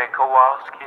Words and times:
Jimmy 0.00 0.12
Kowalski. 0.16 0.86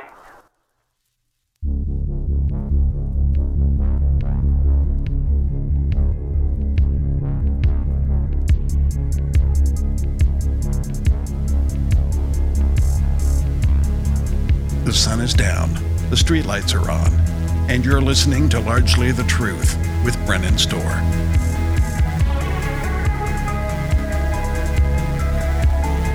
The 14.84 14.92
sun 14.92 15.20
is 15.20 15.32
down, 15.32 15.72
the 16.10 16.16
streetlights 16.16 16.74
are 16.74 16.90
on, 16.90 17.12
and 17.70 17.84
you're 17.84 18.00
listening 18.00 18.48
to 18.48 18.60
Largely 18.60 19.12
the 19.12 19.24
Truth 19.24 19.76
with 20.04 20.16
Brennan 20.26 20.58
Storr. 20.58 20.80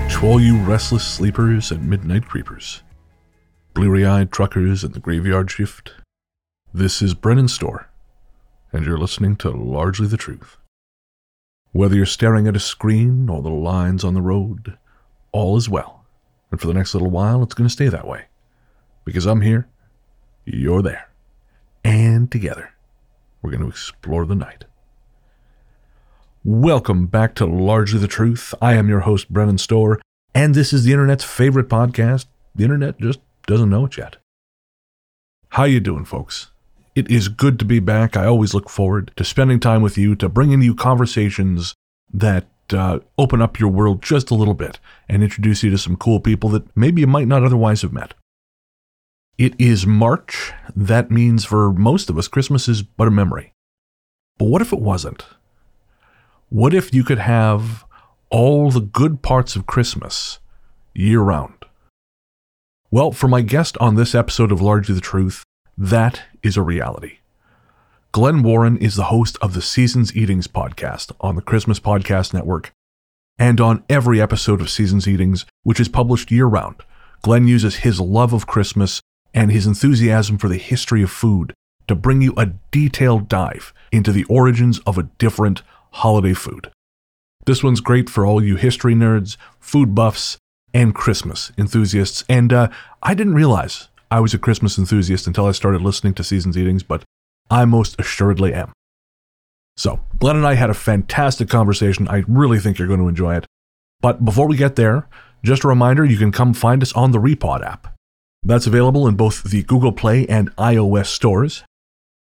To 0.09 0.25
all 0.25 0.41
you 0.41 0.57
restless 0.57 1.07
sleepers 1.07 1.71
and 1.71 1.89
midnight 1.89 2.25
creepers, 2.25 2.84
bleary 3.79 4.06
eyed 4.06 4.29
truckers 4.29 4.83
in 4.83 4.92
the 4.92 5.00
graveyard 5.00 5.50
shift, 5.50 5.93
this 6.74 7.01
is 7.01 7.14
Brennan 7.14 7.47
Storr, 7.47 7.89
and 8.74 8.86
you're 8.86 8.97
listening 8.97 9.38
to 9.38 9.52
Largely 9.52 10.05
the 10.05 10.18
Truth. 10.18 10.57
Whether 11.71 11.96
you're 11.96 12.05
staring 12.05 12.46
at 12.46 12.57
a 12.57 12.60
screen 12.60 13.29
or 13.29 13.42
the 13.42 13.47
lines 13.47 14.04
on 14.04 14.15
the 14.15 14.21
road, 14.21 14.78
all 15.32 15.55
is 15.55 15.69
well. 15.69 16.04
And 16.52 16.60
for 16.60 16.68
the 16.68 16.74
next 16.74 16.93
little 16.93 17.10
while, 17.10 17.42
it's 17.42 17.54
going 17.54 17.69
to 17.69 17.74
stay 17.74 17.88
that 17.88 18.05
way. 18.05 18.25
Because 19.05 19.25
I'm 19.25 19.39
here, 19.39 19.69
you're 20.43 20.82
there. 20.82 21.10
And 21.82 22.30
together, 22.30 22.74
we're 23.41 23.52
going 23.52 23.64
to 23.64 23.69
explore 23.69 24.25
the 24.25 24.36
night. 24.36 24.66
Welcome 26.43 27.05
back 27.05 27.33
to 27.36 27.46
Largely 27.46 28.02
the 28.02 28.10
Truth. 28.10 28.54
I 28.61 28.74
am 28.74 28.89
your 28.89 29.00
host, 29.00 29.30
Brennan 29.30 29.57
Storr, 29.57 30.02
and 30.36 30.54
this 30.54 30.74
is 30.74 30.83
the 30.83 30.91
internet's 30.91 31.24
favorite 31.24 31.69
podcast. 31.69 32.25
The 32.53 32.66
internet 32.66 33.00
just 33.00 33.22
doesn't 33.45 33.70
know 33.70 33.86
it 33.86 33.98
yet. 33.98 34.17
How 35.50 35.63
you 35.63 35.80
doing, 35.80 36.05
folks? 36.05 36.52
It 36.95 37.09
is 37.09 37.27
good 37.27 37.59
to 37.59 37.66
be 37.66 37.80
back. 37.80 38.16
I 38.17 38.25
always 38.25 38.53
look 38.53 38.69
forward 38.69 39.11
to 39.16 39.23
spending 39.23 39.59
time 39.59 39.81
with 39.81 39.97
you, 39.97 40.16
to 40.16 40.30
bringing 40.30 40.61
you 40.61 40.75
conversations 40.75 41.73
that 42.13 42.47
uh, 42.72 43.00
open 43.17 43.41
up 43.41 43.59
your 43.59 43.69
world 43.69 44.02
just 44.02 44.31
a 44.31 44.36
little 44.36 44.53
bit 44.53 44.80
and 45.08 45.23
introduce 45.23 45.63
you 45.63 45.69
to 45.72 45.78
some 45.78 45.95
cool 45.95 46.19
people 46.19 46.50
that 46.50 46.75
maybe 46.75 47.02
you 47.02 47.08
might 47.08 47.28
not 47.28 47.44
otherwise 47.44 47.81
have 47.81 47.94
met. 47.94 48.13
It 49.38 49.53
is 49.58 49.88
March. 49.88 50.52
That 50.75 51.09
means 51.09 51.45
for 51.45 51.72
most 51.72 52.09
of 52.09 52.17
us, 52.17 52.28
Christmas 52.28 52.67
is 52.67 52.83
but 52.83 53.08
a 53.08 53.11
memory. 53.11 53.53
But 54.38 54.45
what 54.45 54.61
if 54.61 54.73
it 54.73 54.81
wasn't? 54.81 55.25
What 56.50 56.73
if 56.73 56.94
you 56.94 57.03
could 57.03 57.19
have 57.19 57.85
all 58.30 58.69
the 58.72 58.81
good 58.81 59.22
parts 59.22 59.56
of 59.56 59.66
Christmas 59.66 60.39
year 60.94 61.22
round? 61.22 61.66
Well, 62.91 63.11
for 63.11 63.27
my 63.27 63.41
guest 63.41 63.77
on 63.77 63.93
this 63.93 64.15
episode 64.15 64.51
of 64.51 64.63
Largely 64.63 64.95
the 64.95 65.01
Truth, 65.01 65.43
that 65.77 66.23
is 66.41 66.57
a 66.57 66.63
reality. 66.63 67.19
Glenn 68.11 68.41
Warren 68.41 68.77
is 68.77 68.95
the 68.95 69.03
host 69.03 69.37
of 69.43 69.53
the 69.53 69.61
Seasons 69.61 70.15
Eatings 70.15 70.47
podcast 70.47 71.11
on 71.21 71.35
the 71.35 71.43
Christmas 71.43 71.79
Podcast 71.79 72.33
Network 72.33 72.71
and 73.37 73.61
on 73.61 73.83
every 73.91 74.19
episode 74.19 74.59
of 74.59 74.71
Seasons 74.71 75.07
Eatings, 75.07 75.45
which 75.61 75.79
is 75.79 75.87
published 75.87 76.31
year 76.31 76.47
round. 76.47 76.77
Glenn 77.21 77.47
uses 77.47 77.75
his 77.75 77.99
love 77.99 78.33
of 78.33 78.47
Christmas 78.47 79.01
and 79.35 79.51
his 79.51 79.67
enthusiasm 79.67 80.39
for 80.39 80.47
the 80.47 80.57
history 80.57 81.03
of 81.03 81.11
food 81.11 81.53
to 81.87 81.93
bring 81.93 82.23
you 82.23 82.33
a 82.37 82.53
detailed 82.71 83.29
dive 83.29 83.71
into 83.91 84.11
the 84.11 84.23
origins 84.23 84.79
of 84.87 84.97
a 84.97 85.09
different 85.19 85.61
holiday 85.91 86.33
food. 86.33 86.71
This 87.45 87.63
one's 87.63 87.81
great 87.81 88.09
for 88.09 88.25
all 88.25 88.43
you 88.43 88.55
history 88.55 88.95
nerds, 88.95 89.37
food 89.59 89.93
buffs, 89.93 90.39
and 90.73 90.94
Christmas 90.94 91.52
enthusiasts. 91.58 92.23
And 92.30 92.53
uh, 92.53 92.70
I 93.02 93.14
didn't 93.14 93.36
realize 93.36 93.89
I 94.12 94.20
was 94.20 94.34
a 94.34 94.39
Christmas 94.39 94.78
enthusiast 94.78 95.28
until 95.28 95.45
I 95.45 95.52
started 95.52 95.81
listening 95.81 96.14
to 96.16 96.23
Seasons 96.23 96.58
Eatings, 96.58 96.84
but 96.84 97.03
I 97.50 97.66
most 97.66 98.00
assuredly 98.00 98.53
am. 98.53 98.72
So, 99.78 100.02
Glenn 100.19 100.35
and 100.35 100.46
I 100.46 100.56
had 100.56 100.69
a 100.69 100.74
fantastic 100.74 101.47
conversation. 101.47 102.08
I 102.08 102.24
really 102.28 102.59
think 102.59 102.78
you're 102.78 102.88
going 102.88 103.00
to 103.00 103.08
enjoy 103.08 103.35
it. 103.35 103.46
But 104.02 104.25
before 104.25 104.47
we 104.47 104.58
get 104.58 104.75
there, 104.75 105.08
just 105.44 105.63
a 105.63 105.68
reminder 105.68 106.03
you 106.03 106.18
can 106.18 106.31
come 106.31 106.53
find 106.53 106.81
us 106.81 106.94
on 106.94 107.12
the 107.12 107.19
Repod 107.19 107.66
app. 107.66 107.96
That's 108.44 108.68
available 108.68 109.08
in 109.08 109.16
both 109.16 109.44
the 109.44 109.63
Google 109.63 109.91
Play 109.91 110.28
and 110.28 110.56
iOS 110.58 111.08
stores. 111.08 111.63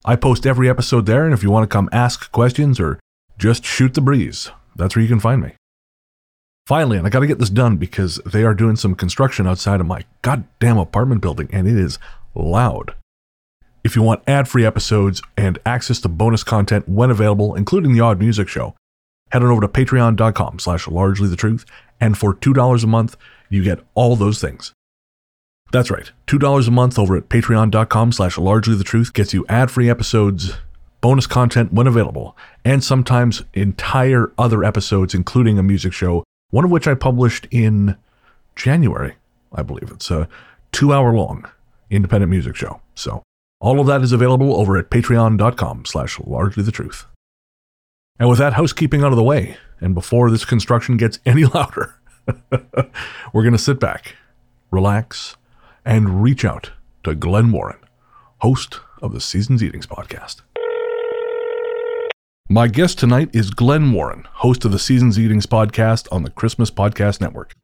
I 0.06 0.16
post 0.16 0.46
every 0.46 0.70
episode 0.70 1.06
there, 1.06 1.26
and 1.26 1.34
if 1.34 1.44
you 1.44 1.52
want 1.52 1.70
to 1.70 1.74
come 1.74 1.90
ask 1.92 2.32
questions 2.32 2.80
or 2.80 3.00
just 3.38 3.64
shoot 3.66 3.94
the 3.94 4.02
breeze, 4.02 4.52
that's 4.76 4.96
where 4.96 5.04
you 5.04 5.10
can 5.10 5.20
find 5.20 5.42
me. 5.42 5.54
Finally, 6.66 6.97
and 6.97 7.06
I 7.06 7.09
got 7.09 7.19
to 7.19 7.28
get 7.28 7.40
this 7.40 7.50
done 7.50 7.75
because 7.75 8.22
they 8.25 8.44
are 8.44 8.53
doing 8.53 8.78
some 8.78 8.96
construction 8.96 9.46
outside 9.46 9.81
of 9.81 9.85
my 9.85 10.06
goddamn 10.22 10.78
apartment 10.78 11.22
building, 11.22 11.50
and 11.51 11.68
it 11.68 11.78
is 11.78 12.00
loud. 12.35 12.96
If 13.84 13.97
you 13.97 14.01
want 14.01 14.24
ad-free 14.28 14.66
episodes 14.66 15.22
and 15.35 15.59
access 15.66 16.00
to 16.01 16.07
bonus 16.07 16.44
content 16.44 16.88
when 16.88 17.12
available, 17.12 17.53
including 17.53 17.94
the 17.94 18.00
odd 18.00 18.18
music 18.18 18.47
show, 18.47 18.75
head 19.31 19.44
on 19.44 19.50
over 19.50 19.59
to 19.59 19.68
patreon.com 19.68 20.59
slash 20.59 20.88
largely 20.88 21.28
the 21.28 21.35
truth, 21.35 21.66
and 22.00 22.18
for 22.18 22.34
$2 22.34 22.84
a 22.84 22.88
month, 22.88 23.18
you 23.50 23.62
get 23.62 23.80
all 23.94 24.16
those 24.16 24.40
things. 24.40 24.72
That's 25.74 25.91
right. 25.91 26.12
$2 26.28 26.68
a 26.68 26.72
month 26.72 26.97
over 26.97 27.18
at 27.18 27.28
patreon.com 27.28 28.13
slash 28.13 28.38
largely 28.38 28.75
the 28.75 28.85
truth 28.85 29.12
gets 29.12 29.34
you 29.34 29.45
ad-free 29.50 29.90
episodes, 29.90 30.53
bonus 31.01 31.28
content 31.28 31.74
when 31.74 31.88
available, 31.88 32.38
and 32.63 32.81
sometimes 32.81 33.44
entire 33.53 34.31
other 34.38 34.63
episodes, 34.63 35.13
including 35.13 35.59
a 35.59 35.63
music 35.63 35.91
show, 35.91 36.24
one 36.53 36.64
of 36.64 36.69
which 36.69 36.88
I 36.88 36.94
published 36.94 37.47
in 37.50 37.97
January, 38.56 39.16
I 39.56 39.64
believe. 39.64 39.90
It's 39.90 40.12
a 40.12 40.30
two 40.72 40.94
hour 40.94 41.12
long 41.12 41.50
independent 41.90 42.30
music 42.30 42.56
show. 42.56 42.80
So 42.94 43.24
all 43.59 43.80
of 43.80 43.88
that 43.88 44.03
is 44.03 44.12
available 44.12 44.56
over 44.56 44.78
at 44.78 44.92
patreon.com 44.92 45.86
slash 45.86 46.19
largely 46.19 46.62
the 46.62 46.72
truth. 46.72 47.08
And 48.19 48.30
with 48.30 48.38
that 48.38 48.53
housekeeping 48.53 49.02
out 49.02 49.12
of 49.12 49.16
the 49.16 49.24
way, 49.24 49.58
and 49.81 49.96
before 49.96 50.30
this 50.30 50.46
construction 50.46 50.96
gets 50.96 51.18
any 51.25 51.46
louder, 51.46 51.96
we're 53.34 53.42
going 53.42 53.53
to 53.53 53.58
sit 53.58 53.80
back, 53.80 54.16
relax, 54.69 55.36
and 55.84 56.22
reach 56.22 56.46
out 56.46 56.69
to 57.03 57.16
Glenn 57.16 57.52
Warren, 57.52 57.80
host 58.42 58.80
of 59.02 59.12
the 59.12 59.22
Seasons 59.22 59.63
Eatings 59.63 59.88
podcast. 59.88 60.42
My 62.53 62.68
guest 62.68 63.00
tonight 63.00 63.31
is 63.34 63.50
Glenn 63.50 63.91
Warren, 63.94 64.28
host 64.30 64.64
of 64.64 64.72
the 64.72 64.78
Seasons 64.78 65.18
Eatings 65.18 65.47
podcast 65.47 66.08
on 66.12 66.22
the 66.22 66.30
Christmas 66.30 66.69
Podcast 66.69 67.19
Network. 67.19 67.56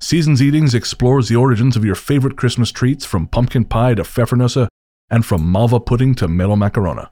Seasons 0.00 0.42
Eatings 0.42 0.74
explores 0.74 1.28
the 1.28 1.36
origins 1.36 1.76
of 1.76 1.84
your 1.84 1.94
favorite 1.94 2.36
Christmas 2.36 2.72
treats 2.72 3.04
from 3.04 3.28
pumpkin 3.28 3.64
pie 3.64 3.94
to 3.94 4.02
pfeffernusse 4.02 4.66
and 5.08 5.24
from 5.24 5.48
malva 5.48 5.78
pudding 5.78 6.16
to 6.16 6.26
melomakarona. 6.26 7.10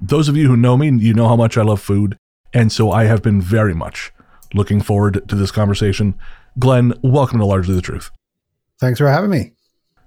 Those 0.00 0.30
of 0.30 0.38
you 0.38 0.48
who 0.48 0.56
know 0.56 0.78
me, 0.78 0.90
you 1.04 1.12
know 1.12 1.28
how 1.28 1.36
much 1.36 1.58
I 1.58 1.62
love 1.64 1.82
food, 1.82 2.16
and 2.54 2.72
so 2.72 2.90
I 2.90 3.04
have 3.04 3.22
been 3.22 3.42
very 3.42 3.74
much 3.74 4.10
looking 4.54 4.80
forward 4.80 5.28
to 5.28 5.36
this 5.36 5.50
conversation. 5.50 6.14
Glenn, 6.58 6.94
welcome 7.02 7.40
to 7.40 7.44
Largely 7.44 7.74
the 7.74 7.82
Truth. 7.82 8.10
Thanks 8.80 8.98
for 8.98 9.08
having 9.08 9.28
me. 9.28 9.52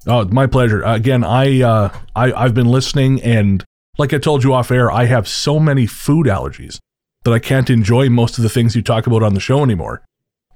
Oh, 0.07 0.25
my 0.25 0.47
pleasure. 0.47 0.81
Again, 0.81 1.23
I, 1.23 1.61
uh, 1.61 1.95
I 2.15 2.33
I've 2.33 2.55
been 2.55 2.69
listening, 2.69 3.21
and 3.21 3.63
like 3.97 4.13
I 4.13 4.17
told 4.17 4.43
you 4.43 4.53
off 4.53 4.71
air, 4.71 4.91
I 4.91 5.05
have 5.05 5.27
so 5.27 5.59
many 5.59 5.85
food 5.85 6.27
allergies 6.27 6.79
that 7.23 7.33
I 7.33 7.39
can't 7.39 7.69
enjoy 7.69 8.09
most 8.09 8.37
of 8.37 8.43
the 8.43 8.49
things 8.49 8.75
you 8.75 8.81
talk 8.81 9.07
about 9.07 9.23
on 9.23 9.33
the 9.33 9.39
show 9.39 9.63
anymore. 9.63 10.03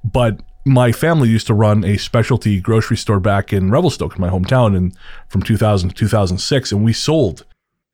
But 0.03 0.41
my 0.65 0.91
family 0.91 1.29
used 1.29 1.47
to 1.47 1.53
run 1.53 1.83
a 1.83 1.97
specialty 1.97 2.59
grocery 2.59 2.97
store 2.97 3.19
back 3.19 3.51
in 3.51 3.71
Revelstoke, 3.71 4.15
in 4.15 4.21
my 4.21 4.29
hometown, 4.29 4.75
and 4.75 4.95
from 5.27 5.41
2000 5.41 5.89
to 5.89 5.95
2006, 5.95 6.71
and 6.71 6.83
we 6.83 6.93
sold 6.93 7.45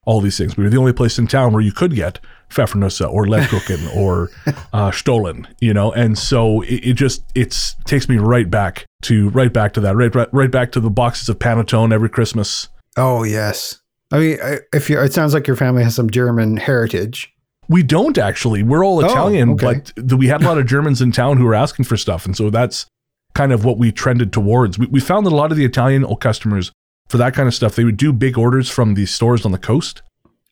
all 0.06 0.22
these 0.22 0.38
things. 0.38 0.56
We 0.56 0.64
were 0.64 0.70
the 0.70 0.78
only 0.78 0.94
place 0.94 1.18
in 1.18 1.28
town 1.28 1.52
where 1.52 1.62
you 1.62 1.72
could 1.72 1.96
get 1.96 2.20
Pfeffernusse 2.50 3.12
or 3.12 3.26
Lebkuchen 3.26 3.96
or 3.96 4.30
uh, 4.72 4.92
Stollen, 4.92 5.48
you 5.60 5.74
know. 5.74 5.92
And 5.92 6.18
so 6.18 6.62
it, 6.62 6.90
it 6.90 6.94
just 6.94 7.24
it's 7.34 7.76
takes 7.86 8.08
me 8.08 8.18
right 8.18 8.50
back 8.50 8.86
to 9.04 9.30
right 9.30 9.52
back 9.52 9.74
to 9.74 9.82
that, 9.82 9.96
right, 9.96 10.14
right 10.14 10.30
right 10.32 10.52
back 10.52 10.72
to 10.74 10.80
the 10.80 10.92
boxes 10.92 11.30
of 11.30 11.40
Panettone 11.40 11.92
every 11.92 12.10
Christmas. 12.10 12.70
Oh 12.98 13.24
yes, 13.24 13.82
I 14.12 14.20
mean, 14.20 14.38
if 14.74 14.90
you, 14.90 15.00
it 15.00 15.14
sounds 15.14 15.34
like 15.34 15.48
your 15.48 15.56
family 15.56 15.84
has 15.84 15.96
some 15.96 16.10
German 16.10 16.58
heritage. 16.58 17.32
We 17.68 17.82
don't 17.82 18.18
actually. 18.18 18.62
We're 18.64 18.86
all 18.86 19.04
Oh, 19.04 19.10
Italian, 19.10 19.52
okay. 19.52 19.82
but 19.98 20.14
we 20.14 20.28
had 20.28 20.44
a 20.44 20.46
lot 20.46 20.58
of 20.60 20.68
Germans 20.68 21.02
in 21.02 21.12
town 21.12 21.38
who 21.38 21.46
were 21.46 21.56
asking 21.56 21.86
for 21.86 21.98
stuff, 21.98 22.26
and 22.26 22.38
so 22.38 22.50
that's 22.52 22.86
kind 23.34 23.52
of 23.52 23.66
what 23.66 23.78
we 23.80 23.92
trended 23.92 24.32
towards. 24.32 24.78
We, 24.78 24.86
we 24.88 25.00
found 25.00 25.26
that 25.26 25.34
a 25.34 25.36
lot 25.36 25.52
of 25.52 25.58
the 25.58 25.66
Italian 25.66 26.06
old 26.06 26.22
customers 26.22 26.72
for 27.08 27.18
that 27.18 27.34
kind 27.34 27.48
of 27.48 27.54
stuff, 27.56 27.76
they 27.76 27.84
would 27.84 27.98
do 27.98 28.14
big 28.14 28.38
orders 28.38 28.70
from 28.70 28.94
these 28.94 29.12
stores 29.12 29.46
on 29.46 29.52
the 29.52 29.58
coast, 29.58 30.02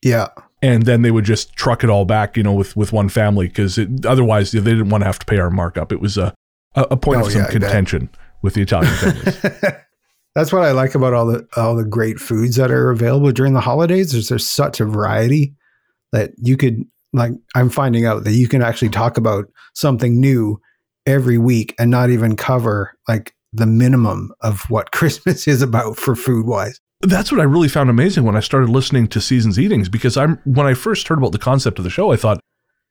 Yeah, 0.03 0.27
and 0.63 0.83
then 0.83 1.03
they 1.03 1.11
would 1.11 1.25
just 1.25 1.53
truck 1.55 1.83
it 1.83 1.89
all 1.91 2.05
back, 2.05 2.35
you 2.35 2.41
know, 2.43 2.53
with 2.53 2.75
with 2.75 2.91
one 2.91 3.09
family 3.09 3.47
because 3.47 3.79
otherwise 4.05 4.51
they 4.51 4.59
didn't 4.61 4.89
want 4.89 5.01
to 5.03 5.05
have 5.05 5.19
to 5.19 5.25
pay 5.27 5.37
our 5.37 5.51
markup. 5.51 5.91
It 5.91 6.01
was 6.01 6.17
a 6.17 6.33
a, 6.75 6.81
a 6.91 6.97
point 6.97 7.21
Oh, 7.21 7.27
of 7.27 7.31
some 7.31 7.41
yeah, 7.43 7.49
contention 7.51 8.09
with 8.41 8.55
the 8.55 8.61
Italian 8.63 8.91
families. 8.95 9.37
that's 10.35 10.51
what 10.51 10.63
I 10.63 10.71
like 10.71 10.95
about 10.95 11.13
all 11.13 11.27
the 11.27 11.47
all 11.55 11.75
the 11.75 11.85
great 11.85 12.19
foods 12.19 12.55
that 12.55 12.71
are 12.71 12.89
available 12.89 13.31
during 13.31 13.53
the 13.53 13.61
holidays. 13.61 14.13
Is 14.13 14.29
there's 14.29 14.47
such 14.47 14.79
a 14.79 14.85
variety 14.85 15.53
that 16.11 16.31
you 16.37 16.57
could 16.57 16.83
like. 17.11 17.31
I'm 17.55 17.69
finding 17.69 18.05
out 18.05 18.23
that 18.23 18.33
you 18.33 18.47
can 18.47 18.61
actually 18.61 18.89
talk 18.89 19.17
about 19.17 19.45
something 19.73 20.19
new 20.19 20.59
every 21.05 21.37
week 21.37 21.75
and 21.77 21.91
not 21.91 22.09
even 22.09 22.35
cover 22.35 22.97
like 23.07 23.35
the 23.51 23.65
minimum 23.65 24.31
of 24.41 24.61
what 24.69 24.91
Christmas 24.91 25.47
is 25.47 25.61
about 25.61 25.97
for 25.97 26.15
food 26.15 26.45
wise. 26.45 26.79
That's 27.01 27.31
what 27.31 27.41
I 27.41 27.43
really 27.43 27.67
found 27.67 27.89
amazing 27.89 28.23
when 28.23 28.37
I 28.37 28.39
started 28.39 28.69
listening 28.69 29.07
to 29.09 29.21
Seasons 29.21 29.59
Eatings 29.59 29.89
because 29.89 30.17
I'm 30.17 30.39
when 30.45 30.65
I 30.65 30.73
first 30.73 31.07
heard 31.07 31.17
about 31.17 31.33
the 31.33 31.39
concept 31.39 31.77
of 31.77 31.83
the 31.83 31.89
show, 31.89 32.11
I 32.11 32.15
thought, 32.15 32.39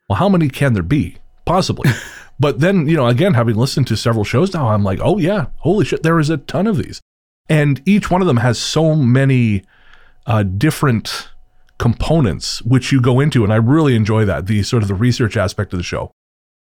well, 0.09 0.19
how 0.19 0.29
many 0.29 0.49
can 0.49 0.75
there 0.75 0.83
be? 0.83 1.17
Possibly. 1.45 1.91
but 2.41 2.61
then, 2.61 2.87
you 2.87 2.97
know, 2.97 3.09
again, 3.09 3.35
having 3.35 3.57
listened 3.57 3.89
to 3.89 3.97
several 3.97 4.25
shows 4.25 4.55
now, 4.55 4.69
I'm 4.69 4.85
like, 4.85 5.01
oh 5.03 5.19
yeah, 5.19 5.47
holy 5.57 5.85
shit, 5.85 6.03
there 6.05 6.21
is 6.21 6.31
a 6.31 6.37
ton 6.37 6.69
of 6.69 6.77
these. 6.77 7.01
And 7.49 7.83
each 7.87 8.11
one 8.11 8.21
of 8.21 8.27
them 8.27 8.39
has 8.39 8.59
so 8.59 8.95
many 8.95 9.65
uh, 10.27 10.43
different 10.43 11.29
components 11.79 12.63
which 12.63 12.93
you 12.93 13.01
go 13.01 13.19
into 13.19 13.43
and 13.43 13.53
I 13.53 13.57
really 13.57 13.97
enjoy 13.97 14.25
that 14.27 14.47
the 14.47 14.63
sort 14.63 14.85
of 14.85 14.89
the 14.89 14.95
research 14.95 15.37
aspect 15.37 15.73
of 15.73 15.81
the 15.81 15.83
show 15.83 16.13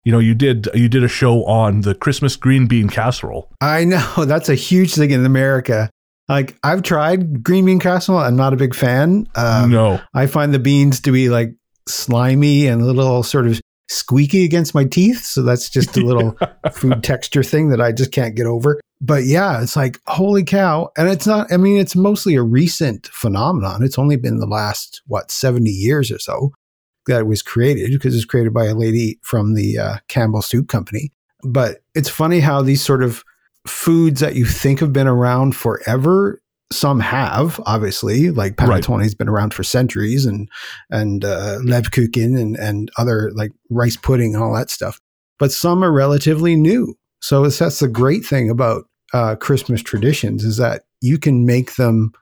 you 0.03 0.11
know 0.11 0.19
you 0.19 0.35
did 0.35 0.69
you 0.75 0.89
did 0.89 1.05
a 1.05 1.09
show 1.09 1.45
on 1.45 1.83
the 1.83 1.95
christmas 1.95 2.35
green 2.35 2.67
bean 2.67 2.89
casserole 2.89 3.49
I 3.61 3.85
know 3.85 4.13
that's 4.27 4.49
a 4.49 4.57
huge 4.57 4.95
thing 4.95 5.13
in 5.13 5.25
America. 5.25 5.89
Like 6.29 6.57
I've 6.65 6.83
tried 6.83 7.45
green 7.45 7.67
bean 7.67 7.79
casserole. 7.79 8.19
I'm 8.19 8.35
not 8.35 8.53
a 8.55 8.57
big 8.57 8.75
fan. 8.75 9.29
Um, 9.37 9.71
no 9.71 10.01
I 10.15 10.27
find 10.27 10.53
the 10.53 10.59
beans 10.59 11.01
to 11.03 11.13
be 11.13 11.29
like 11.29 11.55
slimy 11.89 12.67
and 12.67 12.83
a 12.83 12.85
little 12.85 13.23
sort 13.23 13.47
of 13.47 13.61
squeaky 13.89 14.45
against 14.45 14.75
my 14.75 14.85
teeth. 14.85 15.23
So 15.25 15.43
that's 15.43 15.71
just 15.71 15.97
a 15.97 16.01
little 16.01 16.37
food 16.73 17.05
texture 17.05 17.45
thing 17.45 17.69
that 17.69 17.81
I 17.81 17.93
just 17.93 18.11
can't 18.11 18.35
get 18.35 18.47
over. 18.47 18.81
But 19.05 19.25
yeah, 19.25 19.61
it's 19.63 19.77
like, 19.77 20.01
holy 20.07 20.45
cow. 20.45 20.91
And 20.97 21.09
it's 21.09 21.27
not, 21.27 21.53
I 21.53 21.57
mean, 21.59 21.77
it's 21.79 21.95
mostly 21.95 22.37
a 22.37 22.43
recent 22.43 23.09
phenomenon. 23.09 23.83
It's 23.83 23.99
only 23.99 24.17
been 24.17 24.39
the 24.39 24.47
last, 24.47 25.03
what, 25.07 25.31
70 25.31 25.69
years 25.69 26.11
or 26.11 26.19
so 26.19 26.53
that 27.07 27.21
it 27.21 27.27
was 27.27 27.43
created 27.43 27.91
because 27.93 28.15
it 28.15 28.19
was 28.19 28.25
created 28.25 28.55
by 28.55 28.65
a 28.67 28.75
lady 28.75 29.19
from 29.23 29.55
the 29.55 29.79
uh, 29.79 29.97
Campbell 30.09 30.41
Soup 30.43 30.69
Company. 30.69 31.13
But 31.43 31.83
it's 31.95 32.09
funny 32.09 32.41
how 32.41 32.63
these 32.63 32.81
sort 32.83 33.03
of 33.03 33.23
foods 33.67 34.21
that 34.21 34.37
you 34.37 34.47
think 34.47 34.81
have 34.81 34.93
been 34.93 35.07
around 35.07 35.55
forever 35.57 36.41
some 36.73 36.99
have 36.99 37.61
obviously 37.67 38.31
like 38.31 38.59
Right. 38.61 38.83
panettone's 38.83 39.15
been 39.15 39.29
around 39.29 39.53
for 39.55 39.63
centuries 39.63 40.25
and 40.25 40.49
and 40.91 41.25
uh, 41.25 41.59
lebkuchen 41.63 42.41
and 42.41 42.57
and 42.57 42.91
other 42.99 43.31
like 43.35 43.53
rice 43.71 43.97
pudding 43.97 44.35
and 44.35 44.43
all 44.43 44.55
that 44.55 44.71
stuff 44.71 44.99
but 45.39 45.53
some 45.53 45.85
are 45.85 45.93
relatively 45.93 46.57
new 46.57 46.95
so 47.21 47.47
that's 47.49 47.79
the 47.81 47.89
great 47.89 48.25
thing 48.25 48.51
about 48.51 48.85
uh, 49.15 49.35
christmas 49.37 49.83
traditions 49.83 50.45
is 50.45 50.59
that 50.59 50.83
you 51.01 51.17
can 51.19 51.47
make 51.47 51.77
them 51.77 52.13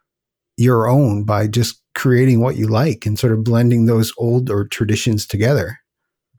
your 0.57 0.89
own 0.89 1.25
by 1.25 1.49
just 1.49 1.83
creating 1.95 2.41
what 2.41 2.57
you 2.57 2.69
like 2.69 3.05
and 3.05 3.19
sort 3.19 3.33
of 3.33 3.43
blending 3.43 3.87
those 3.87 4.13
old 4.17 4.49
or 4.49 4.65
traditions 4.69 5.27
together 5.27 5.79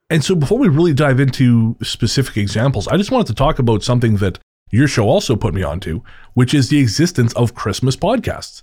And 0.09 0.23
so 0.23 0.35
before 0.35 0.59
we 0.59 0.67
really 0.67 0.93
dive 0.93 1.19
into 1.19 1.75
specific 1.81 2.37
examples, 2.37 2.87
I 2.87 2.97
just 2.97 3.09
wanted 3.11 3.27
to 3.27 3.33
talk 3.33 3.57
about 3.57 3.83
something 3.83 4.17
that 4.17 4.37
your 4.71 4.87
show 4.87 5.07
also 5.07 5.35
put 5.35 5.53
me 5.53 5.63
onto, 5.63 6.01
which 6.33 6.53
is 6.53 6.69
the 6.69 6.79
existence 6.79 7.33
of 7.33 7.55
Christmas 7.55 7.95
podcasts. 7.95 8.61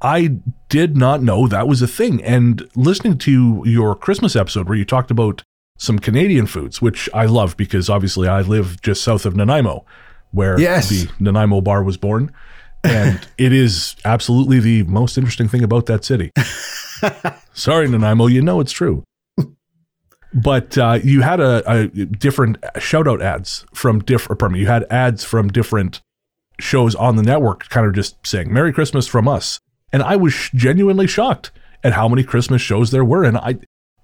I 0.00 0.38
did 0.68 0.96
not 0.96 1.22
know 1.22 1.48
that 1.48 1.68
was 1.68 1.82
a 1.82 1.86
thing. 1.86 2.22
And 2.22 2.68
listening 2.76 3.18
to 3.18 3.62
your 3.64 3.94
Christmas 3.94 4.36
episode 4.36 4.68
where 4.68 4.78
you 4.78 4.84
talked 4.84 5.10
about 5.10 5.42
some 5.78 5.98
Canadian 5.98 6.46
foods, 6.46 6.80
which 6.80 7.08
I 7.12 7.26
love 7.26 7.56
because 7.56 7.90
obviously 7.90 8.28
I 8.28 8.40
live 8.42 8.80
just 8.82 9.02
south 9.02 9.26
of 9.26 9.36
Nanaimo, 9.36 9.84
where 10.36 10.60
Yes. 10.60 10.88
the 10.90 11.08
Nanaimo 11.18 11.60
bar 11.60 11.82
was 11.82 11.96
born. 11.96 12.30
And 12.84 13.26
it 13.38 13.52
is 13.52 13.96
absolutely 14.04 14.60
the 14.60 14.82
most 14.84 15.18
interesting 15.18 15.48
thing 15.48 15.62
about 15.64 15.86
that 15.86 16.04
city. 16.04 16.30
Sorry, 17.52 17.88
Nanaimo, 17.88 18.26
you 18.26 18.42
know 18.42 18.60
it's 18.60 18.72
true. 18.72 19.02
But 20.34 20.76
uh, 20.76 20.98
you 21.02 21.22
had 21.22 21.40
a, 21.40 21.62
a 21.70 21.86
different 21.86 22.58
shout 22.78 23.08
out 23.08 23.22
ads 23.22 23.64
from 23.72 24.00
different, 24.00 24.38
pardon 24.38 24.54
me, 24.54 24.60
you 24.60 24.66
had 24.66 24.84
ads 24.90 25.24
from 25.24 25.48
different 25.48 26.02
shows 26.60 26.94
on 26.94 27.16
the 27.16 27.22
network 27.22 27.68
kind 27.70 27.86
of 27.86 27.94
just 27.94 28.24
saying 28.26 28.52
Merry 28.52 28.72
Christmas 28.72 29.06
from 29.06 29.26
us. 29.28 29.60
And 29.92 30.02
I 30.02 30.16
was 30.16 30.34
sh- 30.34 30.50
genuinely 30.54 31.06
shocked 31.06 31.52
at 31.82 31.94
how 31.94 32.08
many 32.08 32.22
Christmas 32.22 32.60
shows 32.60 32.90
there 32.90 33.04
were. 33.04 33.24
And 33.24 33.38
I, 33.38 33.58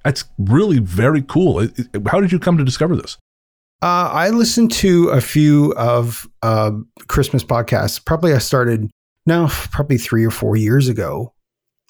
that's 0.05 0.25
really 0.39 0.79
very 0.79 1.21
cool. 1.23 1.67
How 2.07 2.21
did 2.21 2.33
you 2.33 2.39
come 2.39 2.57
to 2.57 2.65
discover 2.65 2.97
this? 2.97 3.19
Uh, 3.83 4.11
I 4.13 4.31
listened 4.31 4.71
to 4.73 5.09
a 5.09 5.21
few 5.21 5.73
of 5.75 6.29
uh, 6.43 6.71
Christmas 7.09 7.43
podcasts. 7.43 8.03
Probably 8.05 8.33
I 8.33 8.39
started 8.39 8.91
now, 9.27 9.49
probably 9.73 9.99
three 9.99 10.25
or 10.25 10.31
four 10.31 10.57
years 10.57 10.89
ago, 10.89 11.35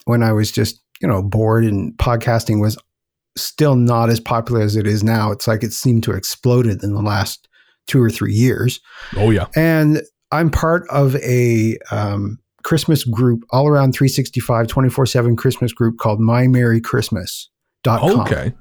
when 0.05 0.23
I 0.23 0.33
was 0.33 0.51
just 0.51 0.81
you 1.01 1.07
know 1.07 1.21
bored 1.21 1.63
and 1.63 1.95
podcasting 1.97 2.59
was 2.59 2.77
still 3.37 3.75
not 3.75 4.09
as 4.09 4.19
popular 4.19 4.61
as 4.61 4.75
it 4.75 4.87
is 4.87 5.03
now. 5.03 5.31
It's 5.31 5.47
like 5.47 5.63
it 5.63 5.73
seemed 5.73 6.03
to 6.03 6.11
exploded 6.11 6.83
in 6.83 6.93
the 6.93 7.01
last 7.01 7.47
two 7.87 8.01
or 8.01 8.09
three 8.09 8.33
years. 8.33 8.79
Oh, 9.15 9.29
yeah. 9.29 9.47
And 9.55 10.01
I'm 10.31 10.49
part 10.49 10.87
of 10.89 11.15
a 11.17 11.77
um, 11.91 12.39
Christmas 12.63 13.03
group 13.03 13.43
all 13.51 13.67
around 13.67 13.93
365, 13.93 14.67
24 14.67 15.05
7 15.05 15.35
Christmas 15.35 15.73
group 15.73 15.97
called 15.97 16.19
my 16.19 16.45
mymerrychristmas.com 16.47 18.21
Okay. 18.21 18.53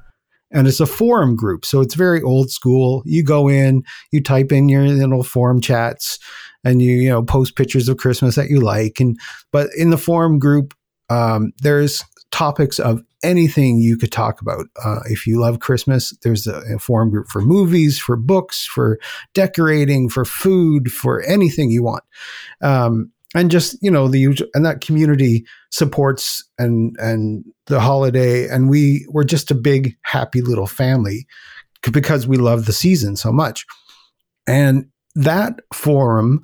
And 0.52 0.69
it's 0.69 0.81
a 0.81 0.87
forum 0.87 1.34
group 1.34 1.64
so 1.64 1.81
it's 1.81 1.94
very 1.94 2.22
old 2.22 2.50
school. 2.50 3.02
You 3.04 3.25
go 3.25 3.49
in 3.49 3.82
you 4.10 4.22
type 4.22 4.52
in 4.52 4.69
your 4.69 4.82
little 4.82 5.22
forum 5.22 5.60
chats 5.60 6.19
and 6.64 6.81
you 6.81 6.93
you 6.93 7.08
know 7.08 7.22
post 7.22 7.56
pictures 7.56 7.88
of 7.88 7.96
christmas 7.96 8.37
that 8.37 8.50
you 8.50 8.60
like 8.60 9.00
and 9.00 9.19
but 9.50 9.69
in 9.76 9.90
the 9.90 9.99
forum 9.99 10.38
group 10.38 10.75
um, 11.10 11.52
there's 11.60 12.04
topics 12.31 12.78
of 12.78 13.02
anything 13.22 13.78
you 13.78 13.96
could 13.99 14.10
talk 14.10 14.40
about. 14.40 14.64
Uh, 14.82 15.00
if 15.06 15.26
you 15.26 15.38
love 15.38 15.60
christmas 15.60 16.16
there's 16.22 16.46
a, 16.46 16.62
a 16.75 16.78
forum 16.78 17.10
group 17.10 17.28
for 17.28 17.43
movies 17.43 17.98
for 17.98 18.16
books 18.16 18.64
for 18.64 18.98
decorating 19.34 20.08
for 20.08 20.25
food 20.25 20.90
for 20.90 21.22
anything 21.22 21.70
you 21.70 21.82
want. 21.82 22.05
Um, 22.60 23.12
and 23.34 23.50
just 23.50 23.76
you 23.82 23.90
know 23.90 24.08
the 24.08 24.19
usual 24.19 24.49
and 24.55 24.64
that 24.64 24.81
community 24.81 25.44
supports 25.70 26.44
and 26.58 26.96
and 26.99 27.44
the 27.67 27.81
holiday 27.81 28.49
and 28.49 28.69
we 28.69 29.06
we're 29.11 29.25
just 29.25 29.50
a 29.50 29.55
big 29.55 29.96
happy 30.02 30.43
little 30.43 30.67
family 30.67 31.26
because 31.90 32.26
we 32.26 32.37
love 32.37 32.67
the 32.67 32.73
season 32.73 33.17
so 33.17 33.32
much. 33.32 33.67
And 34.46 34.87
that 35.14 35.61
forum 35.75 36.40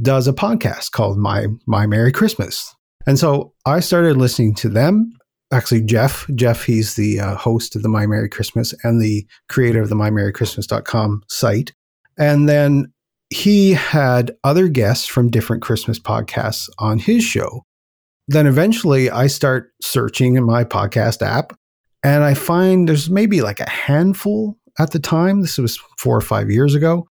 does 0.00 0.28
a 0.28 0.32
podcast 0.32 0.90
called 0.92 1.18
my 1.18 1.46
my 1.66 1.86
merry 1.86 2.12
christmas. 2.12 2.74
And 3.06 3.18
so 3.18 3.52
i 3.66 3.80
started 3.80 4.16
listening 4.16 4.54
to 4.56 4.68
them. 4.68 5.12
Actually 5.52 5.82
jeff 5.82 6.26
jeff 6.34 6.64
he's 6.64 6.94
the 6.94 7.20
uh, 7.20 7.36
host 7.36 7.76
of 7.76 7.82
the 7.82 7.88
my 7.88 8.06
merry 8.06 8.28
christmas 8.28 8.74
and 8.84 9.02
the 9.02 9.26
creator 9.48 9.82
of 9.82 9.88
the 9.88 9.94
my 9.94 10.10
merry 10.10 10.32
mymerrychristmas.com 10.32 11.22
site. 11.28 11.72
And 12.18 12.48
then 12.48 12.92
he 13.32 13.72
had 13.72 14.36
other 14.44 14.68
guests 14.68 15.06
from 15.06 15.30
different 15.30 15.62
christmas 15.62 15.98
podcasts 15.98 16.68
on 16.78 16.98
his 16.98 17.24
show 17.24 17.64
then 18.28 18.46
eventually 18.46 19.10
I 19.10 19.26
start 19.26 19.72
searching 19.82 20.36
in 20.36 20.44
my 20.44 20.64
podcast 20.64 21.22
app 21.22 21.52
and 22.02 22.24
I 22.24 22.34
find 22.34 22.88
there's 22.88 23.10
maybe 23.10 23.42
like 23.42 23.60
a 23.60 23.68
handful 23.68 24.58
at 24.78 24.92
the 24.92 24.98
time. 24.98 25.40
This 25.40 25.58
was 25.58 25.78
four 25.98 26.16
or 26.16 26.20
five 26.20 26.50
years 26.50 26.74
ago. 26.74 27.06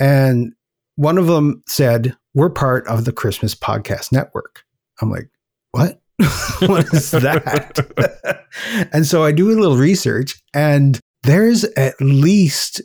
And 0.00 0.52
one 0.96 1.18
of 1.18 1.26
them 1.26 1.62
said, 1.68 2.16
We're 2.34 2.50
part 2.50 2.86
of 2.86 3.04
the 3.04 3.12
Christmas 3.12 3.54
Podcast 3.54 4.12
Network. 4.12 4.64
I'm 5.00 5.10
like, 5.10 5.30
What? 5.72 6.00
what 6.66 6.92
is 6.92 7.10
that? 7.12 8.46
and 8.92 9.06
so 9.06 9.24
I 9.24 9.32
do 9.32 9.50
a 9.50 9.58
little 9.58 9.76
research, 9.76 10.40
and 10.54 11.00
there's 11.22 11.64
at 11.76 12.00
least 12.00 12.82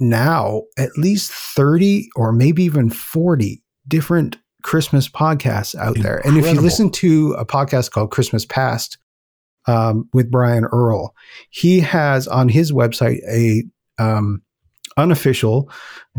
now 0.00 0.62
at 0.78 0.96
least 0.96 1.30
30 1.30 2.08
or 2.16 2.32
maybe 2.32 2.64
even 2.64 2.90
40 2.90 3.62
different 3.86 4.36
Christmas 4.62 5.08
podcasts 5.08 5.74
out 5.74 5.98
there. 5.98 6.18
And 6.26 6.36
if 6.36 6.52
you 6.52 6.60
listen 6.60 6.90
to 6.92 7.34
a 7.38 7.46
podcast 7.46 7.90
called 7.90 8.10
Christmas 8.10 8.44
Past 8.44 8.98
um, 9.66 10.08
with 10.12 10.30
Brian 10.30 10.64
Earl, 10.66 11.14
he 11.50 11.80
has 11.80 12.28
on 12.28 12.48
his 12.48 12.72
website 12.72 13.20
a 13.28 13.64
um, 14.02 14.42
unofficial 14.96 15.70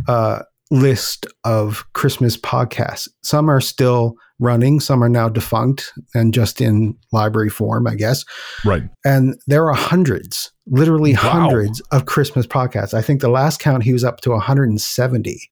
uh, 0.08 0.40
list 0.72 1.28
of 1.44 1.86
Christmas 1.94 2.38
podcasts. 2.38 3.08
Some 3.24 3.50
are 3.50 3.62
still 3.62 4.16
running, 4.40 4.80
some 4.80 5.04
are 5.04 5.10
now 5.10 5.30
defunct 5.30 5.94
and 6.16 6.34
just 6.34 6.60
in 6.62 6.98
library 7.12 7.50
form, 7.50 7.86
I 7.86 7.94
guess. 7.96 8.24
Right. 8.66 8.84
And 9.06 9.36
there 9.46 9.68
are 9.70 9.76
hundreds, 9.76 10.52
literally 10.66 11.14
Wow. 11.14 11.20
hundreds 11.20 11.80
of 11.92 12.06
Christmas 12.08 12.48
podcasts. 12.48 12.94
I 12.96 13.02
think 13.04 13.22
the 13.22 13.30
last 13.30 13.60
count 13.60 13.84
he 13.84 13.94
was 13.94 14.04
up 14.04 14.22
to 14.22 14.32
170. 14.32 15.52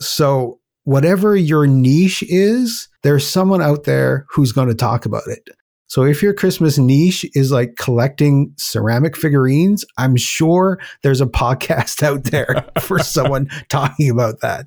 So, 0.00 0.58
whatever 0.82 1.36
your 1.36 1.66
niche 1.66 2.24
is, 2.24 2.88
there's 3.02 3.26
someone 3.26 3.62
out 3.62 3.84
there 3.84 4.26
who's 4.30 4.52
going 4.52 4.68
to 4.68 4.74
talk 4.74 5.06
about 5.06 5.26
it. 5.28 5.48
So, 5.94 6.02
if 6.02 6.24
your 6.24 6.34
Christmas 6.34 6.76
niche 6.76 7.24
is 7.34 7.52
like 7.52 7.76
collecting 7.76 8.52
ceramic 8.58 9.16
figurines, 9.16 9.84
I'm 9.96 10.16
sure 10.16 10.80
there's 11.04 11.20
a 11.20 11.26
podcast 11.26 12.02
out 12.02 12.24
there 12.24 12.68
for 12.80 12.98
someone 12.98 13.48
talking 13.68 14.10
about 14.10 14.40
that. 14.40 14.66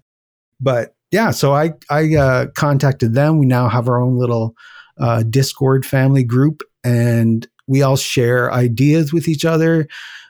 But 0.62 0.96
yeah, 1.12 1.32
so 1.32 1.54
I 1.54 1.74
I 1.90 2.16
uh, 2.16 2.46
contacted 2.56 3.14
them. 3.14 3.40
We 3.40 3.46
now 3.46 3.68
have 3.68 3.90
our 3.90 4.00
own 4.00 4.18
little 4.18 4.56
uh, 5.02 5.24
Discord 5.30 5.86
family 5.86 6.24
group, 6.24 6.62
and 6.86 7.46
we 7.68 7.82
all 7.82 7.98
share 7.98 8.50
ideas 8.54 9.12
with 9.12 9.28
each 9.28 9.44
other. 9.44 9.86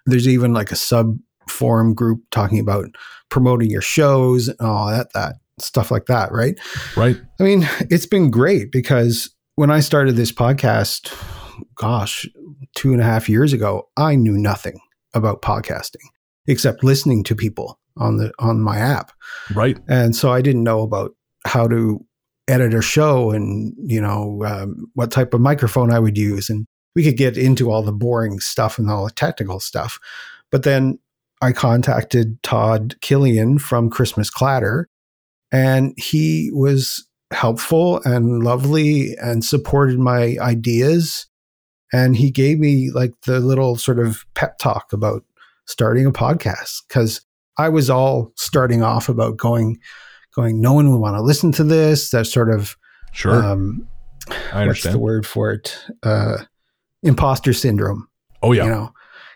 There's 0.07 0.27
even 0.27 0.51
like 0.51 0.71
a 0.71 0.75
sub 0.75 1.15
forum 1.47 1.93
group 1.93 2.23
talking 2.31 2.57
about 2.57 2.87
promoting 3.29 3.69
your 3.69 3.81
shows 3.81 4.47
and 4.47 4.61
all 4.61 4.89
that 4.89 5.13
that 5.13 5.35
stuff 5.59 5.91
like 5.91 6.07
that, 6.07 6.31
right? 6.31 6.59
Right. 6.95 7.17
I 7.39 7.43
mean, 7.43 7.69
it's 7.81 8.07
been 8.07 8.31
great 8.31 8.71
because 8.71 9.29
when 9.57 9.71
I 9.71 9.79
started 9.79 10.15
this 10.15 10.31
podcast, 10.31 11.11
gosh, 11.73 12.27
two 12.75 12.91
and 12.93 13.01
a 13.01 13.03
half 13.03 13.27
years 13.27 13.53
ago, 13.53 13.89
I 13.97 14.15
knew 14.15 14.37
nothing 14.37 14.79
about 15.15 15.41
podcasting 15.41 16.05
except 16.45 16.83
listening 16.83 17.23
to 17.23 17.35
people 17.35 17.79
on 17.97 18.17
the 18.17 18.31
on 18.37 18.61
my 18.61 18.77
app. 18.77 19.11
Right. 19.55 19.79
And 19.89 20.15
so 20.15 20.31
I 20.31 20.43
didn't 20.43 20.63
know 20.63 20.81
about 20.81 21.15
how 21.47 21.67
to 21.69 21.99
edit 22.47 22.75
a 22.75 22.83
show 22.83 23.31
and 23.31 23.73
you 23.79 23.99
know 23.99 24.43
um, 24.45 24.91
what 24.93 25.11
type 25.11 25.33
of 25.33 25.41
microphone 25.41 25.91
I 25.91 25.99
would 25.99 26.19
use, 26.19 26.51
and 26.51 26.67
we 26.95 27.03
could 27.03 27.17
get 27.17 27.35
into 27.35 27.71
all 27.71 27.81
the 27.81 27.91
boring 27.91 28.39
stuff 28.39 28.77
and 28.77 28.91
all 28.91 29.05
the 29.05 29.11
technical 29.11 29.59
stuff. 29.59 29.99
But 30.51 30.63
then 30.63 30.99
I 31.41 31.51
contacted 31.51 32.41
Todd 32.43 32.95
Killian 33.01 33.57
from 33.57 33.89
Christmas 33.89 34.29
Clatter, 34.29 34.87
and 35.51 35.95
he 35.97 36.51
was 36.53 37.07
helpful 37.31 38.01
and 38.03 38.43
lovely 38.43 39.15
and 39.21 39.43
supported 39.43 39.99
my 39.99 40.37
ideas. 40.39 41.27
And 41.93 42.15
he 42.15 42.31
gave 42.31 42.59
me 42.59 42.91
like 42.91 43.13
the 43.25 43.39
little 43.39 43.75
sort 43.77 43.99
of 43.99 44.25
pep 44.33 44.57
talk 44.57 44.91
about 44.93 45.23
starting 45.65 46.05
a 46.05 46.11
podcast 46.11 46.83
because 46.87 47.21
I 47.57 47.69
was 47.69 47.89
all 47.89 48.31
starting 48.35 48.83
off 48.83 49.09
about 49.09 49.37
going, 49.37 49.79
going, 50.35 50.61
no 50.61 50.73
one 50.73 50.91
would 50.91 50.99
want 50.99 51.15
to 51.15 51.21
listen 51.21 51.51
to 51.53 51.63
this. 51.63 52.11
That 52.11 52.25
sort 52.27 52.49
of, 52.49 52.77
Sure. 53.13 53.43
um, 53.43 53.87
I 54.29 54.33
what's 54.33 54.53
understand. 54.55 54.95
the 54.95 54.99
word 54.99 55.25
for 55.25 55.51
it? 55.51 55.77
Uh, 56.03 56.37
imposter 57.03 57.53
syndrome. 57.53 58.07
oh 58.43 58.51
yeah. 58.51 58.65
You 58.65 58.69
know, 58.69 58.93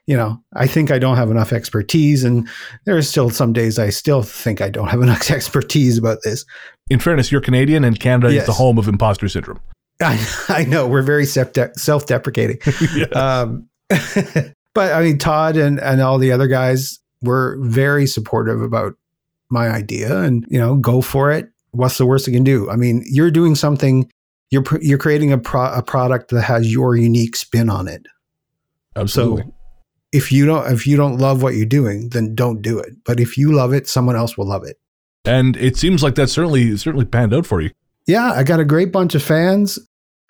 you 0.07 0.17
know, 0.17 0.43
I 0.55 0.67
think 0.67 0.91
I 0.91 0.99
don't 0.99 1.15
have 1.15 1.31
enough 1.31 1.53
expertise, 1.53 2.23
and 2.23 2.47
there 2.85 2.97
are 2.97 3.01
still 3.01 3.29
some 3.29 3.53
days 3.53 3.79
I 3.79 3.89
still 3.91 4.23
think 4.23 4.59
I 4.59 4.69
don't 4.69 4.89
have 4.89 5.01
enough 5.01 5.31
expertise 5.31 5.97
about 5.97 6.19
this. 6.23 6.43
In 6.91 6.99
fairness, 6.99 7.31
you're 7.31 7.39
Canadian 7.39 7.85
and 7.85 7.97
Canada 7.97 8.27
is 8.35 8.45
the 8.45 8.51
home 8.51 8.77
of 8.77 8.89
imposter 8.89 9.29
syndrome. 9.29 9.61
I, 10.01 10.19
I 10.49 10.65
know 10.65 10.87
we're 10.87 11.01
very 11.03 11.25
self 11.25 11.51
self-deprecating. 11.77 12.57
yeah. 12.93 13.05
Um, 13.05 13.69
but 14.73 14.91
I 14.91 15.01
mean, 15.01 15.17
Todd 15.17 15.55
and, 15.55 15.79
and 15.79 16.01
all 16.01 16.17
the 16.17 16.33
other 16.33 16.47
guys 16.47 16.99
were 17.21 17.57
very 17.61 18.05
supportive 18.05 18.61
about 18.61 18.95
my 19.49 19.69
idea 19.69 20.21
and, 20.21 20.45
you 20.49 20.59
know, 20.59 20.75
go 20.75 20.99
for 20.99 21.31
it. 21.31 21.49
What's 21.71 21.97
the 21.97 22.05
worst 22.05 22.27
you 22.27 22.33
can 22.33 22.43
do? 22.43 22.69
I 22.69 22.75
mean, 22.75 23.05
you're 23.05 23.31
doing 23.31 23.55
something, 23.55 24.11
you're, 24.49 24.63
pr- 24.63 24.81
you're 24.81 24.97
creating 24.97 25.31
a, 25.31 25.37
pro- 25.37 25.73
a 25.73 25.81
product 25.81 26.31
that 26.31 26.41
has 26.41 26.73
your 26.73 26.97
unique 26.97 27.37
spin 27.37 27.69
on 27.69 27.87
it. 27.87 28.05
Absolutely. 28.97 29.43
So 29.43 29.53
if 30.11 30.29
you 30.29 30.45
don't, 30.45 30.69
if 30.69 30.85
you 30.85 30.97
don't 30.97 31.19
love 31.19 31.41
what 31.41 31.55
you're 31.55 31.65
doing, 31.65 32.09
then 32.09 32.35
don't 32.35 32.61
do 32.61 32.79
it. 32.79 32.95
But 33.05 33.21
if 33.21 33.37
you 33.37 33.53
love 33.53 33.71
it, 33.71 33.87
someone 33.87 34.17
else 34.17 34.37
will 34.37 34.47
love 34.47 34.65
it. 34.65 34.77
And 35.25 35.55
it 35.57 35.77
seems 35.77 36.03
like 36.03 36.15
that's 36.15 36.33
certainly 36.33 36.75
certainly 36.77 37.05
panned 37.05 37.33
out 37.33 37.45
for 37.45 37.61
you. 37.61 37.71
yeah, 38.07 38.31
I 38.31 38.43
got 38.43 38.59
a 38.59 38.65
great 38.65 38.91
bunch 38.91 39.15
of 39.15 39.23
fans. 39.23 39.79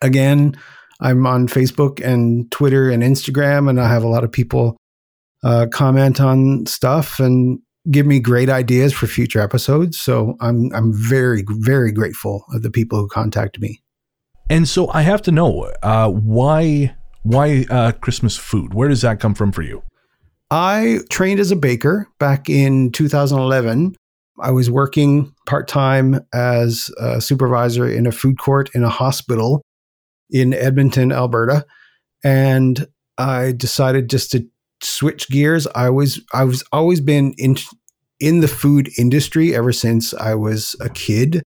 Again, 0.01 0.55
I'm 0.99 1.25
on 1.25 1.47
Facebook 1.47 2.03
and 2.03 2.49
Twitter 2.51 2.89
and 2.89 3.03
Instagram, 3.03 3.69
and 3.69 3.79
I 3.79 3.87
have 3.87 4.03
a 4.03 4.07
lot 4.07 4.23
of 4.23 4.31
people 4.31 4.77
uh, 5.43 5.67
comment 5.71 6.19
on 6.19 6.65
stuff 6.65 7.19
and 7.19 7.59
give 7.89 8.05
me 8.05 8.19
great 8.19 8.49
ideas 8.49 8.93
for 8.93 9.07
future 9.07 9.39
episodes. 9.39 9.99
So 9.99 10.35
I'm 10.41 10.71
I'm 10.73 10.93
very 10.93 11.43
very 11.47 11.91
grateful 11.91 12.45
of 12.53 12.61
the 12.61 12.71
people 12.71 12.99
who 12.99 13.07
contact 13.07 13.59
me. 13.59 13.81
And 14.49 14.67
so 14.67 14.89
I 14.89 15.01
have 15.03 15.21
to 15.23 15.31
know 15.31 15.71
uh, 15.81 16.09
why 16.09 16.95
why 17.23 17.65
uh, 17.69 17.93
Christmas 17.93 18.37
food? 18.37 18.73
Where 18.73 18.89
does 18.89 19.01
that 19.01 19.19
come 19.19 19.33
from 19.33 19.51
for 19.51 19.61
you? 19.61 19.83
I 20.49 20.99
trained 21.09 21.39
as 21.39 21.51
a 21.51 21.55
baker 21.55 22.07
back 22.19 22.49
in 22.49 22.91
2011. 22.91 23.95
I 24.41 24.51
was 24.51 24.69
working 24.69 25.33
part 25.45 25.67
time 25.67 26.19
as 26.33 26.89
a 26.99 27.21
supervisor 27.21 27.87
in 27.87 28.07
a 28.07 28.11
food 28.11 28.39
court 28.39 28.69
in 28.73 28.83
a 28.83 28.89
hospital 28.89 29.61
in 30.29 30.53
Edmonton, 30.53 31.11
Alberta, 31.11 31.65
and 32.23 32.87
I 33.17 33.51
decided 33.51 34.09
just 34.09 34.31
to 34.31 34.47
switch 34.81 35.29
gears. 35.29 35.67
I 35.75 35.89
was 35.89 36.21
I 36.33 36.43
was 36.43 36.63
always 36.71 37.01
been 37.01 37.33
in 37.37 37.57
in 38.19 38.39
the 38.41 38.47
food 38.47 38.89
industry 38.97 39.55
ever 39.55 39.71
since 39.71 40.13
I 40.13 40.35
was 40.35 40.75
a 40.79 40.89
kid. 40.89 41.43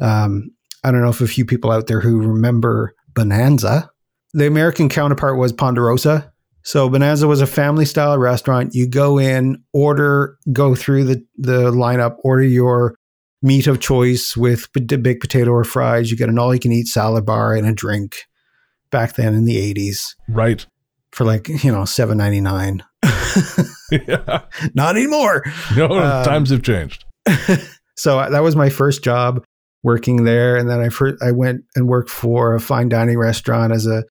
Um, 0.00 0.50
I 0.84 0.90
don't 0.90 1.02
know 1.02 1.10
if 1.10 1.20
a 1.20 1.26
few 1.26 1.44
people 1.44 1.70
out 1.70 1.86
there 1.86 2.00
who 2.00 2.18
remember 2.18 2.94
Bonanza. 3.14 3.90
The 4.34 4.46
American 4.46 4.88
counterpart 4.88 5.38
was 5.38 5.52
Ponderosa. 5.52 6.32
So 6.68 6.86
Bonanza 6.90 7.26
was 7.26 7.40
a 7.40 7.46
family 7.46 7.86
style 7.86 8.18
restaurant. 8.18 8.74
You 8.74 8.86
go 8.86 9.16
in, 9.18 9.64
order, 9.72 10.36
go 10.52 10.74
through 10.74 11.04
the, 11.04 11.24
the 11.38 11.72
lineup, 11.72 12.16
order 12.22 12.42
your 12.42 12.94
meat 13.40 13.66
of 13.66 13.80
choice 13.80 14.36
with 14.36 14.66
baked 14.74 15.22
potato 15.22 15.50
or 15.50 15.64
fries. 15.64 16.10
You 16.10 16.18
get 16.18 16.28
an 16.28 16.38
all 16.38 16.52
you 16.52 16.60
can 16.60 16.70
eat 16.72 16.86
salad 16.86 17.24
bar 17.24 17.54
and 17.54 17.66
a 17.66 17.72
drink 17.72 18.16
back 18.90 19.14
then 19.14 19.32
in 19.34 19.46
the 19.46 19.56
80s 19.72 20.08
Right. 20.28 20.66
for 21.10 21.24
like, 21.24 21.48
you 21.48 21.72
know, 21.72 21.86
seven 21.86 22.18
ninety 22.18 22.42
nine. 22.42 22.84
yeah. 23.90 24.42
Not 24.74 24.94
anymore. 24.94 25.44
No, 25.74 25.86
Um, 25.98 26.22
times 26.22 26.50
have 26.50 26.62
changed. 26.62 27.02
so 27.96 28.28
that 28.30 28.42
was 28.42 28.56
my 28.56 28.68
first 28.68 29.02
job 29.02 29.42
working 29.82 30.24
there. 30.24 30.58
And 30.58 30.68
then 30.68 30.80
I 30.80 30.90
first, 30.90 31.22
I 31.22 31.32
went 31.32 31.62
and 31.76 31.88
worked 31.88 32.10
for 32.10 32.54
a 32.54 32.60
fine 32.60 32.90
dining 32.90 33.16
restaurant 33.16 33.72
as 33.72 33.86
a 33.86 34.04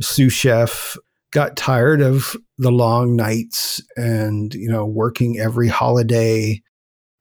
sous 0.00 0.32
chef. 0.32 0.96
Got 1.36 1.54
tired 1.54 2.00
of 2.00 2.34
the 2.56 2.72
long 2.72 3.14
nights 3.14 3.82
and 3.94 4.54
you 4.54 4.70
know 4.70 4.86
working 4.86 5.38
every 5.38 5.68
holiday, 5.68 6.62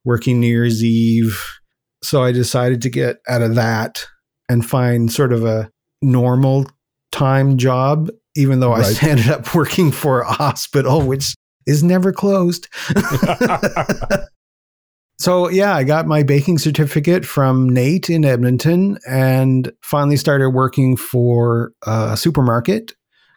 working 0.05 0.39
New 0.39 0.47
Year's 0.47 0.81
Eve. 0.81 1.45
So 2.01 2.23
I 2.23 2.31
decided 2.31 2.81
to 2.83 2.89
get 2.89 3.17
out 3.27 3.41
of 3.41 3.55
that 3.55 4.05
and 4.47 4.65
find 4.65 5.11
sort 5.11 5.33
of 5.33 5.43
a 5.43 5.69
normal 6.01 6.65
time 7.11 7.57
job. 7.57 8.09
Even 8.37 8.61
though 8.61 8.71
Right. 8.71 9.03
I 9.03 9.09
ended 9.09 9.27
up 9.27 9.53
working 9.53 9.91
for 9.91 10.21
a 10.21 10.31
hospital, 10.31 11.01
which 11.01 11.35
is 11.67 11.83
never 11.83 12.13
closed. 12.13 12.69
So 15.17 15.49
yeah, 15.49 15.73
I 15.75 15.83
got 15.83 16.07
my 16.07 16.23
baking 16.23 16.57
certificate 16.57 17.25
from 17.25 17.69
NAIT 17.69 18.09
in 18.09 18.25
Edmonton 18.25 18.97
and 19.07 19.71
finally 19.81 20.17
started 20.17 20.49
working 20.49 20.97
for 20.97 21.71
a 21.87 22.17
supermarket 22.17 22.93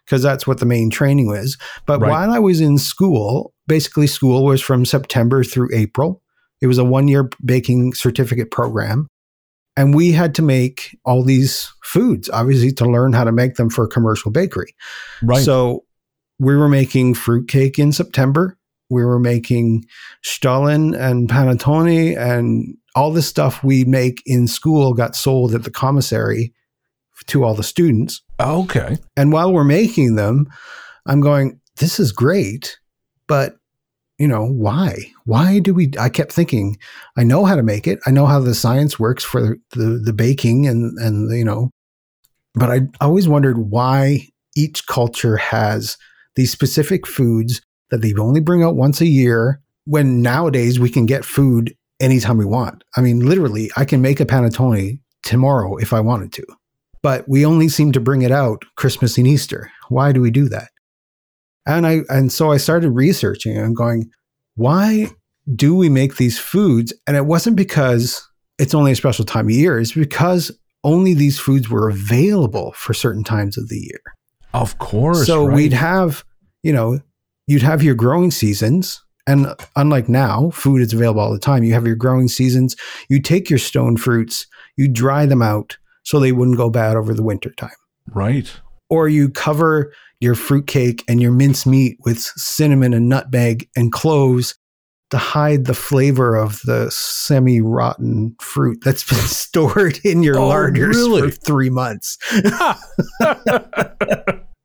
because 0.09 0.23
that's 0.23 0.47
what 0.47 0.59
the 0.59 0.65
main 0.65 0.89
training 0.89 1.27
was. 1.27 1.55
But 1.85 2.01
Right. 2.01 2.09
while 2.09 2.31
I 2.31 2.39
was 2.39 2.59
in 2.59 2.79
school, 2.79 3.53
basically 3.67 4.07
school 4.07 4.43
was 4.43 4.59
from 4.59 4.83
September 4.83 5.43
through 5.43 5.69
April. 5.71 6.23
It 6.61 6.67
was 6.67 6.79
a 6.79 6.83
one-year 6.83 7.29
baking 7.45 7.93
certificate 7.93 8.49
program. 8.49 9.07
And 9.77 9.93
we 9.93 10.11
had 10.11 10.33
to 10.35 10.41
make 10.41 10.97
all 11.05 11.23
these 11.23 11.71
foods, 11.83 12.27
obviously, 12.33 12.71
to 12.73 12.85
learn 12.85 13.13
how 13.13 13.23
to 13.23 13.31
make 13.31 13.55
them 13.55 13.69
for 13.69 13.85
a 13.85 13.87
commercial 13.87 14.31
bakery. 14.31 14.73
Right. 15.21 15.43
So 15.43 15.83
we 16.39 16.55
were 16.55 16.67
making 16.67 17.13
fruitcake 17.13 17.77
in 17.77 17.91
September. 17.91 18.57
We 18.89 19.05
were 19.05 19.19
making 19.19 19.85
Stollen 20.23 20.95
and 20.95 21.29
panettone 21.29 22.17
and 22.17 22.75
all 22.95 23.11
the 23.11 23.21
stuff 23.21 23.63
we 23.63 23.85
make 23.85 24.23
in 24.25 24.47
school 24.47 24.93
got 24.93 25.15
sold 25.15 25.53
at 25.53 25.63
the 25.63 25.71
commissary 25.71 26.51
to 27.27 27.43
all 27.43 27.53
the 27.53 27.63
students. 27.63 28.23
Oh, 28.39 28.63
okay. 28.63 28.97
And 29.17 29.31
while 29.31 29.51
we're 29.51 29.65
making 29.65 30.15
them, 30.15 30.47
I'm 31.05 31.21
going, 31.21 31.59
this 31.77 31.99
is 31.99 32.11
great, 32.11 32.77
but 33.27 33.57
you 34.17 34.27
know, 34.27 34.45
why? 34.45 34.95
Why 35.25 35.59
do 35.59 35.73
we 35.73 35.91
I 35.97 36.09
kept 36.09 36.33
thinking, 36.33 36.77
I 37.17 37.23
know 37.23 37.45
how 37.45 37.55
to 37.55 37.63
make 37.63 37.87
it. 37.87 37.99
I 38.05 38.11
know 38.11 38.25
how 38.25 38.39
the 38.39 38.53
science 38.53 38.99
works 38.99 39.23
for 39.23 39.41
the 39.41 39.59
the, 39.71 40.01
the 40.05 40.13
baking 40.13 40.67
and 40.67 40.97
and 40.99 41.31
you 41.31 41.45
know, 41.45 41.71
but 42.53 42.69
I 42.69 42.81
always 43.01 43.27
wondered 43.27 43.57
why 43.57 44.27
each 44.55 44.85
culture 44.87 45.37
has 45.37 45.97
these 46.35 46.51
specific 46.51 47.07
foods 47.07 47.61
that 47.91 48.01
they 48.01 48.13
only 48.15 48.41
bring 48.41 48.61
out 48.61 48.75
once 48.75 48.99
a 48.99 49.05
year 49.05 49.61
when 49.85 50.21
nowadays 50.21 50.79
we 50.79 50.89
can 50.89 51.05
get 51.05 51.25
food 51.25 51.73
anytime 51.99 52.37
we 52.37 52.45
want. 52.45 52.83
I 52.97 53.01
mean, 53.01 53.21
literally, 53.21 53.71
I 53.77 53.85
can 53.85 54.01
make 54.01 54.19
a 54.19 54.25
panettone 54.25 54.99
tomorrow 55.23 55.77
if 55.77 55.93
I 55.93 56.01
wanted 56.01 56.33
to 56.33 56.45
but 57.01 57.27
we 57.27 57.45
only 57.45 57.69
seem 57.69 57.91
to 57.93 57.99
bring 57.99 58.21
it 58.21 58.31
out 58.31 58.63
Christmas 58.75 59.17
and 59.17 59.27
Easter. 59.27 59.71
Why 59.89 60.11
do 60.11 60.21
we 60.21 60.31
do 60.31 60.49
that? 60.49 60.69
And 61.65 61.85
I 61.85 62.01
and 62.09 62.31
so 62.31 62.51
I 62.51 62.57
started 62.57 62.91
researching 62.91 63.57
and 63.57 63.75
going, 63.75 64.09
why 64.55 65.07
do 65.55 65.75
we 65.75 65.89
make 65.89 66.17
these 66.17 66.39
foods? 66.39 66.93
And 67.07 67.15
it 67.15 67.25
wasn't 67.25 67.55
because 67.55 68.25
it's 68.57 68.73
only 68.73 68.91
a 68.91 68.95
special 68.95 69.25
time 69.25 69.45
of 69.45 69.51
year, 69.51 69.79
it's 69.79 69.93
because 69.93 70.51
only 70.83 71.13
these 71.13 71.39
foods 71.39 71.69
were 71.69 71.89
available 71.89 72.73
for 72.73 72.93
certain 72.93 73.23
times 73.23 73.57
of 73.57 73.69
the 73.69 73.77
year. 73.77 74.01
Of 74.53 74.77
course. 74.79 75.27
so 75.27 75.45
right. 75.45 75.55
we'd 75.55 75.73
have, 75.73 76.23
you 76.63 76.73
know, 76.73 76.99
you'd 77.47 77.61
have 77.61 77.83
your 77.83 77.95
growing 77.95 78.31
seasons. 78.31 79.03
And 79.27 79.47
unlike 79.75 80.09
now, 80.09 80.49
food 80.49 80.81
is 80.81 80.91
available 80.91 81.21
all 81.21 81.31
the 81.31 81.39
time. 81.39 81.63
You 81.63 81.73
have 81.73 81.85
your 81.85 81.95
growing 81.95 82.27
seasons. 82.27 82.75
You 83.09 83.21
take 83.21 83.49
your 83.49 83.59
stone 83.59 83.95
fruits, 83.95 84.47
you 84.75 84.87
dry 84.87 85.25
them 85.25 85.41
out 85.41 85.77
so 86.09 86.19
they 86.19 86.31
wouldn't 86.31 86.57
go 86.57 86.71
bad 86.71 86.97
over 86.97 87.13
the 87.13 87.21
winter 87.21 87.51
time. 87.51 87.69
Right. 88.07 88.51
Or 88.89 89.07
you 89.07 89.29
cover 89.29 89.93
your 90.19 90.33
fruitcake 90.33 91.03
and 91.07 91.21
your 91.21 91.31
mince 91.31 91.67
meat 91.67 91.99
with 92.03 92.17
cinnamon 92.19 92.95
and 92.95 93.07
nutmeg 93.07 93.69
and 93.75 93.91
cloves 93.91 94.55
to 95.11 95.19
hide 95.19 95.65
the 95.65 95.75
flavor 95.75 96.35
of 96.35 96.61
the 96.65 96.89
semi 96.89 97.61
rotten 97.61 98.35
fruit 98.41 98.79
that's 98.83 99.07
been 99.07 99.19
stored 99.27 99.99
in 100.03 100.23
your 100.23 100.39
Oh, 100.39 100.47
larders 100.47 100.97
really? 100.97 101.21
for 101.21 101.29
three 101.29 101.69
months. 101.69 102.17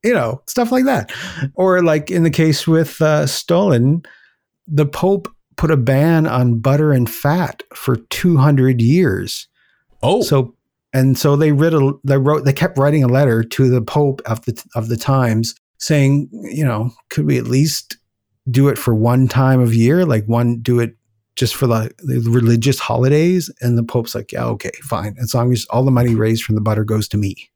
you 0.02 0.14
know, 0.14 0.40
stuff 0.46 0.72
like 0.72 0.86
that. 0.86 1.12
Or 1.54 1.82
like 1.82 2.10
in 2.10 2.22
the 2.22 2.30
case 2.30 2.66
with 2.66 3.02
uh, 3.02 3.26
Stollen, 3.26 4.06
the 4.66 4.86
Pope 4.86 5.28
put 5.56 5.70
a 5.70 5.76
ban 5.76 6.26
on 6.26 6.58
butter 6.58 6.92
and 6.92 7.08
fat 7.08 7.62
for 7.74 7.96
200 7.96 8.80
years. 8.80 9.46
Oh, 10.02 10.22
So 10.22 10.54
and 10.94 11.18
so 11.18 11.36
they 11.36 11.52
wrote 11.52 11.74
a, 11.74 11.92
they 12.04 12.16
wrote 12.16 12.44
they 12.46 12.52
kept 12.52 12.78
writing 12.78 13.04
a 13.04 13.08
letter 13.08 13.42
to 13.44 13.68
the 13.68 13.82
Pope 13.82 14.22
of 14.24 14.42
the 14.46 14.62
of 14.74 14.88
the 14.88 14.96
times 14.96 15.54
saying, 15.78 16.28
you 16.44 16.64
know, 16.64 16.90
could 17.10 17.26
we 17.26 17.36
at 17.36 17.44
least 17.46 17.98
do 18.50 18.68
it 18.68 18.78
for 18.78 18.94
one 18.94 19.28
time 19.28 19.60
of 19.60 19.74
year, 19.74 20.06
like 20.06 20.24
one 20.26 20.60
do 20.60 20.78
it 20.80 20.96
just 21.36 21.54
for 21.54 21.66
the, 21.66 21.90
the 21.98 22.20
religious 22.30 22.78
holidays? 22.78 23.50
And 23.60 23.76
the 23.76 23.82
Pope's 23.82 24.14
like, 24.14 24.32
yeah, 24.32 24.44
okay, 24.46 24.70
fine, 24.82 25.16
as 25.20 25.34
long 25.34 25.52
as 25.52 25.66
all 25.70 25.84
the 25.84 25.90
money 25.90 26.14
raised 26.14 26.44
from 26.44 26.54
the 26.54 26.60
butter 26.60 26.84
goes 26.84 27.08
to 27.08 27.18
me. 27.18 27.50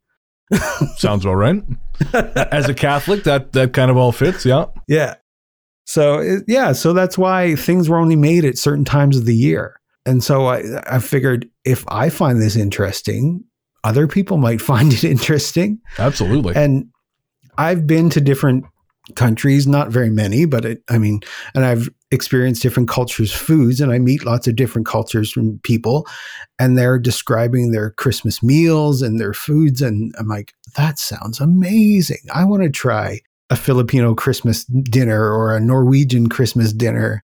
sounds 0.97 1.25
all 1.26 1.37
right. 1.37 1.62
As 2.12 2.68
a 2.68 2.75
Catholic, 2.75 3.25
that 3.25 3.52
that 3.52 3.73
kind 3.75 3.90
of 3.90 3.97
all 3.99 4.12
fits. 4.12 4.47
Yeah. 4.47 4.66
Yeah. 4.88 5.16
So 5.85 6.18
it- 6.18 6.45
yeah, 6.49 6.73
so 6.73 6.92
that's 6.95 7.18
why 7.18 7.54
things 7.54 7.88
were 7.88 7.99
only 7.99 8.16
made 8.16 8.45
at 8.47 8.57
certain 8.59 8.85
times 8.85 9.16
of 9.18 9.26
the 9.26 9.37
year. 9.37 9.78
And 10.08 10.24
so 10.24 10.46
I, 10.46 10.62
I 10.86 11.00
figured 11.00 11.48
if 11.64 11.84
I 11.88 12.08
find 12.08 12.40
this 12.40 12.56
interesting, 12.56 13.44
other 13.84 14.06
people 14.06 14.38
might 14.38 14.60
find 14.72 14.92
it 14.92 15.04
interesting. 15.04 15.80
Absolutely. 15.98 16.54
And 16.56 16.88
I've 17.58 17.86
been 17.86 18.08
to 18.10 18.20
different 18.20 18.64
countries, 19.14 19.66
not 19.66 19.90
very 19.90 20.10
many, 20.10 20.46
but 20.46 20.64
it, 20.64 20.82
I 20.88 20.96
mean, 20.98 21.20
and 21.54 21.64
I've 21.64 21.88
experienced 22.10 22.62
different 22.62 22.88
cultures' 22.88 23.32
foods, 23.32 23.80
and 23.80 23.92
I 23.92 23.98
meet 23.98 24.24
lots 24.24 24.46
of 24.48 24.56
different 24.56 24.86
cultures 24.86 25.30
from 25.30 25.58
people, 25.62 26.06
and 26.58 26.76
they're 26.76 26.98
describing 26.98 27.70
their 27.70 27.90
Christmas 27.90 28.42
meals 28.42 29.02
and 29.02 29.20
their 29.20 29.34
foods, 29.34 29.82
and 29.82 30.14
I'm 30.18 30.28
like, 30.28 30.54
that 30.76 30.98
sounds 30.98 31.40
amazing. 31.40 32.18
I 32.34 32.44
want 32.44 32.62
to 32.62 32.70
try 32.70 33.20
a 33.50 33.56
Filipino 33.56 34.14
Christmas 34.14 34.64
dinner 34.64 35.32
or 35.32 35.54
a 35.54 35.60
Norwegian 35.60 36.28
Christmas 36.28 36.72
dinner, 36.72 37.24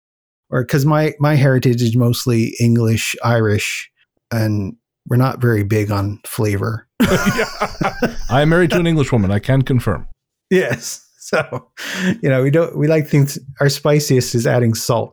or 0.50 0.62
because 0.62 0.86
my 0.86 1.14
my 1.18 1.34
heritage 1.34 1.82
is 1.82 1.96
mostly 1.96 2.54
English, 2.60 3.16
Irish, 3.24 3.90
and 4.30 4.76
we're 5.06 5.16
not 5.16 5.40
very 5.40 5.64
big 5.64 5.90
on 5.90 6.20
flavor. 6.24 6.86
I 7.00 8.42
am 8.42 8.50
married 8.50 8.70
to 8.70 8.78
an 8.78 8.86
English 8.86 9.12
woman. 9.12 9.30
I 9.30 9.38
can 9.38 9.62
confirm. 9.62 10.06
Yes. 10.50 11.04
So, 11.20 11.68
you 12.22 12.30
know, 12.30 12.42
we 12.42 12.50
don't 12.50 12.74
we 12.74 12.88
like 12.88 13.06
things 13.06 13.38
our 13.60 13.68
spiciest 13.68 14.34
is 14.34 14.46
adding 14.46 14.74
salt. 14.74 15.12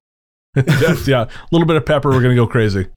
Yeah, 1.05 1.23
a 1.23 1.29
little 1.51 1.67
bit 1.67 1.75
of 1.75 1.85
pepper, 1.85 2.09
we're 2.09 2.21
gonna 2.21 2.35
go 2.35 2.47
crazy. 2.47 2.87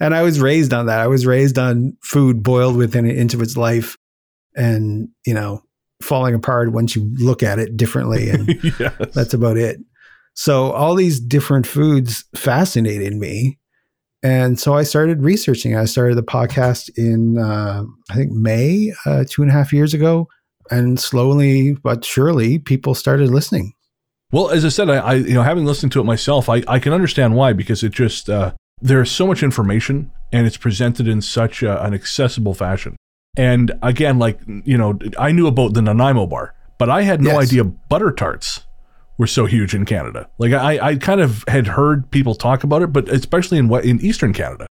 and 0.00 0.12
I 0.12 0.22
was 0.22 0.40
raised 0.40 0.72
on 0.74 0.86
that. 0.86 0.98
I 0.98 1.06
was 1.06 1.24
raised 1.24 1.56
on 1.56 1.96
food 2.02 2.42
boiled 2.42 2.76
within 2.76 3.06
it 3.06 3.16
into 3.16 3.40
its 3.40 3.56
life 3.56 3.96
and, 4.56 5.08
you 5.24 5.34
know, 5.34 5.62
falling 6.02 6.34
apart 6.34 6.72
once 6.72 6.96
you 6.96 7.08
look 7.18 7.44
at 7.44 7.60
it 7.60 7.76
differently 7.76 8.30
and 8.30 8.48
yes. 8.80 8.92
that's 9.14 9.34
about 9.34 9.56
it. 9.56 9.78
So 10.40 10.72
all 10.72 10.94
these 10.94 11.20
different 11.20 11.66
foods 11.66 12.24
fascinated 12.34 13.14
me. 13.14 13.58
And 14.22 14.58
so 14.58 14.72
I 14.72 14.84
started 14.84 15.20
researching. 15.20 15.76
I 15.76 15.84
started 15.84 16.14
the 16.16 16.22
podcast 16.22 16.88
in, 16.96 17.36
uh, 17.36 17.82
I 18.10 18.14
think, 18.14 18.32
May, 18.32 18.90
uh, 19.04 19.24
two 19.28 19.42
and 19.42 19.50
a 19.50 19.52
half 19.52 19.70
years 19.70 19.92
ago. 19.92 20.28
And 20.70 20.98
slowly 20.98 21.74
but 21.84 22.06
surely, 22.06 22.58
people 22.58 22.94
started 22.94 23.28
listening. 23.28 23.74
Well, 24.32 24.48
as 24.48 24.64
I 24.64 24.70
said, 24.70 24.88
I, 24.88 24.96
I 24.96 25.14
you 25.16 25.34
know 25.34 25.42
having 25.42 25.66
listened 25.66 25.92
to 25.92 26.00
it 26.00 26.04
myself, 26.04 26.48
I, 26.48 26.62
I 26.66 26.78
can 26.78 26.94
understand 26.94 27.34
why 27.34 27.52
because 27.52 27.82
it 27.82 27.92
just 27.92 28.30
uh, 28.30 28.54
there's 28.80 29.10
so 29.10 29.26
much 29.26 29.42
information 29.42 30.10
and 30.32 30.46
it's 30.46 30.56
presented 30.56 31.06
in 31.06 31.20
such 31.20 31.62
a, 31.62 31.84
an 31.84 31.92
accessible 31.92 32.54
fashion. 32.54 32.96
And 33.36 33.72
again, 33.82 34.18
like 34.18 34.40
you 34.64 34.78
know, 34.78 34.98
I 35.18 35.32
knew 35.32 35.46
about 35.48 35.74
the 35.74 35.82
Nanaimo 35.82 36.26
bar, 36.26 36.54
but 36.78 36.88
I 36.88 37.02
had 37.02 37.20
no 37.20 37.32
Yes. 37.32 37.48
idea 37.48 37.64
butter 37.64 38.10
tarts 38.10 38.64
were 39.20 39.26
so 39.26 39.44
huge 39.44 39.74
in 39.74 39.84
Canada. 39.84 40.26
Like 40.38 40.54
I, 40.54 40.78
I 40.78 40.96
kind 40.96 41.20
of 41.20 41.44
had 41.46 41.66
heard 41.66 42.10
people 42.10 42.34
talk 42.34 42.64
about 42.64 42.80
it, 42.80 42.90
but 42.90 43.06
especially 43.10 43.58
in 43.58 43.68
what 43.68 43.84
in 43.84 44.00
Eastern 44.00 44.32
Canada, 44.32 44.66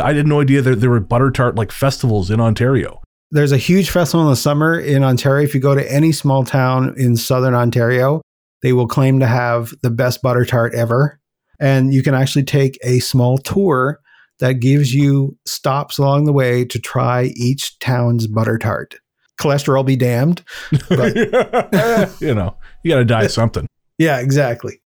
I 0.00 0.12
had 0.12 0.26
no 0.26 0.42
idea 0.42 0.60
that 0.60 0.80
there 0.80 0.90
were 0.90 1.00
butter 1.00 1.30
tart 1.30 1.54
like 1.54 1.72
festivals 1.72 2.30
in 2.30 2.38
Ontario. 2.38 3.00
There's 3.30 3.52
a 3.52 3.56
huge 3.56 3.88
festival 3.88 4.26
in 4.26 4.30
the 4.30 4.36
summer 4.36 4.78
in 4.78 5.02
Ontario. 5.02 5.44
If 5.44 5.54
you 5.54 5.60
go 5.60 5.74
to 5.74 5.92
any 5.92 6.12
small 6.12 6.44
town 6.44 6.94
in 6.98 7.16
southern 7.16 7.54
Ontario, 7.54 8.20
they 8.62 8.74
will 8.74 8.86
claim 8.86 9.18
to 9.20 9.26
have 9.26 9.72
the 9.82 9.90
best 9.90 10.20
butter 10.20 10.44
tart 10.44 10.74
ever. 10.74 11.18
And 11.58 11.94
you 11.94 12.02
can 12.02 12.14
actually 12.14 12.44
take 12.44 12.78
a 12.84 12.98
small 12.98 13.38
tour 13.38 14.00
that 14.40 14.60
gives 14.60 14.92
you 14.92 15.38
stops 15.46 15.96
along 15.96 16.26
the 16.26 16.34
way 16.34 16.66
to 16.66 16.78
try 16.78 17.32
each 17.34 17.78
town's 17.78 18.26
butter 18.26 18.58
tart. 18.58 18.96
Cholesterol 19.40 19.86
be 19.86 19.96
damned. 19.96 20.44
But- 20.90 21.16
you 22.20 22.34
know, 22.34 22.56
you 22.82 22.90
got 22.90 22.98
to 22.98 23.04
die 23.06 23.28
something. 23.28 23.65
Yeah, 23.98 24.20
exactly. 24.20 24.80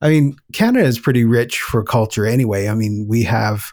I 0.00 0.10
mean, 0.10 0.36
Canada 0.52 0.84
is 0.86 0.98
pretty 0.98 1.24
rich 1.24 1.58
for 1.58 1.82
culture 1.82 2.26
anyway. 2.26 2.68
I 2.68 2.74
mean, 2.74 3.06
we 3.08 3.22
have 3.22 3.72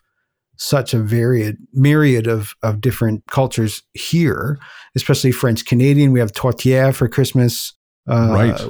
such 0.57 0.93
a 0.93 0.99
varied 0.99 1.57
myriad 1.73 2.27
of, 2.27 2.53
of 2.61 2.79
different 2.79 3.23
cultures 3.27 3.81
here, 3.93 4.57
especially 4.95 5.31
French 5.31 5.65
Canadian. 5.65 6.11
We 6.13 6.19
have 6.19 6.31
tourtière 6.31 6.93
for 6.93 7.07
Christmas. 7.07 7.73
Uh, 8.07 8.29
Right. 8.31 8.61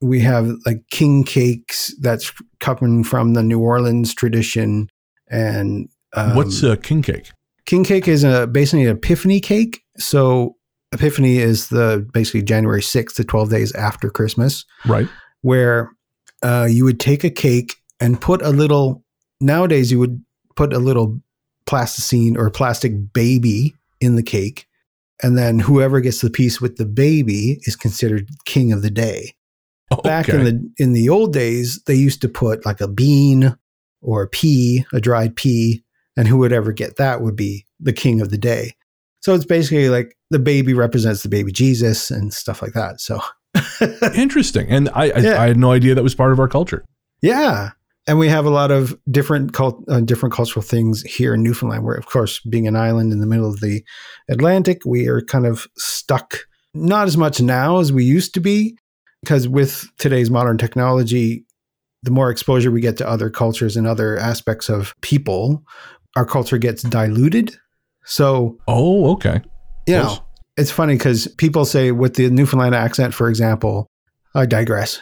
We 0.00 0.18
have 0.20 0.50
like 0.66 0.82
king 0.90 1.22
cakes 1.22 1.94
that's 2.00 2.32
coming 2.58 3.04
from 3.04 3.34
the 3.34 3.42
New 3.42 3.60
Orleans 3.60 4.12
tradition. 4.14 4.88
And 5.30 5.88
um, 6.14 6.34
What's 6.34 6.62
a 6.64 6.76
king 6.76 7.02
cake? 7.02 7.30
king 7.66 7.84
cake 7.84 8.08
is 8.08 8.24
a 8.24 8.48
basically 8.48 8.86
an 8.86 8.96
epiphany 8.96 9.38
cake. 9.40 9.80
So 9.98 10.56
epiphany 10.90 11.38
is 11.38 11.68
the 11.68 12.06
basically 12.12 12.42
January 12.42 12.80
6th 12.82 13.14
to 13.14 13.24
12 13.24 13.48
days 13.50 13.72
after 13.76 14.10
Christmas 14.10 14.64
Right. 14.84 15.08
Where 15.42 15.90
uh, 16.42 16.66
you 16.68 16.84
would 16.84 16.98
take 16.98 17.24
a 17.24 17.30
cake 17.30 17.76
and 18.00 18.20
put 18.20 18.42
a 18.42 18.50
little. 18.50 19.04
Nowadays, 19.40 19.90
you 19.90 19.98
would 19.98 20.24
put 20.56 20.72
a 20.72 20.78
little 20.78 21.20
plasticine 21.66 22.36
or 22.36 22.50
plastic 22.50 23.12
baby 23.12 23.74
in 24.00 24.16
the 24.16 24.22
cake, 24.22 24.66
and 25.22 25.38
then 25.38 25.58
whoever 25.58 26.00
gets 26.00 26.20
the 26.20 26.30
piece 26.30 26.60
with 26.60 26.76
the 26.76 26.86
baby 26.86 27.60
is 27.62 27.76
considered 27.76 28.28
king 28.44 28.72
of 28.72 28.82
the 28.82 28.90
day. 28.90 29.34
Back 30.02 30.28
in 30.30 30.44
the 30.44 30.72
in 30.78 30.92
the 30.94 31.08
old 31.08 31.32
days, 31.32 31.82
they 31.84 31.94
used 31.94 32.22
to 32.22 32.28
put 32.28 32.64
like 32.64 32.80
a 32.80 32.88
bean 32.88 33.56
or 34.00 34.22
a 34.22 34.28
pea, 34.28 34.84
a 34.92 35.00
dried 35.00 35.36
pea, 35.36 35.82
and 36.16 36.26
who 36.26 36.38
would 36.38 36.52
ever 36.52 36.72
get 36.72 36.96
that 36.96 37.20
would 37.20 37.36
be 37.36 37.66
the 37.78 37.92
king 37.92 38.20
of 38.20 38.30
the 38.30 38.38
day. 38.38 38.74
So 39.20 39.34
it's 39.34 39.44
basically 39.44 39.88
like 39.88 40.16
the 40.30 40.38
baby 40.38 40.74
represents 40.74 41.22
the 41.22 41.28
baby 41.28 41.52
Jesus 41.52 42.10
and 42.10 42.32
stuff 42.32 42.62
like 42.62 42.72
that. 42.72 43.00
So 43.00 43.20
Interesting. 44.14 44.68
And 44.68 44.88
I, 44.90 45.10
I, 45.10 45.18
Yeah. 45.18 45.42
I 45.42 45.48
had 45.48 45.56
no 45.56 45.72
idea 45.72 45.94
that 45.94 46.02
was 46.02 46.14
part 46.14 46.32
of 46.32 46.38
our 46.40 46.48
culture. 46.48 46.84
Yeah. 47.20 47.70
And 48.06 48.18
we 48.18 48.28
have 48.28 48.44
a 48.46 48.50
lot 48.50 48.70
of 48.70 48.98
different 49.10 49.52
cult, 49.52 49.84
uh, 49.88 50.00
different 50.00 50.34
cultural 50.34 50.62
things 50.62 51.02
here 51.02 51.34
in 51.34 51.42
Newfoundland. 51.42 51.84
Where, 51.84 51.94
of 51.94 52.06
course, 52.06 52.40
being 52.40 52.66
an 52.66 52.74
island 52.74 53.12
in 53.12 53.20
the 53.20 53.26
middle 53.26 53.48
of 53.48 53.60
the 53.60 53.84
Atlantic, 54.28 54.82
we 54.84 55.06
are 55.06 55.22
kind 55.22 55.46
of 55.46 55.66
stuck. 55.76 56.38
Not 56.74 57.06
as 57.06 57.16
much 57.16 57.40
now 57.40 57.78
as 57.78 57.92
we 57.92 58.02
used 58.04 58.34
to 58.34 58.40
be, 58.40 58.76
because 59.22 59.46
with 59.46 59.86
today's 59.98 60.30
modern 60.30 60.58
technology, 60.58 61.44
the 62.02 62.10
more 62.10 62.30
exposure 62.30 62.72
we 62.72 62.80
get 62.80 62.96
to 62.96 63.08
other 63.08 63.30
cultures 63.30 63.76
and 63.76 63.86
other 63.86 64.18
aspects 64.18 64.68
of 64.68 64.94
people, 65.02 65.62
our 66.16 66.26
culture 66.26 66.58
gets 66.58 66.82
diluted. 66.82 67.54
So 68.04 68.58
Oh, 68.66 69.12
okay. 69.12 69.40
you 69.86 69.94
know, 69.94 70.18
it's 70.56 70.70
funny 70.70 70.94
because 70.94 71.28
people 71.38 71.64
say 71.64 71.92
with 71.92 72.14
the 72.14 72.30
Newfoundland 72.30 72.74
accent, 72.74 73.14
for 73.14 73.28
example, 73.28 73.86
I 74.34 74.46
digress. 74.46 75.00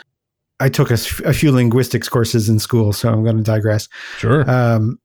I 0.60 0.68
took 0.68 0.90
a 0.90 0.96
few 0.96 1.52
linguistics 1.52 2.08
courses 2.08 2.48
in 2.48 2.58
school, 2.58 2.92
so 2.92 3.10
I'm 3.10 3.24
going 3.24 3.38
to 3.38 3.42
digress. 3.42 3.88
Sure. 4.18 4.48
Um, 4.48 4.98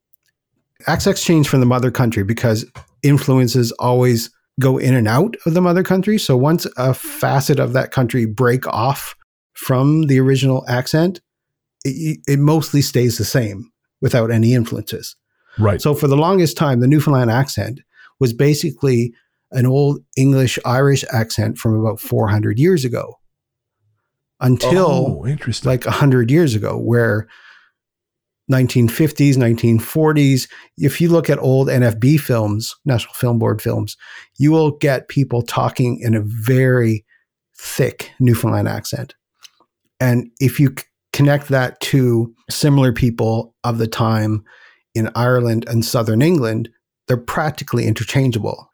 accents 0.85 1.23
change 1.23 1.47
from 1.47 1.61
the 1.61 1.65
mother 1.65 1.91
country 1.91 2.23
because 2.23 2.65
influences 3.03 3.71
always 3.73 4.29
go 4.59 4.77
in 4.77 4.93
and 4.93 5.07
out 5.07 5.35
of 5.45 5.53
the 5.53 5.61
mother 5.61 5.83
country. 5.83 6.17
So 6.17 6.35
once 6.35 6.67
a 6.77 6.93
facet 6.93 7.59
of 7.59 7.73
that 7.73 7.91
country 7.91 8.25
break 8.25 8.67
off 8.67 9.15
from 9.53 10.03
the 10.03 10.19
original 10.19 10.65
accent, 10.67 11.21
it, 11.85 12.19
it 12.27 12.39
mostly 12.39 12.81
stays 12.81 13.17
the 13.17 13.25
same 13.25 13.71
without 14.01 14.31
any 14.31 14.53
influences. 14.53 15.15
right. 15.57 15.81
So 15.81 15.93
for 15.93 16.07
the 16.07 16.17
longest 16.17 16.57
time, 16.57 16.81
the 16.81 16.87
Newfoundland 16.87 17.31
accent 17.31 17.79
was 18.19 18.33
basically 18.33 19.13
an 19.55 19.65
old 19.65 19.99
English 20.17 20.59
Irish 20.65 21.03
accent 21.11 21.57
from 21.57 21.79
about 21.79 21.99
400 21.99 22.59
years 22.59 22.85
ago 22.85 23.19
until 24.39 25.21
oh, 25.21 25.27
interesting. 25.27 25.69
like 25.69 25.85
100 25.85 26.29
years 26.29 26.55
ago, 26.55 26.77
where 26.77 27.27
1950s, 28.51 29.35
1940s, 29.35 30.47
if 30.77 31.01
you 31.01 31.09
look 31.09 31.29
at 31.29 31.39
old 31.39 31.67
NFB 31.67 32.19
films, 32.19 32.75
National 32.85 33.13
Film 33.15 33.39
Board 33.39 33.61
films, 33.61 33.97
you 34.37 34.51
will 34.51 34.71
get 34.71 35.07
people 35.07 35.41
talking 35.41 35.99
in 35.99 36.13
a 36.13 36.21
very 36.21 37.05
thick 37.57 38.11
Newfoundland 38.19 38.67
accent. 38.67 39.15
And 39.99 40.29
if 40.39 40.59
you 40.59 40.73
c- 40.77 40.85
connect 41.13 41.47
that 41.47 41.79
to 41.79 42.33
similar 42.49 42.91
people 42.91 43.55
of 43.63 43.77
the 43.77 43.87
time 43.87 44.43
in 44.93 45.09
Ireland 45.15 45.65
and 45.67 45.83
southern 45.83 46.21
England, 46.21 46.69
they're 47.07 47.17
practically 47.17 47.85
interchangeable. 47.87 48.69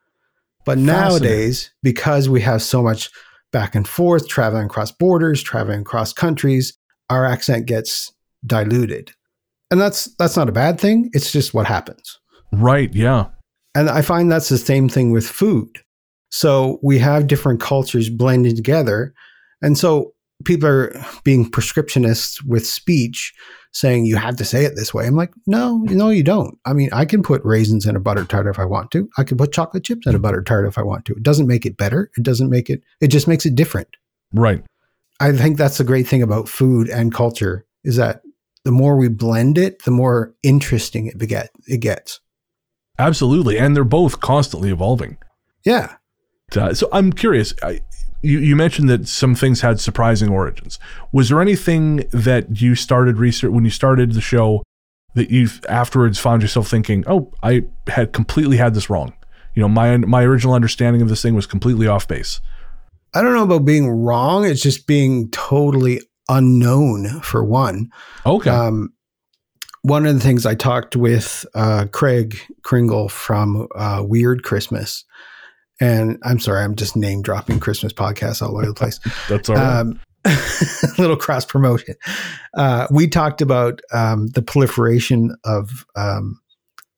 But 0.66 0.78
nowadays, 0.78 1.72
because 1.84 2.30
we 2.30 2.42
have 2.42 2.62
so 2.62 2.82
much 2.84 3.10
back 3.52 3.76
and 3.76 3.88
forth, 3.88 4.28
traveling 4.28 4.66
across 4.66 4.92
borders, 4.92 5.42
traveling 5.42 5.82
across 5.82 6.14
countries, 6.14 6.78
our 7.10 7.26
accent 7.26 7.66
gets 7.66 8.12
diluted. 8.46 9.12
And 9.70 9.80
that's 9.80 10.14
that's 10.18 10.38
not 10.38 10.50
a 10.50 10.54
bad 10.54 10.80
thing. 10.80 11.10
It's 11.14 11.32
just 11.32 11.54
what 11.54 11.66
happens. 11.66 12.20
Right, 12.52 12.94
yeah. 12.94 13.28
And 13.74 13.90
I 13.90 14.02
find 14.02 14.32
that's 14.32 14.50
the 14.50 14.58
same 14.58 14.90
thing 14.90 15.12
with 15.12 15.28
food. 15.28 15.80
So 16.30 16.80
we 16.82 16.98
have 17.00 17.28
different 17.28 17.62
cultures 17.62 18.10
blending 18.10 18.56
together. 18.56 19.14
And 19.62 19.78
so 19.78 20.14
people 20.44 20.68
are 20.68 21.06
being 21.24 21.50
prescriptionists 21.50 22.44
with 22.46 22.66
speech 22.66 23.34
saying 23.74 24.06
you 24.06 24.18
have 24.18 24.36
to 24.36 24.46
say 24.46 24.66
it 24.66 24.76
this 24.76 24.94
way. 24.94 25.08
I'm 25.08 25.16
like, 25.16 25.32
no, 25.48 25.78
no, 25.90 26.10
you 26.10 26.24
don't. 26.24 26.58
I 26.66 26.74
mean, 26.74 26.90
I 26.92 27.06
can 27.06 27.24
put 27.24 27.44
raisins 27.46 27.86
in 27.86 27.96
a 27.96 28.00
butter 28.00 28.26
tart 28.26 28.48
if 28.48 28.60
I 28.60 28.66
want 28.66 28.92
to. 28.92 29.10
I 29.18 29.24
can 29.24 29.38
put 29.38 29.54
chocolate 29.54 29.84
chips 29.84 30.06
in 30.06 30.16
a 30.16 30.20
butter 30.20 30.42
tart 30.42 30.66
if 30.66 30.78
I 30.78 30.84
want 30.84 31.06
to. 31.06 31.14
It 31.14 31.24
doesn't 31.24 31.48
make 31.48 31.66
it 31.66 31.78
better. 31.78 32.12
It 32.18 32.24
doesn't 32.24 32.50
make 32.50 32.70
it, 32.70 32.84
it 33.00 33.08
just 33.08 33.28
makes 33.28 33.46
it 33.46 33.56
different. 33.56 33.88
Right. 34.34 34.64
I 35.20 35.32
think 35.32 35.58
that's 35.58 35.78
the 35.78 35.84
great 35.84 36.08
thing 36.08 36.22
about 36.22 36.50
food 36.50 36.90
and 36.90 37.14
culture 37.14 37.66
is 37.84 37.96
that 37.96 38.22
the 38.64 38.72
more 38.72 38.98
we 38.98 39.08
blend 39.08 39.58
it, 39.58 39.84
the 39.84 39.92
more 39.92 40.34
interesting 40.44 41.08
it 41.08 41.18
beget 41.18 41.50
it 41.68 41.78
gets. 41.78 42.20
Absolutely. 43.00 43.58
And 43.58 43.76
they're 43.76 43.84
both 43.84 44.20
constantly 44.20 44.70
evolving. 44.70 45.18
Yeah. 45.66 45.96
Uh, 46.56 46.74
so 46.74 46.90
I'm 46.92 47.14
curious. 47.14 47.54
I, 47.64 47.82
you, 48.22 48.40
you 48.40 48.56
mentioned 48.56 48.90
that 48.90 49.08
some 49.08 49.36
things 49.36 49.62
had 49.62 49.80
surprising 49.80 50.30
origins. 50.30 50.80
Was 51.12 51.30
there 51.30 51.42
anything 51.42 51.98
that 52.12 52.62
you 52.62 52.76
started 52.76 53.18
research 53.18 53.52
when 53.52 53.66
you 53.66 53.72
started 53.72 54.14
the 54.14 54.22
show 54.22 54.64
that 55.14 55.30
you 55.30 55.50
afterwards 55.68 56.20
found 56.20 56.42
yourself 56.42 56.68
thinking, 56.68 57.04
"Oh, 57.08 57.32
I 57.44 57.64
had 57.88 58.14
completely 58.14 58.58
had 58.58 58.74
this 58.74 58.90
wrong." 58.90 59.14
You 59.56 59.62
know, 59.62 59.68
my 59.68 59.98
my 59.98 60.24
original 60.24 60.54
understanding 60.54 61.02
of 61.02 61.10
this 61.10 61.22
thing 61.22 61.36
was 61.36 61.46
completely 61.46 61.88
off 61.88 62.08
base. 62.08 62.40
I 63.14 63.22
don't 63.22 63.34
know 63.34 63.44
about 63.44 63.66
being 63.66 63.90
wrong. 63.90 64.46
It's 64.46 64.62
just 64.62 64.88
being 64.88 65.30
totally 65.32 66.02
unknown 66.30 67.20
for 67.22 67.44
one. 67.44 67.92
Okay. 68.26 68.50
Um, 68.50 68.94
one 69.82 70.06
of 70.06 70.14
the 70.14 70.22
things 70.22 70.46
I 70.46 70.56
talked 70.56 70.96
with 70.96 71.46
uh, 71.56 71.88
Craig 71.92 72.38
Kringle 72.64 73.10
from 73.10 73.68
uh, 73.76 74.04
Weird 74.06 74.44
Christmas, 74.44 75.04
and 75.82 76.18
I'm 76.24 76.40
sorry, 76.40 76.64
I'm 76.64 76.76
just 76.76 76.96
name 76.96 77.22
dropping 77.24 77.60
Christmas 77.60 77.92
podcasts 77.92 78.42
all 78.42 78.56
over 78.56 78.68
the 78.68 78.74
place. 78.74 79.00
That's 79.30 79.50
all 79.50 79.56
right. 79.56 79.80
Um, 79.80 80.00
little 81.00 81.18
cross 81.18 81.46
promotion. 81.46 81.96
Uh, 82.54 82.88
we 82.92 83.08
talked 83.08 83.42
about 83.42 83.82
um, 83.92 84.28
the 84.28 84.44
proliferation 84.44 85.36
of 85.44 85.84
um, 85.96 86.40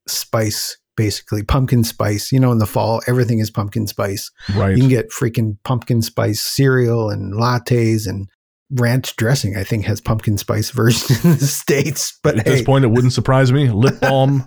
spice, 0.08 0.78
basically 0.98 1.42
pumpkin 1.42 1.86
spice. 1.86 2.34
You 2.34 2.40
know, 2.42 2.52
in 2.52 2.58
the 2.58 2.66
fall, 2.66 3.02
everything 3.08 3.40
is 3.40 3.50
pumpkin 3.50 3.88
spice. 3.88 4.30
Right. 4.54 4.76
You 4.76 4.80
can 4.80 4.90
get 4.90 5.10
freaking 5.10 5.58
pumpkin 5.64 6.02
spice 6.02 6.42
cereal 6.42 7.10
and 7.10 7.34
lattes 7.34 8.06
and 8.08 8.28
ranch 8.72 9.16
dressing. 9.16 9.56
I 9.56 9.64
think 9.64 9.86
has 9.86 10.02
pumpkin 10.02 10.38
spice 10.38 10.70
version 10.72 11.16
in 11.24 11.38
the 11.38 11.48
states. 11.48 12.20
But 12.24 12.40
at 12.40 12.46
hey. 12.46 12.56
this 12.56 12.64
point, 12.64 12.84
it 12.84 12.90
wouldn't 12.90 13.14
surprise 13.14 13.54
me. 13.54 13.70
Lip 13.70 14.02
balm. 14.02 14.44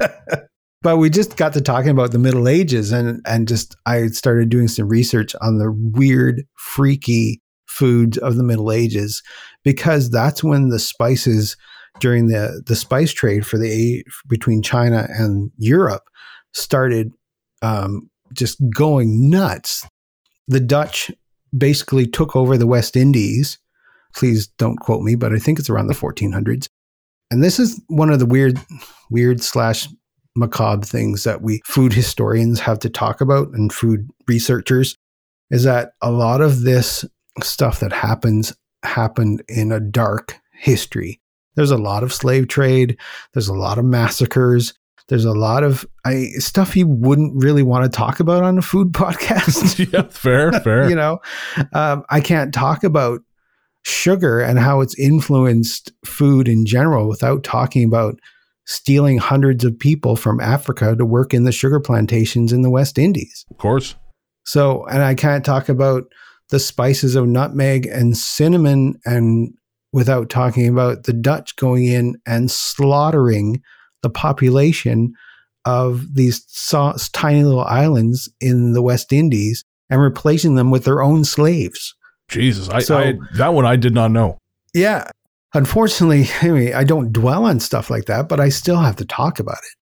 But 0.83 0.99
we 0.99 1.11
just 1.11 1.37
got 1.37 1.53
to 1.55 1.61
talking 1.61 1.91
about 1.91 2.13
the 2.13 2.19
Middle 2.19 2.49
Ages, 2.49 2.93
and 2.93 3.21
and 3.27 3.49
just 3.49 3.77
I 3.87 4.09
started 4.09 4.49
doing 4.49 4.69
some 4.69 4.89
research 4.89 5.35
on 5.41 5.59
the 5.59 5.73
weird, 5.73 6.43
freaky 6.55 7.43
foods 7.67 8.19
of 8.19 8.37
the 8.37 8.45
Middle 8.45 8.73
Ages, 8.73 9.23
because 9.65 10.11
that's 10.11 10.45
when 10.45 10.69
the 10.69 10.79
spices 10.79 11.57
during 12.01 12.29
the 12.29 12.63
the 12.67 12.77
spice 12.77 13.13
trade 13.13 13.47
for 13.47 13.59
the 13.59 14.05
between 14.29 14.63
China 14.63 15.09
and 15.11 15.51
Europe 15.59 16.05
started 16.53 17.13
um, 17.63 18.11
just 18.33 18.59
going 18.75 19.31
nuts. 19.31 19.87
The 20.49 20.61
Dutch 20.61 21.11
basically 21.57 22.07
took 22.07 22.37
over 22.37 22.57
the 22.57 22.67
West 22.67 22.97
Indies. 22.97 23.59
Please 24.15 24.47
don't 24.59 24.79
quote 24.79 25.03
me, 25.03 25.15
but 25.15 25.33
I 25.33 25.39
think 25.39 25.59
it's 25.59 25.71
around 25.71 25.89
the 25.89 25.95
1400s. 25.95 26.69
And 27.31 27.43
this 27.43 27.59
is 27.59 27.81
one 27.89 28.11
of 28.11 28.19
the 28.19 28.27
weird, 28.27 28.59
weird 29.11 29.43
slash 29.43 29.89
macabre 30.37 30.87
things 30.87 31.25
that 31.25 31.43
we 31.43 31.61
food 31.65 31.93
historians 31.93 32.61
have 32.61 32.79
to 32.81 32.91
talk 32.91 33.21
about 33.21 33.49
and 33.49 33.73
food 33.73 34.09
researchers 34.29 34.97
is 35.51 35.65
that 35.65 35.93
a 36.03 36.11
lot 36.11 36.41
of 36.41 36.63
this 36.63 37.05
stuff 37.43 37.81
that 37.81 37.93
happens 37.93 38.53
happened 38.83 39.43
in 39.49 39.73
a 39.73 39.81
dark 39.81 40.37
history. 40.53 41.21
There's 41.55 41.71
a 41.71 41.79
lot 41.79 42.03
of 42.03 42.13
slave 42.13 42.49
trade, 42.49 42.99
there's 43.33 43.49
a 43.49 43.55
lot 43.55 43.79
of 43.79 43.85
massacres, 43.85 44.75
there's 45.09 45.25
a 45.25 45.33
lot 45.33 45.63
of 45.63 45.87
I, 46.05 46.27
stuff 46.39 46.77
you 46.77 46.87
wouldn't 46.87 47.43
really 47.43 47.63
want 47.63 47.85
to 47.85 47.97
talk 47.97 48.21
about 48.21 48.43
on 48.43 48.59
a 48.59 48.63
food 48.63 48.93
podcast. 48.93 49.91
yeah, 49.93 50.03
fair, 50.11 50.53
fair. 50.61 50.89
you 50.89 50.97
know, 50.97 51.21
um, 51.73 52.05
I 52.11 52.21
can't 52.21 52.53
talk 52.53 52.85
about 52.85 53.21
sugar 53.85 54.41
and 54.41 54.59
how 54.59 54.81
it's 54.81 54.99
influenced 54.99 55.93
food 56.05 56.49
in 56.49 56.67
general 56.67 57.09
without 57.09 57.45
talking 57.45 57.85
about 57.85 58.19
stealing 58.67 59.19
hundreds 59.19 59.65
of 59.65 59.79
people 59.79 60.17
from 60.17 60.41
Africa 60.41 60.95
to 60.97 61.07
work 61.07 61.33
in 61.33 61.45
the 61.45 61.53
sugar 61.53 61.81
plantations 61.81 62.53
in 62.53 62.63
the 62.63 62.71
West 62.71 62.99
Indies. 62.99 63.47
Of 63.51 63.59
course. 63.59 63.95
So, 64.45 64.85
and 64.87 65.03
I 65.03 65.15
can't 65.15 65.45
talk 65.45 65.69
about 65.69 66.05
the 66.51 66.61
spices 66.61 67.17
of 67.17 67.27
nutmeg 67.27 67.87
and 67.87 68.17
cinnamon 68.17 69.01
and 69.05 69.53
without 69.93 70.29
talking 70.29 70.69
about 70.69 71.05
the 71.05 71.13
Dutch 71.13 71.57
going 71.57 71.85
in 71.85 72.21
and 72.27 72.51
slaughtering 72.51 73.63
the 74.03 74.11
population 74.11 75.15
of 75.65 76.15
these 76.15 76.45
tiny 77.13 77.43
little 77.43 77.65
islands 77.65 78.29
in 78.41 78.73
the 78.73 78.83
West 78.83 79.13
Indies 79.13 79.65
and 79.91 80.01
replacing 80.01 80.55
them 80.55 80.71
with 80.71 80.85
their 80.85 81.03
own 81.03 81.25
slaves. 81.25 81.95
Jesus, 82.29 82.69
I, 82.69 82.81
so, 82.81 82.99
I 82.99 83.15
that 83.35 83.55
one 83.55 83.67
I 83.67 83.77
did 83.77 83.95
not 83.95 84.11
know. 84.11 84.39
Yeah, 84.75 85.09
unfortunately, 85.55 86.27
anyway, 86.43 86.73
I 86.73 86.85
don't 86.85 87.13
dwell 87.13 87.45
on 87.45 87.61
stuff 87.61 87.91
like 87.91 88.07
that, 88.07 88.29
but 88.29 88.41
I 88.41 88.49
still 88.49 88.79
have 88.79 88.97
to 88.97 89.05
talk 89.05 89.39
about 89.39 89.59
it. 89.59 89.77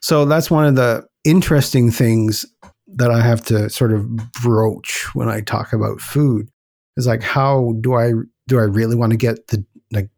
So 0.00 0.24
that's 0.24 0.50
one 0.50 0.66
of 0.66 0.76
the 0.76 1.06
interesting 1.24 1.90
things 1.90 2.46
that 2.86 3.10
I 3.10 3.20
have 3.20 3.44
to 3.46 3.68
sort 3.68 3.92
of 3.92 4.06
broach 4.32 5.14
when 5.14 5.28
I 5.28 5.40
talk 5.40 5.72
about 5.72 6.00
food 6.00 6.48
is 6.96 7.06
like 7.06 7.22
how 7.22 7.74
do 7.80 7.94
I 7.94 8.12
do 8.46 8.58
I 8.58 8.62
really 8.62 8.96
want 8.96 9.10
to 9.10 9.16
get 9.16 9.48
the 9.48 9.64
like 9.90 10.08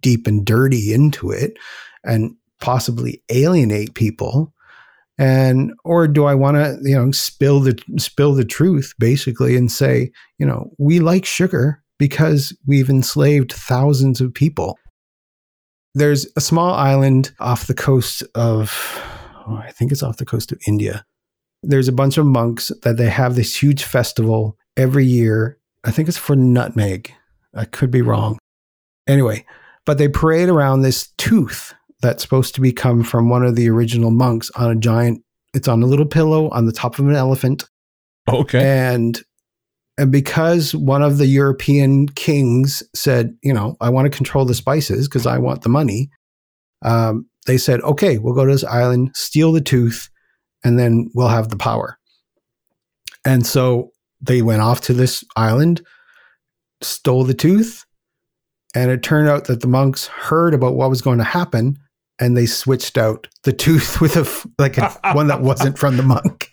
deep 0.00 0.26
and 0.26 0.44
dirty 0.44 0.92
into 0.92 1.30
it 1.30 1.56
and 2.04 2.34
possibly 2.60 3.22
alienate 3.30 3.94
people 3.94 4.52
and 5.16 5.72
or 5.84 6.08
do 6.08 6.24
I 6.24 6.34
want 6.34 6.56
to 6.56 6.78
you 6.82 6.96
know 6.96 7.12
spill 7.12 7.60
the 7.60 7.80
spill 7.98 8.34
the 8.34 8.44
truth 8.44 8.94
basically 8.98 9.56
and 9.56 9.70
say 9.70 10.10
you 10.38 10.46
know 10.46 10.70
we 10.78 10.98
like 10.98 11.24
sugar 11.24 11.82
because 11.98 12.56
we've 12.66 12.88
enslaved 12.88 13.52
thousands 13.52 14.20
of 14.20 14.34
people. 14.34 14.78
There's 15.94 16.26
a 16.36 16.40
small 16.40 16.72
island 16.74 17.32
off 17.40 17.66
the 17.66 17.74
coast 17.74 18.22
of 18.34 18.72
oh, 19.46 19.56
I 19.56 19.72
think 19.72 19.92
it's 19.92 20.02
off 20.02 20.18
the 20.18 20.26
coast 20.26 20.52
of 20.52 20.60
India. 20.66 21.04
There's 21.62 21.88
a 21.88 21.92
bunch 21.92 22.18
of 22.18 22.26
monks 22.26 22.70
that 22.82 22.96
they 22.96 23.08
have 23.08 23.34
this 23.34 23.60
huge 23.60 23.82
festival 23.82 24.56
every 24.76 25.04
year. 25.04 25.58
I 25.84 25.90
think 25.90 26.08
it's 26.08 26.18
for 26.18 26.36
nutmeg. 26.36 27.12
I 27.54 27.64
could 27.64 27.90
be 27.90 28.02
wrong. 28.02 28.38
Anyway, 29.08 29.44
but 29.84 29.98
they 29.98 30.06
parade 30.06 30.48
around 30.48 30.82
this 30.82 31.08
tooth 31.16 31.74
that's 32.00 32.22
supposed 32.22 32.54
to 32.54 32.60
be 32.60 32.72
come 32.72 33.02
from 33.02 33.28
one 33.28 33.44
of 33.44 33.56
the 33.56 33.68
original 33.68 34.10
monks 34.10 34.50
on 34.54 34.70
a 34.70 34.76
giant 34.76 35.22
it's 35.54 35.68
on 35.68 35.82
a 35.82 35.86
little 35.86 36.06
pillow 36.06 36.48
on 36.50 36.66
the 36.66 36.72
top 36.72 36.98
of 36.98 37.08
an 37.08 37.14
elephant 37.14 37.68
okay 38.30 38.62
and 38.62 39.22
and 39.98 40.10
because 40.10 40.74
one 40.74 41.02
of 41.02 41.18
the 41.18 41.26
european 41.26 42.08
kings 42.08 42.82
said 42.94 43.36
you 43.42 43.52
know 43.52 43.76
i 43.80 43.90
want 43.90 44.10
to 44.10 44.16
control 44.16 44.44
the 44.44 44.54
spices 44.54 45.08
because 45.08 45.26
i 45.26 45.36
want 45.36 45.62
the 45.62 45.68
money 45.68 46.08
um, 46.84 47.26
they 47.46 47.58
said 47.58 47.80
okay 47.82 48.18
we'll 48.18 48.34
go 48.34 48.44
to 48.44 48.52
this 48.52 48.64
island 48.64 49.10
steal 49.14 49.52
the 49.52 49.60
tooth 49.60 50.08
and 50.64 50.78
then 50.78 51.10
we'll 51.14 51.28
have 51.28 51.48
the 51.48 51.56
power 51.56 51.98
and 53.24 53.46
so 53.46 53.90
they 54.20 54.42
went 54.42 54.62
off 54.62 54.80
to 54.80 54.94
this 54.94 55.24
island 55.36 55.82
stole 56.80 57.24
the 57.24 57.34
tooth 57.34 57.84
and 58.74 58.90
it 58.90 59.02
turned 59.02 59.28
out 59.28 59.46
that 59.46 59.60
the 59.60 59.66
monks 59.66 60.06
heard 60.06 60.54
about 60.54 60.74
what 60.74 60.90
was 60.90 61.02
going 61.02 61.18
to 61.18 61.24
happen 61.24 61.76
and 62.18 62.36
they 62.36 62.46
switched 62.46 62.98
out 62.98 63.28
the 63.44 63.52
tooth 63.52 64.00
with 64.00 64.16
a 64.16 64.50
like 64.58 64.78
a, 64.78 64.90
one 65.12 65.28
that 65.28 65.40
wasn't 65.40 65.78
from 65.78 65.96
the 65.96 66.02
monk. 66.02 66.50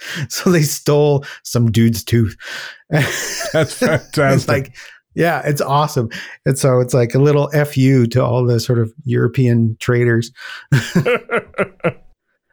So 0.28 0.50
they 0.50 0.62
stole 0.62 1.24
some 1.42 1.70
dude's 1.70 2.04
tooth. 2.04 2.36
That's 2.90 3.74
fantastic. 3.74 4.12
it's 4.16 4.48
like, 4.48 4.76
yeah, 5.14 5.42
it's 5.44 5.60
awesome. 5.60 6.10
And 6.46 6.58
so 6.58 6.80
it's 6.80 6.94
like 6.94 7.14
a 7.14 7.18
little 7.18 7.48
fu 7.64 8.06
to 8.06 8.24
all 8.24 8.44
the 8.44 8.60
sort 8.60 8.78
of 8.78 8.92
European 9.04 9.76
traders. 9.80 10.30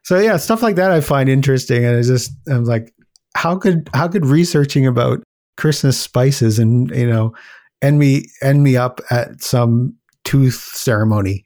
so 0.04 0.20
yeah, 0.20 0.38
stuff 0.38 0.64
like 0.64 0.76
that 0.76 0.92
I 0.92 1.02
find 1.02 1.30
interesting, 1.30 1.86
and 1.86 1.98
I 1.98 2.02
just 2.02 2.32
I'm 2.50 2.66
like, 2.66 2.94
how 3.36 3.58
could 3.58 3.90
how 3.94 4.08
could 4.08 4.26
researching 4.26 4.88
about 4.88 5.22
Christmas 5.58 6.00
spices 6.00 6.58
and 6.60 6.90
you 6.92 7.08
know 7.08 7.34
end 7.82 8.00
me 8.00 8.26
end 8.42 8.64
me 8.64 8.76
up 8.76 9.00
at 9.12 9.42
some 9.44 9.96
tooth 10.24 10.72
ceremony. 10.74 11.46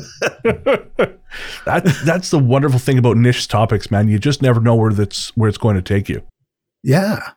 that 1.64 2.00
that's 2.04 2.30
the 2.30 2.38
wonderful 2.38 2.78
thing 2.78 2.98
about 2.98 3.16
niche 3.16 3.48
topics, 3.48 3.90
man. 3.90 4.08
You 4.08 4.18
just 4.18 4.42
never 4.42 4.60
know 4.60 4.74
where 4.74 4.92
that's 4.92 5.36
where 5.36 5.48
it's 5.48 5.58
going 5.58 5.76
to 5.76 5.82
take 5.82 6.08
you. 6.08 6.22
Yeah. 6.82 7.32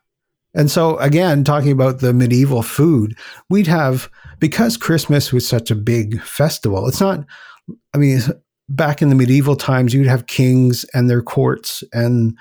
And 0.53 0.69
so 0.69 0.97
again, 0.97 1.43
talking 1.43 1.71
about 1.71 1.99
the 1.99 2.13
medieval 2.13 2.61
food, 2.61 3.17
we'd 3.49 3.67
have 3.67 4.09
because 4.39 4.77
Christmas 4.77 5.31
was 5.31 5.47
such 5.47 5.71
a 5.71 5.75
big 5.75 6.21
festival. 6.21 6.87
It's 6.87 7.01
not 7.01 7.25
I 7.93 7.97
mean, 7.97 8.21
back 8.69 9.01
in 9.01 9.09
the 9.09 9.15
medieval 9.15 9.55
times, 9.55 9.93
you'd 9.93 10.07
have 10.07 10.27
kings 10.27 10.85
and 10.93 11.09
their 11.09 11.21
courts 11.21 11.83
and 11.93 12.37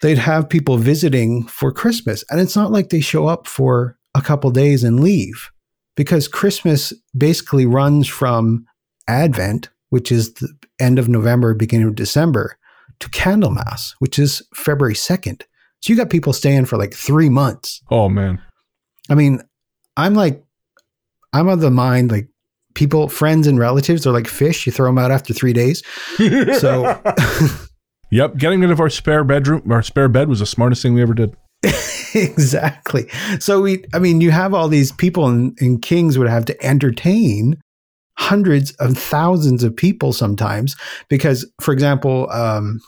they'd 0.00 0.18
have 0.18 0.48
people 0.48 0.76
visiting 0.76 1.46
for 1.46 1.72
Christmas. 1.72 2.24
And 2.30 2.40
it's 2.40 2.56
not 2.56 2.70
like 2.70 2.88
they 2.88 3.00
show 3.00 3.26
up 3.26 3.46
for 3.46 3.96
a 4.14 4.22
couple 4.22 4.50
days 4.50 4.84
and 4.84 5.00
leave 5.00 5.50
because 5.96 6.28
Christmas 6.28 6.92
basically 7.16 7.66
runs 7.66 8.08
from 8.08 8.66
Advent, 9.08 9.68
which 9.90 10.10
is 10.10 10.34
the 10.34 10.48
end 10.80 10.98
of 10.98 11.08
November, 11.08 11.54
beginning 11.54 11.88
of 11.88 11.94
December, 11.94 12.56
to 13.00 13.08
Candlemas, 13.10 13.94
which 13.98 14.18
is 14.18 14.42
February 14.54 14.94
2nd. 14.94 15.42
So 15.80 15.92
you 15.92 15.96
got 15.96 16.10
people 16.10 16.32
staying 16.32 16.64
for 16.64 16.78
like 16.78 16.94
three 16.94 17.28
months. 17.28 17.82
Oh, 17.90 18.08
man. 18.08 18.40
I 19.10 19.14
mean, 19.14 19.42
I'm 19.96 20.14
like, 20.14 20.42
I'm 21.32 21.48
of 21.48 21.60
the 21.60 21.70
mind 21.70 22.10
like 22.10 22.28
people, 22.74 23.08
friends, 23.08 23.46
and 23.46 23.58
relatives 23.58 24.06
are 24.06 24.12
like 24.12 24.26
fish. 24.26 24.66
You 24.66 24.72
throw 24.72 24.86
them 24.86 24.98
out 24.98 25.10
after 25.10 25.34
three 25.34 25.52
days. 25.52 25.82
So, 26.58 27.00
yep, 28.10 28.36
getting 28.36 28.60
rid 28.60 28.70
of 28.70 28.80
our 28.80 28.88
spare 28.88 29.24
bedroom, 29.24 29.70
our 29.70 29.82
spare 29.82 30.08
bed 30.08 30.28
was 30.28 30.38
the 30.38 30.46
smartest 30.46 30.82
thing 30.82 30.94
we 30.94 31.02
ever 31.02 31.14
did. 31.14 31.36
exactly. 32.14 33.08
So 33.40 33.60
we, 33.60 33.84
I 33.92 33.98
mean, 33.98 34.20
you 34.20 34.30
have 34.30 34.54
all 34.54 34.68
these 34.68 34.92
people, 34.92 35.26
and, 35.26 35.56
and 35.60 35.82
kings 35.82 36.16
would 36.16 36.28
have 36.28 36.44
to 36.46 36.64
entertain 36.64 37.60
hundreds 38.16 38.72
of 38.72 38.96
thousands 38.96 39.62
of 39.64 39.76
people 39.76 40.12
sometimes 40.12 40.76
because, 41.08 41.50
for 41.60 41.72
example, 41.72 42.30
um, 42.30 42.80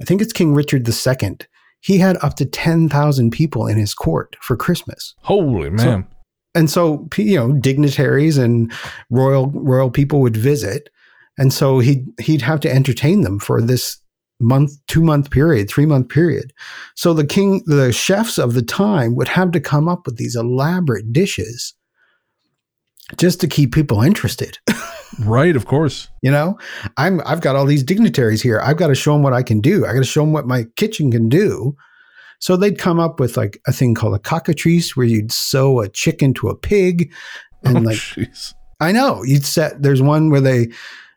I 0.00 0.04
think 0.04 0.22
it's 0.22 0.32
King 0.32 0.54
Richard 0.54 0.88
II. 0.88 1.38
He 1.80 1.98
had 1.98 2.16
up 2.22 2.34
to 2.36 2.44
ten 2.44 2.88
thousand 2.88 3.30
people 3.30 3.66
in 3.66 3.76
his 3.76 3.94
court 3.94 4.36
for 4.40 4.56
Christmas. 4.56 5.14
Holy 5.22 5.70
man! 5.70 5.78
So, 5.78 6.16
and 6.54 6.70
so 6.70 7.08
you 7.16 7.36
know 7.36 7.52
dignitaries 7.52 8.38
and 8.38 8.72
royal 9.10 9.50
royal 9.50 9.90
people 9.90 10.20
would 10.20 10.36
visit 10.36 10.90
and 11.38 11.52
so 11.52 11.78
he'd 11.78 12.04
he'd 12.20 12.42
have 12.42 12.60
to 12.60 12.72
entertain 12.72 13.22
them 13.22 13.38
for 13.38 13.62
this 13.62 13.98
month 14.40 14.72
two 14.86 15.02
month 15.02 15.30
period 15.30 15.68
three 15.68 15.86
month 15.86 16.08
period 16.08 16.52
so 16.94 17.12
the 17.12 17.26
king 17.26 17.62
the 17.66 17.92
chefs 17.92 18.38
of 18.38 18.54
the 18.54 18.62
time 18.62 19.14
would 19.14 19.28
have 19.28 19.50
to 19.50 19.60
come 19.60 19.88
up 19.88 20.06
with 20.06 20.16
these 20.16 20.36
elaborate 20.36 21.12
dishes 21.12 21.74
just 23.16 23.40
to 23.40 23.46
keep 23.46 23.72
people 23.72 24.02
interested. 24.02 24.58
Right 25.20 25.56
of 25.56 25.66
course. 25.66 26.08
You 26.22 26.30
know 26.30 26.58
i'm 26.96 27.22
i've 27.24 27.40
got 27.40 27.56
all 27.56 27.64
these 27.64 27.82
dignitaries 27.82 28.42
here. 28.42 28.60
I've 28.60 28.76
got 28.76 28.88
to 28.88 28.94
show 28.94 29.14
them 29.14 29.22
what 29.22 29.32
i 29.32 29.42
can 29.42 29.60
do. 29.60 29.86
I 29.86 29.92
got 29.94 30.00
to 30.00 30.04
show 30.04 30.20
them 30.20 30.32
what 30.32 30.46
my 30.46 30.64
kitchen 30.76 31.10
can 31.10 31.28
do. 31.28 31.74
So 32.40 32.56
they'd 32.56 32.78
come 32.78 33.00
up 33.00 33.18
with 33.18 33.36
like 33.36 33.60
a 33.66 33.72
thing 33.72 33.94
called 33.94 34.14
a 34.14 34.18
cockatrice 34.18 34.96
where 34.96 35.06
you'd 35.06 35.32
sew 35.32 35.80
a 35.80 35.88
chicken 35.88 36.34
to 36.34 36.48
a 36.48 36.56
pig. 36.56 37.12
And 37.64 37.78
oh, 37.78 37.80
like, 37.80 37.98
geez. 37.98 38.54
I 38.80 38.92
know. 38.92 39.24
You'd 39.24 39.44
set, 39.44 39.82
there's 39.82 40.00
one 40.00 40.30
where 40.30 40.40
they 40.40 40.68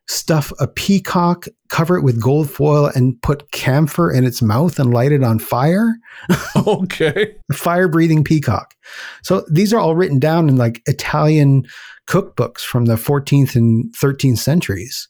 stuff 0.07 0.51
a 0.59 0.67
peacock, 0.67 1.45
cover 1.69 1.97
it 1.97 2.01
with 2.01 2.21
gold 2.21 2.49
foil 2.49 2.87
and 2.87 3.19
put 3.21 3.49
camphor 3.51 4.11
in 4.11 4.25
its 4.25 4.41
mouth 4.41 4.77
and 4.79 4.93
light 4.93 5.11
it 5.11 5.23
on 5.23 5.39
fire. 5.39 5.95
okay. 6.67 7.35
fire 7.53 7.87
breathing 7.87 8.23
peacock. 8.23 8.75
So 9.23 9.45
these 9.49 9.73
are 9.73 9.79
all 9.79 9.95
written 9.95 10.19
down 10.19 10.49
in 10.49 10.57
like 10.57 10.81
Italian 10.85 11.63
cookbooks 12.07 12.59
from 12.59 12.85
the 12.85 12.95
14th 12.95 13.55
and 13.55 13.93
13th 13.95 14.39
centuries. 14.39 15.07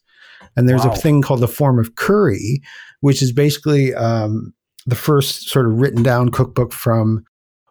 And 0.56 0.68
there's 0.68 0.84
wow. 0.84 0.92
a 0.92 0.96
thing 0.96 1.22
called 1.22 1.40
the 1.40 1.48
Forme 1.48 1.78
of 1.78 1.96
Cury, 1.96 2.60
which 3.00 3.22
is 3.22 3.32
basically 3.32 3.94
um, 3.94 4.52
the 4.86 4.94
first 4.94 5.48
sort 5.48 5.66
of 5.66 5.80
written 5.80 6.02
down 6.02 6.30
cookbook 6.30 6.72
from 6.72 7.24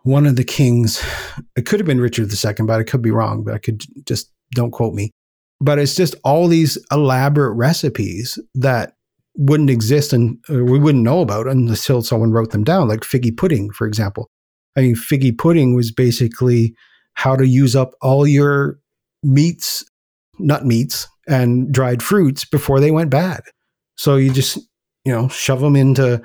one 0.03 0.25
of 0.25 0.35
the 0.35 0.43
kings. 0.43 1.03
It 1.55 1.65
could 1.65 1.79
have 1.79 1.87
been 1.87 2.01
Richard 2.01 2.31
II, 2.31 2.65
but 2.65 2.79
I 2.79 2.83
could 2.83 3.01
be 3.01 3.11
wrong, 3.11 3.43
but 3.43 3.53
I 3.53 3.59
could 3.59 3.83
just 4.05 4.31
don't 4.53 4.71
quote 4.71 4.93
me. 4.93 5.11
But 5.61 5.77
it's 5.77 5.95
just 5.95 6.15
all 6.23 6.47
these 6.47 6.77
elaborate 6.91 7.53
recipes 7.53 8.39
that 8.55 8.95
wouldn't 9.37 9.69
exist 9.69 10.11
and 10.11 10.37
uh, 10.49 10.63
we 10.63 10.79
wouldn't 10.79 11.03
know 11.03 11.21
about 11.21 11.47
until 11.47 12.01
someone 12.01 12.31
wrote 12.31 12.51
them 12.51 12.63
down, 12.63 12.87
like 12.87 13.01
figgy 13.01 13.35
pudding, 13.35 13.71
for 13.71 13.87
example. 13.87 14.29
I 14.75 14.81
mean, 14.81 14.95
figgy 14.95 15.37
pudding 15.37 15.75
was 15.75 15.91
basically 15.91 16.73
how 17.13 17.35
to 17.35 17.45
use 17.45 17.75
up 17.75 17.93
all 18.01 18.25
your 18.25 18.79
meats, 19.23 19.85
nut 20.39 20.65
meats, 20.65 21.07
and 21.27 21.71
dried 21.71 22.01
fruits 22.01 22.43
before 22.43 22.79
they 22.79 22.91
went 22.91 23.09
bad. 23.09 23.41
So 23.97 24.15
you 24.15 24.31
just, 24.31 24.57
you 25.05 25.13
know, 25.13 25.27
shove 25.27 25.61
them 25.61 25.75
into 25.75 26.21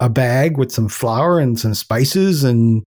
a 0.00 0.08
bag 0.08 0.58
with 0.58 0.72
some 0.72 0.88
flour 0.88 1.38
and 1.38 1.58
some 1.58 1.74
spices 1.74 2.44
and 2.44 2.82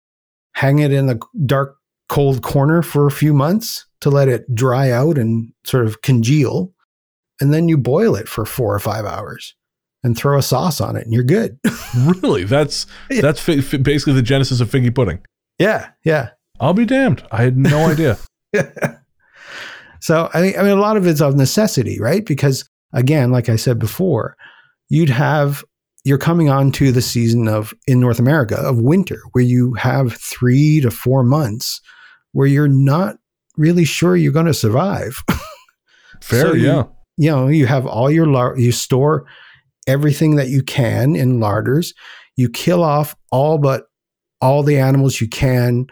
hang 0.54 0.80
it 0.80 0.92
in 0.92 1.08
the 1.08 1.20
dark, 1.46 1.78
cold 2.10 2.42
corner 2.42 2.82
for 2.82 3.06
a 3.06 3.12
few 3.12 3.34
months 3.34 3.86
to 4.02 4.10
let 4.10 4.28
it 4.28 4.54
dry 4.54 4.92
out 4.92 5.18
and 5.18 5.52
sort 5.66 5.86
of 5.86 6.02
congeal. 6.02 6.74
And 7.42 7.54
then 7.54 7.68
you 7.68 7.78
boil 7.78 8.16
it 8.16 8.28
for 8.28 8.46
four 8.46 8.74
or 8.74 8.80
five 8.80 9.06
hours 9.06 9.56
and 10.04 10.18
throw 10.18 10.38
a 10.38 10.42
sauce 10.42 10.80
on 10.82 10.96
it 10.96 11.04
and 11.04 11.14
you're 11.14 11.24
good. 11.24 11.58
really? 11.98 12.44
That's 12.44 12.86
yeah. 13.10 13.22
that's 13.22 13.40
fi- 13.40 13.62
fi- 13.62 13.78
basically 13.78 14.14
the 14.14 14.22
genesis 14.22 14.62
of 14.62 14.70
figgy 14.70 14.94
pudding. 14.94 15.20
Yeah, 15.58 15.90
yeah. 16.04 16.30
I'll 16.60 16.74
be 16.74 16.86
damned. 16.86 17.26
I 17.32 17.44
had 17.44 17.58
no 17.58 17.78
idea. 17.90 18.18
so 20.00 20.30
I 20.34 20.54
I 20.56 20.64
mean, 20.64 20.72
a 20.72 20.76
lot 20.76 20.98
of 20.98 21.08
it's 21.08 21.22
of 21.22 21.36
necessity, 21.36 22.00
right? 22.00 22.26
Because 22.26 22.68
again, 22.94 23.32
like 23.32 23.50
I 23.50 23.56
said 23.56 23.80
before, 23.80 24.36
you'd 24.90 25.10
have 25.10 25.64
you're 26.06 26.18
coming 26.18 26.50
on 26.50 26.72
to 26.72 26.92
the 26.92 27.02
season 27.02 27.48
of 27.48 27.74
in 27.86 28.00
North 28.00 28.20
America 28.20 28.56
of 28.56 28.80
winter 28.82 29.22
where 29.34 29.44
you 29.44 29.74
have 29.74 30.14
3 30.14 30.80
to 30.82 30.90
4 30.90 31.24
months 31.24 31.82
where 32.32 32.48
you're 32.48 32.70
not 32.70 33.18
really 33.60 33.86
sure 33.86 34.16
you're 34.16 34.34
going 34.34 34.46
to 34.46 34.54
survive. 34.54 35.22
Fair, 36.22 36.48
so 36.48 36.54
you, 36.54 36.66
yeah. 36.66 36.84
You 37.18 37.32
know, 37.32 37.48
you 37.48 37.66
have 37.66 37.86
all 37.86 38.10
your 38.10 38.26
lar- 38.26 38.58
you 38.58 38.72
store 38.72 39.26
everything 39.88 40.38
that 40.38 40.48
you 40.48 40.64
can 40.64 41.16
in 41.16 41.40
larders. 41.40 41.94
You 42.38 42.50
kill 42.50 42.84
off 42.84 43.16
all 43.32 43.58
but 43.58 43.88
all 44.42 44.64
the 44.64 44.80
animals 44.80 45.20
you 45.20 45.28
can 45.28 45.88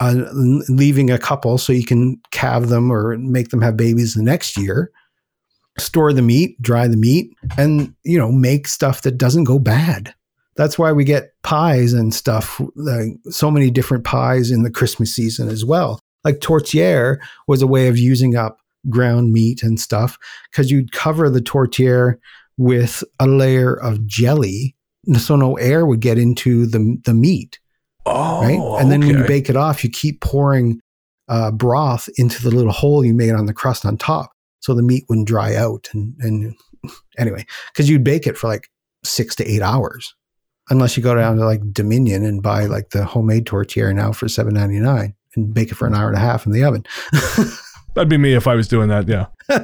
uh, 0.00 0.24
leaving 0.68 1.10
a 1.10 1.18
couple 1.18 1.58
so 1.58 1.72
you 1.72 1.84
can 1.84 2.20
calve 2.30 2.68
them 2.68 2.90
or 2.90 3.18
make 3.18 3.48
them 3.48 3.60
have 3.60 3.76
babies 3.76 4.14
the 4.14 4.22
next 4.22 4.56
year 4.56 4.92
store 5.80 6.12
the 6.12 6.22
meat, 6.22 6.60
dry 6.60 6.86
the 6.88 6.96
meat, 6.96 7.34
and 7.56 7.94
you 8.04 8.18
know 8.18 8.32
make 8.32 8.68
stuff 8.68 9.02
that 9.02 9.18
doesn't 9.18 9.44
go 9.44 9.58
bad. 9.58 10.14
That's 10.56 10.78
why 10.78 10.92
we 10.92 11.04
get 11.04 11.32
pies 11.42 11.92
and 11.92 12.12
stuff. 12.12 12.60
Like 12.74 13.12
so 13.30 13.50
many 13.50 13.70
different 13.70 14.04
pies 14.04 14.50
in 14.50 14.62
the 14.62 14.70
Christmas 14.70 15.14
season 15.14 15.48
as 15.48 15.64
well. 15.64 16.00
Like 16.28 16.40
tourtière 16.40 17.16
was 17.46 17.62
a 17.62 17.66
way 17.66 17.88
of 17.88 17.96
using 17.96 18.36
up 18.36 18.58
ground 18.90 19.32
meat 19.32 19.62
and 19.62 19.80
stuff 19.80 20.18
because 20.50 20.70
you'd 20.70 20.92
cover 20.92 21.30
the 21.30 21.40
tourtière 21.40 22.18
with 22.58 23.02
a 23.18 23.26
layer 23.26 23.74
of 23.74 24.06
jelly, 24.06 24.76
so 25.18 25.36
no 25.36 25.56
air 25.56 25.86
would 25.86 26.00
get 26.00 26.18
into 26.18 26.66
the 26.66 27.00
the 27.06 27.14
meat. 27.14 27.58
Oh, 28.04 28.42
right. 28.42 28.82
And 28.82 28.92
then 28.92 29.00
when 29.00 29.16
you 29.16 29.24
bake 29.24 29.48
it 29.48 29.56
off, 29.56 29.82
you 29.82 29.88
keep 29.88 30.20
pouring 30.20 30.80
uh, 31.28 31.50
broth 31.50 32.10
into 32.18 32.42
the 32.42 32.54
little 32.54 32.72
hole 32.72 33.02
you 33.02 33.14
made 33.14 33.32
on 33.32 33.46
the 33.46 33.54
crust 33.54 33.86
on 33.86 33.96
top 33.96 34.32
so 34.60 34.74
the 34.74 34.82
meat 34.82 35.04
wouldn't 35.08 35.28
dry 35.28 35.54
out. 35.54 35.88
And, 35.94 36.14
and 36.20 36.54
anyway, 37.18 37.46
because 37.72 37.88
you'd 37.88 38.04
bake 38.04 38.26
it 38.26 38.36
for 38.36 38.48
like 38.48 38.68
six 39.02 39.34
to 39.36 39.50
eight 39.50 39.62
hours, 39.62 40.14
unless 40.68 40.94
you 40.94 41.02
go 41.02 41.14
down 41.14 41.38
to 41.38 41.46
like 41.46 41.72
Dominion 41.72 42.22
and 42.22 42.42
buy 42.42 42.66
like 42.66 42.90
the 42.90 43.06
homemade 43.06 43.46
tourtière 43.46 43.94
now 43.94 44.12
for 44.12 44.28
seven 44.28 44.52
ninety 44.52 44.78
nine 44.78 45.14
and 45.34 45.52
bake 45.52 45.70
it 45.70 45.74
for 45.74 45.86
an 45.86 45.94
hour 45.94 46.08
and 46.08 46.16
a 46.16 46.20
half 46.20 46.46
in 46.46 46.52
the 46.52 46.64
oven. 46.64 46.84
That'd 47.94 48.08
be 48.08 48.18
me 48.18 48.34
if 48.34 48.46
I 48.46 48.54
was 48.54 48.68
doing 48.68 48.88
that. 48.88 49.08
Yeah. 49.08 49.26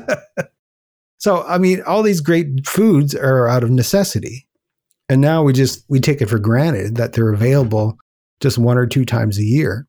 so 1.18 1.42
I 1.44 1.58
mean, 1.58 1.82
all 1.82 2.02
these 2.02 2.20
great 2.20 2.66
foods 2.66 3.14
are 3.14 3.48
out 3.48 3.62
of 3.62 3.70
necessity, 3.70 4.46
and 5.08 5.20
now 5.20 5.42
we 5.42 5.52
just 5.52 5.84
we 5.88 6.00
take 6.00 6.20
it 6.20 6.28
for 6.28 6.38
granted 6.38 6.96
that 6.96 7.12
they're 7.12 7.32
available 7.32 7.96
just 8.40 8.58
one 8.58 8.78
or 8.78 8.86
two 8.86 9.04
times 9.04 9.38
a 9.38 9.44
year. 9.44 9.86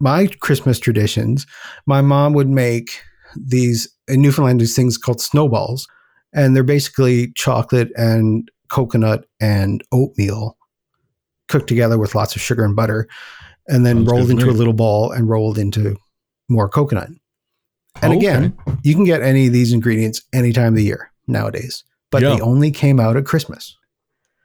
My 0.00 0.26
Christmas 0.40 0.78
traditions, 0.78 1.46
my 1.86 2.00
mom 2.00 2.32
would 2.32 2.48
make 2.48 3.02
these 3.36 3.88
in 4.08 4.20
Newfoundland 4.20 4.60
these 4.60 4.74
things 4.74 4.98
called 4.98 5.20
snowballs, 5.20 5.86
and 6.34 6.56
they're 6.56 6.64
basically 6.64 7.32
chocolate 7.32 7.90
and 7.96 8.50
coconut 8.68 9.26
and 9.40 9.84
oatmeal 9.92 10.56
cooked 11.48 11.68
together 11.68 11.98
with 11.98 12.14
lots 12.14 12.34
of 12.34 12.40
sugar 12.40 12.64
and 12.64 12.74
butter, 12.74 13.06
and 13.68 13.84
then 13.86 13.98
Sounds 13.98 14.10
rolled 14.10 14.30
into 14.30 14.50
a 14.50 14.52
little 14.52 14.72
ball 14.72 15.12
and 15.12 15.28
rolled 15.28 15.58
into 15.58 15.96
more 16.48 16.68
coconut. 16.68 17.08
And 18.00 18.14
okay. 18.14 18.16
again, 18.16 18.56
you 18.82 18.94
can 18.94 19.04
get 19.04 19.22
any 19.22 19.46
of 19.46 19.52
these 19.52 19.72
ingredients 19.72 20.22
any 20.32 20.52
time 20.52 20.68
of 20.68 20.76
the 20.76 20.84
year 20.84 21.12
nowadays, 21.26 21.84
but 22.10 22.22
yeah. 22.22 22.34
they 22.34 22.40
only 22.40 22.70
came 22.70 22.98
out 22.98 23.16
at 23.16 23.26
Christmas. 23.26 23.76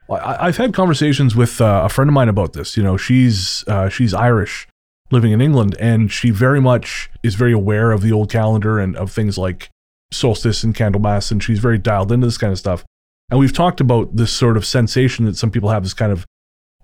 I've 0.09 0.57
had 0.57 0.73
conversations 0.73 1.35
with 1.35 1.59
uh, 1.59 1.81
a 1.83 1.89
friend 1.89 2.09
of 2.09 2.13
mine 2.13 2.29
about 2.29 2.53
this. 2.53 2.77
You 2.77 2.83
know, 2.83 2.95
she's 2.95 3.65
uh, 3.67 3.89
she's 3.89 4.13
Irish, 4.13 4.67
living 5.11 5.33
in 5.33 5.41
England, 5.41 5.75
and 5.79 6.11
she 6.11 6.29
very 6.29 6.61
much 6.61 7.09
is 7.23 7.35
very 7.35 7.51
aware 7.51 7.91
of 7.91 8.01
the 8.01 8.13
old 8.13 8.31
calendar 8.31 8.79
and 8.79 8.95
of 8.95 9.11
things 9.11 9.37
like 9.37 9.69
solstice 10.11 10.63
and 10.63 10.73
Candlemas, 10.73 11.31
and 11.31 11.43
she's 11.43 11.59
very 11.59 11.77
dialed 11.77 12.11
into 12.11 12.27
this 12.27 12.37
kind 12.37 12.53
of 12.53 12.59
stuff. 12.59 12.85
And 13.29 13.39
we've 13.39 13.53
talked 13.53 13.81
about 13.81 14.15
this 14.15 14.31
sort 14.31 14.55
of 14.55 14.65
sensation 14.65 15.25
that 15.25 15.35
some 15.35 15.51
people 15.51 15.69
have 15.69 15.83
this 15.83 15.93
kind 15.93 16.13
of 16.13 16.25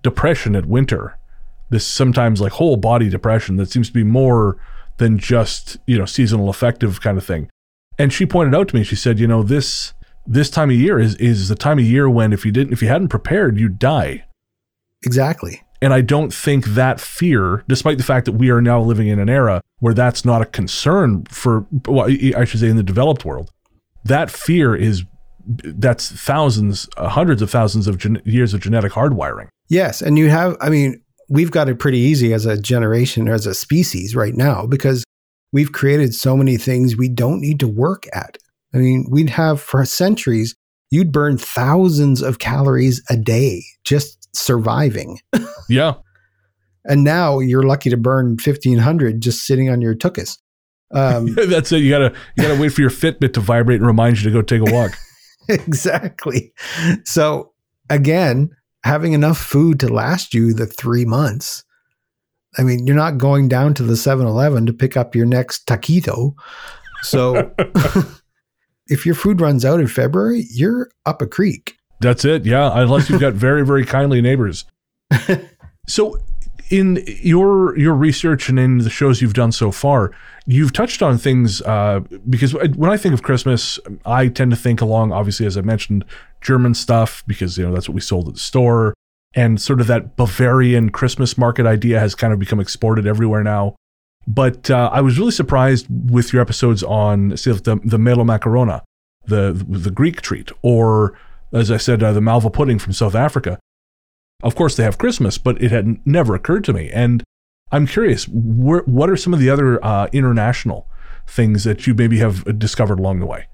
depression 0.02 0.54
at 0.54 0.66
winter, 0.66 1.18
this 1.70 1.86
sometimes 1.86 2.40
like 2.40 2.52
whole 2.52 2.76
body 2.76 3.08
depression 3.08 3.56
that 3.56 3.70
seems 3.70 3.88
to 3.88 3.94
be 3.94 4.04
more 4.04 4.56
than 4.98 5.18
just, 5.18 5.76
you 5.86 5.98
know, 5.98 6.04
seasonal 6.04 6.48
affective 6.48 7.00
kind 7.00 7.18
of 7.18 7.24
thing. 7.24 7.50
And 7.98 8.12
she 8.12 8.26
pointed 8.26 8.54
out 8.54 8.68
to 8.68 8.76
me, 8.76 8.84
she 8.84 8.96
said, 8.96 9.18
you 9.18 9.26
know, 9.26 9.42
this 9.42 9.92
this 10.26 10.50
time 10.50 10.70
of 10.70 10.76
year 10.76 10.98
is 10.98 11.14
is 11.16 11.48
the 11.48 11.54
time 11.54 11.78
of 11.78 11.84
year 11.84 12.08
when 12.08 12.32
if 12.32 12.44
you 12.44 12.52
didn't 12.52 12.72
if 12.72 12.82
you 12.82 12.88
hadn't 12.88 13.08
prepared, 13.08 13.58
you'd 13.58 13.78
die. 13.78 14.24
Exactly. 15.04 15.62
And 15.82 15.92
I 15.92 16.00
don't 16.00 16.32
think 16.32 16.64
that 16.68 16.98
fear, 16.98 17.62
despite 17.68 17.98
the 17.98 18.04
fact 18.04 18.24
that 18.24 18.32
we 18.32 18.48
are 18.50 18.62
now 18.62 18.80
living 18.80 19.08
in 19.08 19.18
an 19.18 19.28
era 19.28 19.60
where 19.80 19.92
that's 19.92 20.24
not 20.24 20.40
a 20.40 20.46
concern 20.46 21.24
for, 21.24 21.66
well, 21.86 22.06
I 22.06 22.44
should 22.46 22.60
say 22.60 22.70
in 22.70 22.76
the 22.76 22.82
developed 22.82 23.26
world, 23.26 23.50
that 24.02 24.30
fear 24.30 24.74
is, 24.74 25.04
that's 25.44 26.10
thousands, 26.10 26.88
uh, 26.96 27.10
hundreds 27.10 27.42
of 27.42 27.50
thousands 27.50 27.86
of 27.86 27.98
gen- 27.98 28.22
years 28.24 28.54
of 28.54 28.60
genetic 28.60 28.92
hardwiring. 28.92 29.48
Yes. 29.68 30.00
And 30.00 30.18
you 30.18 30.30
have, 30.30 30.56
I 30.58 30.70
mean, 30.70 31.02
we've 31.28 31.50
got 31.50 31.68
it 31.68 31.78
pretty 31.78 31.98
easy 31.98 32.32
as 32.32 32.46
a 32.46 32.60
generation 32.60 33.28
or 33.28 33.34
as 33.34 33.46
a 33.46 33.54
species 33.54 34.14
right 34.14 34.34
now 34.34 34.66
because 34.66 35.04
we've 35.52 35.72
created 35.72 36.14
so 36.14 36.36
many 36.36 36.56
things 36.56 36.96
we 36.96 37.08
don't 37.08 37.40
need 37.40 37.60
to 37.60 37.68
work 37.68 38.04
at. 38.12 38.38
I 38.74 38.78
mean, 38.78 39.06
we'd 39.10 39.30
have 39.30 39.60
for 39.60 39.84
centuries, 39.84 40.54
you'd 40.90 41.12
burn 41.12 41.38
thousands 41.38 42.22
of 42.22 42.38
calories 42.40 43.02
a 43.08 43.16
day 43.16 43.62
just 43.84 44.28
surviving. 44.36 45.18
Yeah. 45.70 45.94
and 46.84 47.04
now 47.04 47.38
you're 47.38 47.62
lucky 47.62 47.88
to 47.88 47.96
burn 47.96 48.32
1500 48.32 49.22
just 49.22 49.46
sitting 49.46 49.70
on 49.70 49.80
your 49.80 49.94
tuchus. 49.94 50.36
Um, 50.90 51.34
That's 51.48 51.72
it. 51.72 51.78
You 51.78 51.88
gotta 51.90 52.12
you 52.36 52.42
gotta 52.42 52.60
wait 52.60 52.68
for 52.68 52.82
your 52.82 52.90
Fitbit 52.90 53.32
to 53.32 53.40
vibrate 53.40 53.78
and 53.80 53.86
remind 53.86 54.18
you 54.18 54.24
to 54.24 54.30
go 54.30 54.42
take 54.42 54.60
a 54.60 54.70
walk. 54.72 54.92
exactly. 55.48 56.52
So 57.04 57.52
again, 57.88 58.50
having 58.84 59.14
enough 59.14 59.38
food 59.38 59.80
to 59.80 59.92
last 59.92 60.34
you 60.34 60.52
the 60.52 60.66
three 60.66 61.04
months. 61.04 61.64
I 62.56 62.62
mean, 62.62 62.86
you're 62.86 62.94
not 62.94 63.18
going 63.18 63.48
down 63.48 63.74
to 63.74 63.82
the 63.82 63.94
7-Eleven 63.94 64.66
to 64.66 64.72
pick 64.72 64.96
up 64.96 65.14
your 65.14 65.26
next 65.26 65.66
taquito. 65.66 66.34
So 67.02 67.52
if 68.86 69.04
your 69.04 69.14
food 69.14 69.40
runs 69.40 69.64
out 69.64 69.80
in 69.80 69.88
February, 69.88 70.44
you're 70.50 70.90
up 71.06 71.22
a 71.22 71.26
creek. 71.26 71.76
That's 72.00 72.24
it. 72.24 72.44
Yeah, 72.44 72.70
unless 72.74 73.08
you've 73.08 73.20
got 73.20 73.32
very 73.32 73.64
very 73.64 73.84
kindly 73.84 74.20
neighbors. 74.20 74.66
so 75.88 76.18
in 76.70 77.02
your 77.06 77.76
your 77.78 77.94
research 77.94 78.48
and 78.48 78.58
in 78.58 78.78
the 78.78 78.90
shows 78.90 79.22
you've 79.22 79.34
done 79.34 79.52
so 79.52 79.70
far, 79.70 80.10
you've 80.46 80.72
touched 80.72 81.02
on 81.02 81.18
things 81.18 81.62
uh, 81.62 82.00
because 82.28 82.54
when 82.54 82.90
I 82.90 82.96
think 82.96 83.14
of 83.14 83.22
Christmas, 83.22 83.78
I 84.04 84.28
tend 84.28 84.50
to 84.50 84.56
think 84.56 84.80
along, 84.80 85.12
obviously, 85.12 85.46
as 85.46 85.56
I 85.56 85.62
mentioned, 85.62 86.04
German 86.44 86.74
stuff 86.74 87.24
because 87.26 87.58
you 87.58 87.66
know 87.66 87.72
that's 87.72 87.88
what 87.88 87.94
we 87.94 88.00
sold 88.00 88.28
at 88.28 88.34
the 88.34 88.40
store, 88.40 88.94
and 89.34 89.60
sort 89.60 89.80
of 89.80 89.86
that 89.88 90.16
Bavarian 90.16 90.90
Christmas 90.90 91.36
market 91.36 91.66
idea 91.66 91.98
has 91.98 92.14
kind 92.14 92.32
of 92.32 92.38
become 92.38 92.60
exported 92.60 93.06
everywhere 93.06 93.42
now. 93.42 93.74
But 94.26 94.70
uh, 94.70 94.90
I 94.92 95.00
was 95.00 95.18
really 95.18 95.32
surprised 95.32 95.86
with 95.90 96.32
your 96.32 96.40
episodes 96.40 96.82
on 96.82 97.36
say, 97.36 97.52
the 97.52 97.80
the 97.84 97.98
melomakarona, 97.98 98.82
the 99.26 99.52
the 99.68 99.90
Greek 99.90 100.22
treat, 100.22 100.50
or 100.62 101.18
as 101.52 101.70
I 101.70 101.76
said, 101.76 102.02
uh, 102.02 102.12
the 102.12 102.20
Malva 102.20 102.50
pudding 102.50 102.78
from 102.78 102.92
South 102.92 103.14
Africa. 103.14 103.58
Of 104.42 104.56
course, 104.56 104.76
they 104.76 104.82
have 104.84 104.98
Christmas, 104.98 105.38
but 105.38 105.60
it 105.62 105.70
had 105.70 106.04
never 106.06 106.34
occurred 106.34 106.64
to 106.64 106.72
me. 106.72 106.90
And 106.90 107.22
I'm 107.72 107.86
curious, 107.86 108.24
wh- 108.24 108.86
what 108.86 109.08
are 109.08 109.16
some 109.16 109.32
of 109.32 109.40
the 109.40 109.48
other 109.48 109.82
uh, 109.84 110.08
international 110.12 110.86
things 111.26 111.64
that 111.64 111.86
you 111.86 111.94
maybe 111.94 112.18
have 112.18 112.58
discovered 112.58 112.98
along 112.98 113.20
the 113.20 113.26
way? 113.26 113.46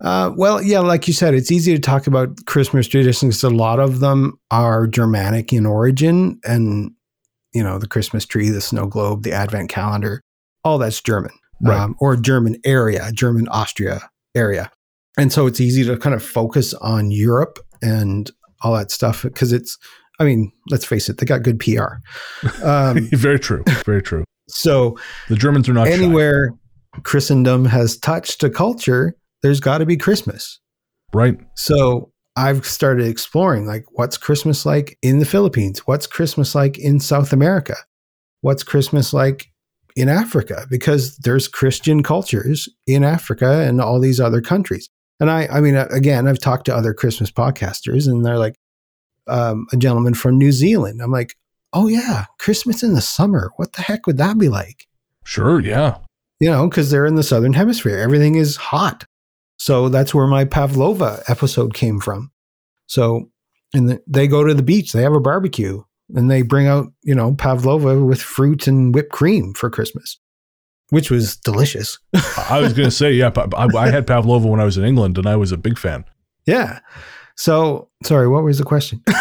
Uh, 0.00 0.32
well, 0.36 0.62
yeah, 0.62 0.78
like 0.80 1.06
you 1.06 1.12
said, 1.12 1.34
it's 1.34 1.50
easy 1.50 1.74
to 1.74 1.80
talk 1.80 2.06
about 2.06 2.46
Christmas 2.46 2.86
traditions. 2.88 3.42
A 3.44 3.50
lot 3.50 3.78
of 3.78 4.00
them 4.00 4.38
are 4.50 4.86
Germanic 4.86 5.52
in 5.52 5.66
origin, 5.66 6.40
and 6.44 6.92
you 7.52 7.62
know, 7.62 7.78
the 7.78 7.88
Christmas 7.88 8.24
tree, 8.24 8.48
the 8.48 8.60
snow 8.60 8.86
globe, 8.86 9.24
the 9.24 9.32
Advent 9.32 9.68
calendar, 9.70 10.20
all 10.64 10.78
that's 10.78 11.00
German, 11.02 11.32
Right. 11.60 11.78
um, 11.78 11.96
or 12.00 12.16
German 12.16 12.56
area, 12.64 13.10
German 13.12 13.46
Austria 13.48 14.08
area, 14.34 14.70
and 15.18 15.32
so 15.32 15.46
it's 15.46 15.60
easy 15.60 15.84
to 15.84 15.96
kind 15.98 16.14
of 16.14 16.22
focus 16.22 16.72
on 16.74 17.10
Europe 17.10 17.58
and 17.82 18.30
all 18.62 18.74
that 18.74 18.90
stuff 18.90 19.22
because 19.22 19.52
it's. 19.52 19.76
I 20.18 20.24
mean, 20.24 20.52
let's 20.68 20.84
face 20.84 21.08
it, 21.08 21.16
they 21.16 21.24
got 21.24 21.42
good 21.42 21.58
PR. 21.58 21.94
Um, 22.62 23.06
very 23.12 23.38
true. 23.38 23.64
Very 23.86 24.02
true. 24.02 24.24
so 24.48 24.98
The 25.30 25.34
Germans 25.36 25.66
are 25.66 25.72
not 25.72 25.86
shy. 25.88 25.94
anywhere 25.94 26.52
Christendom 27.04 27.64
has 27.64 27.96
touched 27.96 28.42
a 28.44 28.50
culture, 28.50 29.14
there's 29.42 29.60
got 29.60 29.78
to 29.78 29.86
be 29.86 29.96
Christmas. 29.96 30.60
Right. 31.12 31.38
So 31.56 32.12
I've 32.36 32.64
started 32.64 33.06
exploring 33.06 33.66
like 33.66 33.84
what's 33.92 34.16
Christmas 34.16 34.64
like 34.64 34.96
in 35.02 35.18
the 35.18 35.26
Philippines? 35.26 35.80
What's 35.80 36.06
Christmas 36.06 36.54
like 36.54 36.78
in 36.78 37.00
South 37.00 37.32
America? 37.32 37.76
What's 38.42 38.62
Christmas 38.62 39.12
like 39.12 39.46
in 39.96 40.08
Africa? 40.08 40.66
Because 40.70 41.16
there's 41.18 41.48
Christian 41.48 42.02
cultures 42.02 42.68
in 42.86 43.02
Africa 43.04 43.60
and 43.60 43.80
all 43.80 44.00
these 44.00 44.20
other 44.20 44.40
countries. 44.40 44.88
And 45.18 45.30
I, 45.30 45.46
I 45.48 45.60
mean, 45.60 45.74
again, 45.74 46.28
I've 46.28 46.38
talked 46.38 46.64
to 46.66 46.74
other 46.74 46.94
Christmas 46.94 47.30
podcasters 47.30 48.06
and 48.06 48.24
they're 48.24 48.38
like, 48.38 48.54
um, 49.26 49.66
a 49.72 49.76
gentleman 49.76 50.14
from 50.14 50.38
New 50.38 50.50
Zealand. 50.50 51.00
I'm 51.02 51.12
like, 51.12 51.36
oh 51.72 51.88
yeah, 51.88 52.24
Christmas 52.38 52.82
in 52.82 52.94
the 52.94 53.00
summer. 53.02 53.50
What 53.56 53.74
the 53.74 53.82
heck 53.82 54.06
would 54.06 54.16
that 54.16 54.38
be 54.38 54.48
like? 54.48 54.86
Sure. 55.24 55.60
Yeah. 55.60 55.98
you 56.40 56.50
know, 56.50 56.68
because 56.68 56.90
they're 56.90 57.06
in 57.06 57.14
the 57.14 57.22
southern 57.22 57.52
hemisphere. 57.52 57.98
Everything 57.98 58.34
is 58.34 58.56
hot. 58.56 59.04
So 59.60 59.90
that's 59.90 60.14
where 60.14 60.26
my 60.26 60.46
Pavlova 60.46 61.22
episode 61.28 61.74
came 61.74 62.00
from. 62.00 62.30
So, 62.86 63.28
and 63.74 63.90
the, 63.90 64.02
they 64.06 64.26
go 64.26 64.42
to 64.42 64.54
the 64.54 64.62
beach, 64.62 64.92
they 64.92 65.02
have 65.02 65.12
a 65.12 65.20
barbecue, 65.20 65.82
and 66.14 66.30
they 66.30 66.40
bring 66.40 66.66
out, 66.66 66.86
you 67.02 67.14
know, 67.14 67.34
Pavlova 67.34 68.02
with 68.02 68.22
fruit 68.22 68.66
and 68.66 68.94
whipped 68.94 69.12
cream 69.12 69.52
for 69.52 69.68
Christmas, 69.68 70.18
which 70.88 71.10
was 71.10 71.36
delicious. 71.36 71.98
I 72.48 72.58
was 72.58 72.72
going 72.72 72.88
to 72.88 72.90
say, 72.90 73.12
yeah, 73.12 73.30
I, 73.36 73.68
I 73.76 73.90
had 73.90 74.06
Pavlova 74.06 74.48
when 74.48 74.60
I 74.60 74.64
was 74.64 74.78
in 74.78 74.84
England 74.86 75.18
and 75.18 75.26
I 75.26 75.36
was 75.36 75.52
a 75.52 75.58
big 75.58 75.78
fan. 75.78 76.06
yeah. 76.46 76.80
So, 77.36 77.90
sorry, 78.02 78.28
what 78.28 78.44
was 78.44 78.56
the 78.58 78.64
question? 78.64 79.02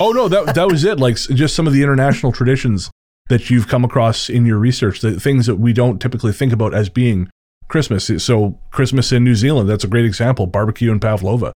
Oh, 0.00 0.12
no, 0.12 0.28
that, 0.28 0.54
that 0.54 0.68
was 0.68 0.84
it. 0.84 1.00
Like 1.00 1.16
just 1.16 1.56
some 1.56 1.66
of 1.66 1.72
the 1.72 1.82
international 1.82 2.30
traditions 2.30 2.88
that 3.30 3.50
you've 3.50 3.66
come 3.66 3.84
across 3.84 4.28
in 4.30 4.46
your 4.46 4.56
research, 4.56 5.00
the 5.00 5.18
things 5.18 5.46
that 5.46 5.56
we 5.56 5.72
don't 5.72 6.00
typically 6.00 6.32
think 6.32 6.52
about 6.52 6.72
as 6.72 6.88
being 6.88 7.28
Christmas. 7.68 8.10
So, 8.24 8.58
Christmas 8.70 9.12
in 9.12 9.24
New 9.24 9.34
Zealand, 9.34 9.68
that's 9.68 9.84
a 9.84 9.88
great 9.88 10.04
example 10.04 10.46
barbecue 10.46 10.90
and 10.90 11.00
Pavlova. 11.00 11.52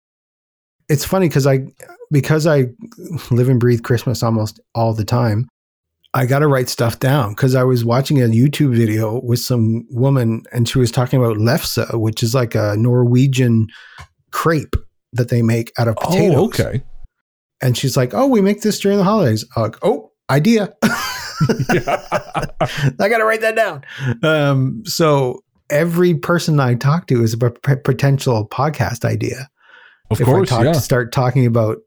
it's 0.89 1.05
funny 1.05 1.27
because 1.27 1.47
I 1.47 1.59
because 2.11 2.47
I 2.47 2.65
live 3.31 3.49
and 3.49 3.59
breathe 3.59 3.83
Christmas 3.83 4.23
almost 4.23 4.59
all 4.75 4.93
the 4.93 5.05
time. 5.05 5.47
I 6.15 6.25
got 6.25 6.39
to 6.39 6.47
write 6.47 6.69
stuff 6.69 6.97
down 6.97 7.35
because 7.35 7.53
I 7.53 7.63
was 7.63 7.85
watching 7.85 8.19
a 8.19 8.25
YouTube 8.25 8.75
video 8.75 9.21
with 9.21 9.39
some 9.39 9.85
woman 9.91 10.41
and 10.51 10.67
she 10.67 10.79
was 10.79 10.91
talking 10.91 11.23
about 11.23 11.37
lefse, 11.37 11.87
which 11.99 12.23
is 12.23 12.33
like 12.33 12.55
a 12.55 12.75
Norwegian 12.77 13.67
crepe 14.31 14.75
that 15.13 15.29
they 15.29 15.43
make 15.43 15.71
out 15.77 15.87
of 15.87 15.95
potatoes. 15.97 16.35
Oh, 16.35 16.45
okay. 16.45 16.83
And 17.61 17.77
she's 17.77 17.95
like, 17.95 18.13
"Oh, 18.13 18.25
we 18.25 18.41
make 18.41 18.61
this 18.61 18.79
during 18.79 18.97
the 18.97 19.03
holidays." 19.03 19.45
I'm 19.55 19.63
like, 19.63 19.77
"Oh, 19.83 20.11
idea." 20.31 20.73
I 21.41 22.47
got 22.97 23.19
to 23.19 23.25
write 23.25 23.41
that 23.41 23.55
down. 23.55 23.83
Um, 24.23 24.83
so 24.85 25.43
every 25.69 26.15
person 26.15 26.59
I 26.59 26.75
talk 26.75 27.07
to 27.07 27.23
is 27.23 27.33
a 27.33 27.37
p- 27.37 27.75
potential 27.83 28.47
podcast 28.47 29.05
idea 29.05 29.49
Of 30.11 30.21
if 30.21 30.25
course, 30.25 30.51
I 30.51 30.55
talk, 30.55 30.65
yeah. 30.65 30.79
start 30.79 31.11
talking 31.11 31.45
about, 31.45 31.77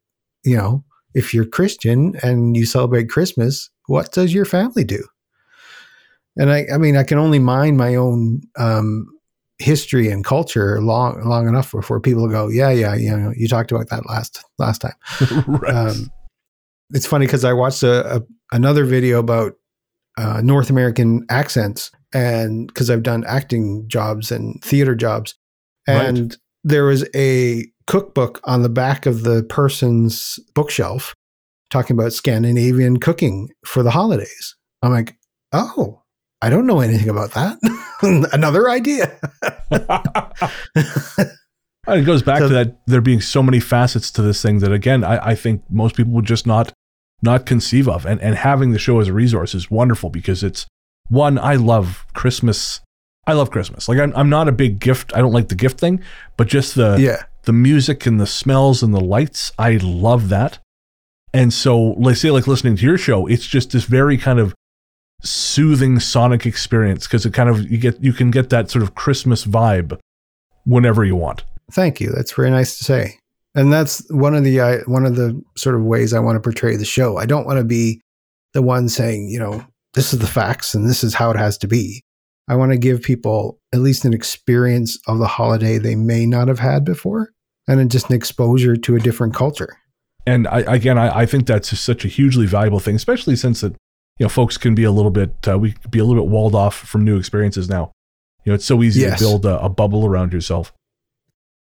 you 0.44 0.56
know, 0.56 0.84
if 1.14 1.34
you're 1.34 1.44
Christian 1.44 2.14
and 2.22 2.56
you 2.56 2.64
celebrate 2.66 3.08
Christmas, 3.08 3.70
what 3.86 4.12
does 4.12 4.32
your 4.32 4.44
family 4.44 4.84
do? 4.84 5.04
And 6.36 6.50
I, 6.50 6.66
I 6.72 6.78
mean, 6.78 6.96
I 6.96 7.02
can 7.02 7.18
only 7.18 7.38
mind 7.38 7.76
my 7.76 7.94
own 7.94 8.40
um, 8.56 9.06
history 9.58 10.08
and 10.10 10.24
culture 10.24 10.80
long, 10.80 11.22
long 11.28 11.46
enough 11.46 11.72
before 11.72 12.00
people 12.00 12.28
go, 12.28 12.48
yeah, 12.48 12.70
yeah, 12.70 12.94
you 12.94 13.14
know, 13.14 13.32
you 13.36 13.48
talked 13.48 13.70
about 13.70 13.90
that 13.90 14.06
last 14.08 14.42
last 14.58 14.78
time. 14.78 14.94
right. 15.46 15.74
Um, 15.74 16.10
it's 16.90 17.06
funny 17.06 17.26
because 17.26 17.44
I 17.44 17.52
watched 17.52 17.82
a, 17.82 18.16
a 18.16 18.22
another 18.52 18.84
video 18.84 19.18
about 19.18 19.54
uh, 20.16 20.40
North 20.42 20.70
American 20.70 21.24
accents, 21.28 21.90
and 22.12 22.66
because 22.66 22.90
I've 22.90 23.02
done 23.02 23.24
acting 23.26 23.84
jobs 23.88 24.30
and 24.30 24.62
theater 24.62 24.94
jobs, 24.94 25.34
and 25.86 26.36
there 26.64 26.84
was 26.84 27.08
a 27.14 27.66
cookbook 27.86 28.40
on 28.44 28.62
the 28.62 28.68
back 28.68 29.06
of 29.06 29.22
the 29.24 29.42
person's 29.44 30.38
bookshelf 30.54 31.14
talking 31.70 31.96
about 31.96 32.12
Scandinavian 32.12 32.98
cooking 32.98 33.48
for 33.64 33.82
the 33.82 33.90
holidays. 33.90 34.54
I'm 34.82 34.92
like, 34.92 35.16
oh, 35.52 36.02
I 36.40 36.50
don't 36.50 36.66
know 36.66 36.80
anything 36.80 37.08
about 37.08 37.32
that. 37.32 37.58
Another 38.32 38.68
idea. 38.70 39.18
It 41.88 42.02
goes 42.04 42.22
back 42.22 42.38
So- 42.38 42.48
to 42.48 42.54
that 42.54 42.80
there 42.86 43.00
being 43.00 43.20
so 43.20 43.42
many 43.42 43.58
facets 43.58 44.10
to 44.12 44.22
this 44.22 44.40
thing 44.40 44.60
that 44.60 44.72
again 44.72 45.02
I, 45.02 45.30
I 45.30 45.34
think 45.34 45.62
most 45.68 45.96
people 45.96 46.12
would 46.12 46.24
just 46.26 46.46
not 46.46 46.72
not 47.22 47.44
conceive 47.46 47.88
of. 47.88 48.06
And 48.06 48.20
and 48.20 48.36
having 48.36 48.70
the 48.72 48.78
show 48.78 49.00
as 49.00 49.08
a 49.08 49.12
resource 49.12 49.54
is 49.54 49.70
wonderful 49.70 50.08
because 50.10 50.44
it's 50.44 50.66
one, 51.12 51.38
I 51.38 51.54
love 51.56 52.04
Christmas. 52.14 52.80
I 53.26 53.34
love 53.34 53.50
Christmas. 53.50 53.88
Like 53.88 53.98
I'm 54.00 54.12
I'm 54.16 54.28
not 54.30 54.48
a 54.48 54.52
big 54.52 54.78
gift. 54.80 55.12
I 55.14 55.18
don't 55.20 55.32
like 55.32 55.48
the 55.48 55.54
gift 55.54 55.78
thing, 55.78 56.02
but 56.36 56.48
just 56.48 56.74
the 56.74 56.96
Yeah. 56.98 57.22
the 57.44 57.52
music 57.52 58.06
and 58.06 58.18
the 58.20 58.26
smells 58.26 58.82
and 58.82 58.92
the 58.94 59.00
lights, 59.00 59.52
I 59.58 59.78
love 59.82 60.28
that. 60.30 60.58
And 61.34 61.52
so, 61.52 61.92
let's 61.92 62.20
say, 62.20 62.30
like 62.30 62.46
listening 62.46 62.76
to 62.76 62.84
your 62.84 62.98
show, 62.98 63.26
it's 63.26 63.46
just 63.46 63.70
this 63.72 63.84
very 63.84 64.18
kind 64.18 64.38
of 64.38 64.54
soothing 65.22 66.00
sonic 66.00 66.44
experience 66.46 67.06
because 67.06 67.24
it 67.24 67.32
kind 67.32 67.48
of 67.48 67.70
you 67.70 67.78
get 67.78 68.02
you 68.02 68.12
can 68.12 68.30
get 68.30 68.50
that 68.50 68.70
sort 68.70 68.82
of 68.82 68.94
Christmas 68.94 69.44
vibe 69.44 69.98
whenever 70.64 71.04
you 71.04 71.16
want. 71.16 71.44
Thank 71.70 72.00
you. 72.00 72.10
That's 72.10 72.32
very 72.32 72.50
nice 72.50 72.76
to 72.78 72.84
say. 72.84 73.18
And 73.54 73.72
that's 73.72 74.04
one 74.10 74.34
of 74.34 74.44
the 74.44 74.60
uh, 74.60 74.78
one 74.86 75.06
of 75.06 75.16
the 75.16 75.40
sort 75.56 75.74
of 75.74 75.82
ways 75.82 76.12
I 76.12 76.18
want 76.18 76.36
to 76.36 76.40
portray 76.40 76.76
the 76.76 76.84
show. 76.84 77.18
I 77.18 77.26
don't 77.26 77.46
want 77.46 77.58
to 77.58 77.64
be 77.64 78.00
the 78.52 78.62
one 78.62 78.88
saying, 78.88 79.28
you 79.28 79.38
know, 79.38 79.64
this 79.94 80.12
is 80.12 80.18
the 80.20 80.26
facts 80.26 80.74
and 80.74 80.88
this 80.88 81.04
is 81.04 81.14
how 81.14 81.30
it 81.30 81.36
has 81.36 81.58
to 81.58 81.68
be. 81.68 82.02
I 82.48 82.56
want 82.56 82.72
to 82.72 82.78
give 82.78 83.02
people 83.02 83.58
at 83.72 83.80
least 83.80 84.04
an 84.04 84.12
experience 84.12 84.98
of 85.06 85.18
the 85.18 85.26
holiday 85.26 85.78
they 85.78 85.94
may 85.94 86.26
not 86.26 86.48
have 86.48 86.58
had 86.58 86.84
before, 86.84 87.30
and 87.68 87.90
just 87.90 88.10
an 88.10 88.16
exposure 88.16 88.76
to 88.76 88.96
a 88.96 89.00
different 89.00 89.34
culture. 89.34 89.76
And 90.26 90.48
I, 90.48 90.60
again, 90.60 90.98
I, 90.98 91.20
I 91.20 91.26
think 91.26 91.46
that's 91.46 91.70
just 91.70 91.84
such 91.84 92.04
a 92.04 92.08
hugely 92.08 92.46
valuable 92.46 92.80
thing, 92.80 92.96
especially 92.96 93.36
since 93.36 93.60
that 93.60 93.72
you 94.18 94.24
know 94.24 94.28
folks 94.28 94.58
can 94.58 94.74
be 94.74 94.84
a 94.84 94.90
little 94.90 95.10
bit 95.10 95.34
uh, 95.48 95.58
we 95.58 95.72
could 95.72 95.90
be 95.90 95.98
a 95.98 96.04
little 96.04 96.22
bit 96.22 96.30
walled 96.30 96.54
off 96.54 96.74
from 96.76 97.04
new 97.04 97.16
experiences 97.16 97.68
now. 97.68 97.92
You 98.44 98.50
know, 98.50 98.54
it's 98.54 98.64
so 98.64 98.82
easy 98.82 99.02
Yes. 99.02 99.18
to 99.18 99.24
build 99.24 99.46
a, 99.46 99.60
a 99.62 99.68
bubble 99.68 100.04
around 100.04 100.32
yourself. 100.32 100.72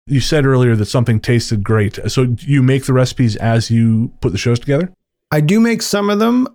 You 0.07 0.21
said 0.21 0.45
earlier 0.47 0.77
that 0.77 0.87
something 0.87 1.21
tasted 1.21 1.63
great. 1.65 1.99
So 2.09 2.35
you 2.41 2.63
make 2.63 2.85
the 2.85 2.93
recipes 2.93 3.37
as 3.37 3.71
you 3.71 4.13
put 4.21 4.33
the 4.33 4.39
shows 4.39 4.59
together? 4.61 4.93
I 5.31 5.41
do 5.41 5.61
make 5.61 5.83
some 5.83 6.11
of 6.11 6.19
them. 6.19 6.49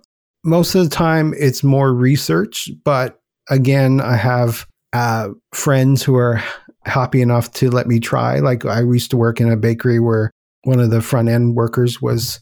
Most 0.44 0.74
of 0.74 0.84
the 0.84 0.94
time, 0.94 1.34
it's 1.38 1.62
more 1.62 1.92
research, 1.92 2.70
but 2.84 3.20
again, 3.50 4.00
I 4.00 4.16
have 4.16 4.66
uh, 4.92 5.28
friends 5.52 6.02
who 6.02 6.16
are 6.16 6.42
happy 6.84 7.20
enough 7.20 7.52
to 7.52 7.70
let 7.70 7.86
me 7.86 8.00
try. 8.00 8.38
Like 8.38 8.64
I 8.64 8.80
used 8.80 9.10
to 9.10 9.16
work 9.16 9.40
in 9.40 9.50
a 9.50 9.56
bakery 9.56 10.00
where 10.00 10.30
one 10.64 10.80
of 10.80 10.90
the 10.90 11.02
front 11.02 11.28
end 11.28 11.54
workers 11.56 12.00
was 12.00 12.40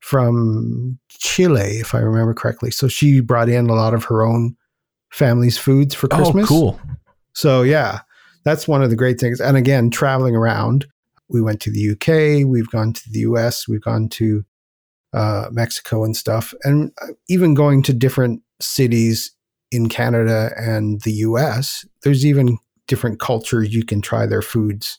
from 0.00 0.98
Chile, 1.08 1.78
if 1.78 1.94
I 1.94 1.98
remember 1.98 2.34
correctly. 2.34 2.70
So 2.70 2.88
she 2.88 3.20
brought 3.20 3.48
in 3.48 3.68
a 3.68 3.74
lot 3.74 3.94
of 3.94 4.04
her 4.04 4.22
own 4.22 4.56
family's 5.10 5.58
foods 5.58 5.94
for 5.94 6.08
Christmas. 6.08 6.46
Oh, 6.46 6.48
cool. 6.48 6.80
So 7.34 7.62
yeah, 7.62 8.00
that's 8.44 8.66
one 8.66 8.82
of 8.82 8.90
the 8.90 8.96
great 8.96 9.20
things. 9.20 9.40
And 9.40 9.56
again, 9.56 9.90
traveling 9.90 10.34
around, 10.34 10.86
we 11.28 11.40
went 11.40 11.60
to 11.62 11.70
the 11.70 11.90
UK, 11.90 12.46
we've 12.48 12.70
gone 12.70 12.92
to 12.92 13.10
the 13.10 13.20
US, 13.20 13.68
we've 13.68 13.82
gone 13.82 14.08
to 14.10 14.44
uh, 15.12 15.48
Mexico 15.50 16.04
and 16.04 16.16
stuff, 16.16 16.54
and 16.64 16.92
uh, 17.02 17.08
even 17.28 17.54
going 17.54 17.82
to 17.82 17.92
different 17.92 18.42
cities 18.60 19.32
in 19.70 19.88
Canada 19.88 20.50
and 20.56 21.00
the 21.02 21.12
US. 21.12 21.84
There's 22.02 22.26
even 22.26 22.58
different 22.86 23.20
cultures 23.20 23.74
you 23.74 23.84
can 23.84 24.00
try 24.00 24.26
their 24.26 24.42
foods. 24.42 24.98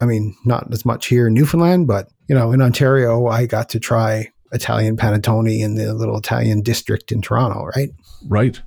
I 0.00 0.06
mean, 0.06 0.36
not 0.44 0.72
as 0.72 0.84
much 0.84 1.06
here 1.06 1.28
in 1.28 1.34
Newfoundland, 1.34 1.86
but 1.86 2.08
you 2.28 2.34
know, 2.34 2.52
in 2.52 2.60
Ontario, 2.60 3.26
I 3.26 3.46
got 3.46 3.68
to 3.70 3.80
try 3.80 4.28
Italian 4.52 4.96
panettone 4.96 5.60
in 5.60 5.76
the 5.76 5.94
little 5.94 6.18
Italian 6.18 6.62
district 6.62 7.12
in 7.12 7.22
Toronto, 7.22 7.66
right? 7.76 7.90
Right. 8.26 8.60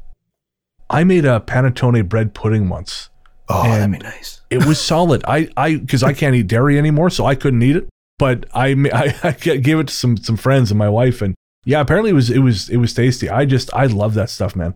I 0.90 1.04
made 1.04 1.26
a 1.26 1.40
panettone 1.40 2.08
bread 2.08 2.34
pudding 2.34 2.70
once. 2.70 3.10
Oh, 3.50 3.64
that'd 3.64 3.92
be 3.92 4.00
nice. 4.00 4.42
It 4.50 4.66
was 4.66 4.80
solid. 4.80 5.24
I, 5.28 5.50
I, 5.56 5.76
because 5.76 6.04
I 6.04 6.14
can't 6.14 6.36
eat 6.36 6.48
dairy 6.48 6.78
anymore, 6.78 7.10
so 7.10 7.26
I 7.26 7.36
couldn't 7.36 7.62
eat 7.62 7.76
it. 7.76 7.90
But 8.18 8.46
I, 8.54 8.68
I, 8.94 9.16
I 9.24 9.32
gave 9.34 9.80
it 9.80 9.88
to 9.88 9.94
some 9.94 10.18
some 10.18 10.38
friends 10.38 10.72
and 10.72 10.78
my 10.78 10.90
wife, 10.90 11.22
and 11.22 11.36
yeah, 11.66 11.82
apparently 11.82 12.12
it 12.12 12.14
was 12.16 12.30
it 12.30 12.40
was 12.40 12.70
it 12.70 12.78
was 12.78 12.94
tasty. 12.94 13.30
I 13.30 13.46
just 13.46 13.74
I 13.74 13.86
love 13.88 14.14
that 14.16 14.30
stuff, 14.30 14.56
man. 14.56 14.76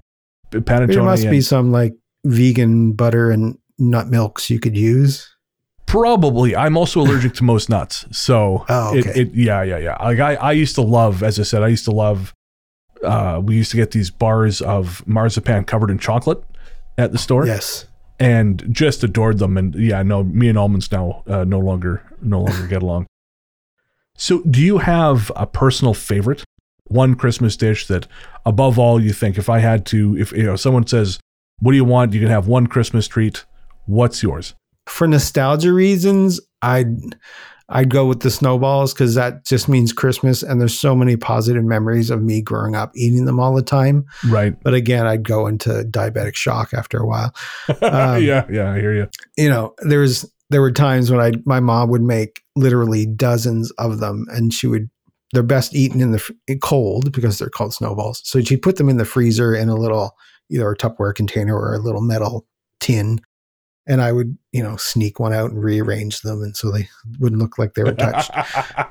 Panettone. 0.51 0.87
There 0.87 1.03
must 1.03 1.23
and- 1.23 1.31
be 1.31 1.41
some 1.41 1.71
like 1.71 1.95
vegan 2.25 2.93
butter 2.93 3.31
and 3.31 3.57
nut 3.77 4.07
milks 4.09 4.49
you 4.49 4.59
could 4.59 4.75
use. 4.77 5.27
Probably. 5.85 6.55
I'm 6.55 6.77
also 6.77 6.99
allergic 7.03 7.33
to 7.35 7.43
most 7.43 7.69
nuts. 7.69 8.05
So 8.11 8.65
Oh, 8.69 8.95
it, 8.95 9.07
okay. 9.07 9.21
it 9.21 9.33
yeah, 9.33 9.63
yeah, 9.63 9.77
yeah. 9.77 10.03
Like 10.03 10.19
I, 10.19 10.35
I 10.35 10.51
used 10.51 10.75
to 10.75 10.81
love, 10.81 11.23
as 11.23 11.39
I 11.39 11.43
said, 11.43 11.63
I 11.63 11.67
used 11.67 11.85
to 11.85 11.91
love 11.91 12.33
uh 13.03 13.39
we 13.41 13.55
used 13.55 13.71
to 13.71 13.77
get 13.77 13.91
these 13.91 14.11
bars 14.11 14.59
of 14.61 15.07
marzipan 15.07 15.63
covered 15.63 15.89
in 15.89 15.97
chocolate 15.97 16.43
at 16.97 17.13
the 17.13 17.17
store 17.17 17.45
Yes. 17.47 17.85
and 18.19 18.61
just 18.71 19.03
adored 19.03 19.39
them. 19.39 19.57
And 19.57 19.73
yeah, 19.75 20.03
no, 20.03 20.23
me 20.23 20.49
and 20.49 20.57
almonds 20.57 20.91
now 20.91 21.23
uh, 21.25 21.43
no 21.45 21.59
longer 21.59 22.03
no 22.21 22.41
longer 22.41 22.67
get 22.67 22.83
along. 22.83 23.07
So 24.19 24.41
do 24.41 24.61
you 24.61 24.79
have 24.79 25.31
a 25.37 25.47
personal 25.47 25.93
favorite? 25.93 26.43
One 26.83 27.15
Christmas 27.15 27.55
dish 27.55 27.87
that 27.87 28.05
above 28.45 28.77
all 28.77 29.01
you 29.01 29.13
think 29.13 29.37
if 29.37 29.49
I 29.49 29.59
had 29.59 29.85
to 29.87 30.17
if 30.17 30.33
you 30.33 30.43
know 30.43 30.57
someone 30.57 30.85
says, 30.85 31.19
What 31.59 31.71
do 31.71 31.77
you 31.77 31.85
want? 31.85 32.13
You 32.13 32.19
can 32.19 32.29
have 32.29 32.47
one 32.47 32.67
Christmas 32.67 33.07
treat. 33.07 33.45
What's 33.85 34.21
yours? 34.21 34.55
For 34.87 35.07
nostalgia 35.07 35.71
reasons, 35.71 36.41
I'd 36.61 37.15
I'd 37.69 37.89
go 37.89 38.07
with 38.07 38.19
the 38.19 38.31
snowballs 38.31 38.93
because 38.93 39.15
that 39.15 39.45
just 39.45 39.69
means 39.69 39.93
Christmas, 39.93 40.43
and 40.43 40.59
there's 40.59 40.77
so 40.77 40.95
many 40.95 41.15
positive 41.15 41.63
memories 41.63 42.09
of 42.09 42.21
me 42.21 42.41
growing 42.41 42.75
up 42.75 42.91
eating 42.95 43.23
them 43.23 43.39
all 43.39 43.53
the 43.53 43.61
time. 43.61 44.05
Right. 44.27 44.53
But 44.63 44.73
again, 44.73 45.05
I'd 45.05 45.23
go 45.23 45.47
into 45.47 45.85
diabetic 45.89 46.35
shock 46.35 46.73
after 46.73 46.97
a 46.97 47.07
while. 47.07 47.33
Um, 47.81 48.21
yeah, 48.21 48.45
yeah, 48.51 48.73
I 48.73 48.79
hear 48.79 48.93
you. 48.93 49.07
You 49.37 49.49
know, 49.49 49.73
there 49.79 49.99
was 49.99 50.29
there 50.49 50.61
were 50.61 50.71
times 50.71 51.11
when 51.11 51.19
I 51.19 51.33
my 51.45 51.59
mom 51.59 51.89
would 51.89 52.01
make 52.01 52.41
literally 52.55 53.05
dozens 53.05 53.71
of 53.71 53.99
them, 53.99 54.25
and 54.29 54.53
she 54.53 54.67
would 54.67 54.89
they're 55.31 55.43
best 55.43 55.75
eaten 55.75 56.01
in 56.01 56.11
the 56.11 56.57
cold 56.61 57.11
because 57.11 57.37
they're 57.37 57.49
called 57.49 57.73
snowballs. 57.73 58.21
So 58.23 58.41
she'd 58.41 58.63
put 58.63 58.77
them 58.77 58.89
in 58.89 58.97
the 58.97 59.05
freezer 59.05 59.53
in 59.53 59.69
a 59.69 59.75
little 59.75 60.15
either 60.49 60.71
a 60.71 60.75
Tupperware 60.75 61.13
container 61.13 61.55
or 61.55 61.75
a 61.75 61.79
little 61.79 62.01
metal 62.01 62.47
tin, 62.79 63.19
and 63.87 64.01
I 64.01 64.11
would 64.11 64.37
you 64.51 64.63
know 64.63 64.75
sneak 64.77 65.19
one 65.19 65.33
out 65.33 65.51
and 65.51 65.63
rearrange 65.63 66.21
them, 66.21 66.41
and 66.41 66.55
so 66.55 66.71
they 66.71 66.89
wouldn't 67.19 67.41
look 67.41 67.57
like 67.57 67.73
they 67.75 67.83
were 67.83 67.93
touched. 67.93 68.31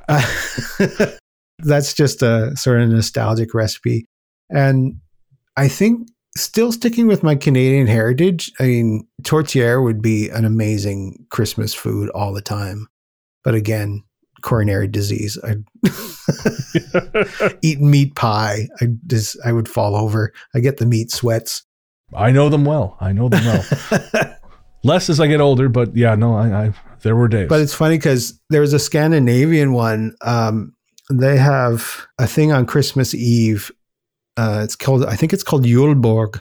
That's 1.61 1.92
just 1.92 2.22
a 2.22 2.56
sort 2.56 2.80
of 2.80 2.88
nostalgic 2.88 3.52
recipe. 3.52 4.06
And 4.48 5.00
I 5.56 5.66
think 5.66 6.09
still 6.41 6.72
sticking 6.72 7.07
with 7.07 7.22
my 7.22 7.34
Canadian 7.34 7.86
heritage, 7.86 8.53
I 8.61 8.64
mean, 8.64 9.09
tourtière 9.22 9.82
would 9.82 10.03
be 10.03 10.28
an 10.28 10.45
amazing 10.45 11.26
Christmas 11.30 11.74
food 11.74 12.09
all 12.11 12.32
the 12.32 12.43
time. 12.43 12.89
But 13.45 13.55
again, 13.55 14.05
coronary 14.43 14.89
disease. 14.89 15.39
I 15.43 15.57
eat 17.62 17.80
meat 17.80 18.14
pie. 18.14 18.68
I 18.80 18.89
just 19.07 19.36
I 19.45 19.53
would 19.53 19.68
fall 19.68 19.97
over. 19.97 20.32
I 20.55 20.61
get 20.61 20.78
the 20.78 20.86
meat 20.86 21.11
sweats. 21.11 21.64
I 22.14 22.30
know 22.30 22.49
them 22.49 22.64
well. 22.64 22.97
I 23.01 23.12
know 23.12 23.28
them 23.28 23.45
well. 23.45 24.34
Less 24.84 25.11
as 25.11 25.20
I 25.20 25.26
get 25.26 25.41
older, 25.41 25.68
but 25.68 25.97
yeah, 25.97 26.14
no, 26.14 26.34
I, 26.34 26.66
I 26.66 26.72
there 27.03 27.16
were 27.16 27.28
days. 27.28 27.49
But 27.49 27.61
it's 27.61 27.74
funny 27.74 27.97
because 27.97 28.41
there 28.51 28.61
was 28.61 28.72
a 28.72 28.78
Scandinavian 28.78 29.72
one. 29.72 30.14
Um, 30.22 30.74
they 31.11 31.36
have 31.36 32.07
a 32.18 32.26
thing 32.26 32.53
on 32.53 32.66
Christmas 32.66 33.14
Eve. 33.14 33.70
Uh, 34.39 34.61
it's 34.62 34.76
called, 34.76 35.05
I 35.05 35.16
think 35.16 35.32
it's 35.32 35.43
called 35.43 35.64
julbord, 35.64 36.41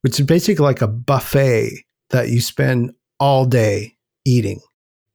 which 0.00 0.18
is 0.18 0.26
basically 0.26 0.64
like 0.64 0.82
a 0.82 0.88
buffet 0.88 1.84
that 2.10 2.28
you 2.28 2.40
spend 2.40 2.92
all 3.20 3.46
day 3.46 3.94
eating. 4.24 4.60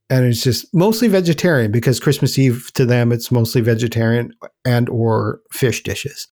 And 0.09 0.25
it's 0.25 0.41
just 0.41 0.73
mostly 0.73 1.09
vegetarian 1.09 1.71
because 1.71 1.99
Christmas 1.99 2.39
Eve 2.39 2.71
to 2.75 2.85
them 2.85 3.11
it's 3.11 3.31
mostly 3.31 3.61
vegetarian 3.61 4.33
and 4.65 4.89
or 4.89 5.41
fish 5.51 5.83
dishes. 5.83 6.27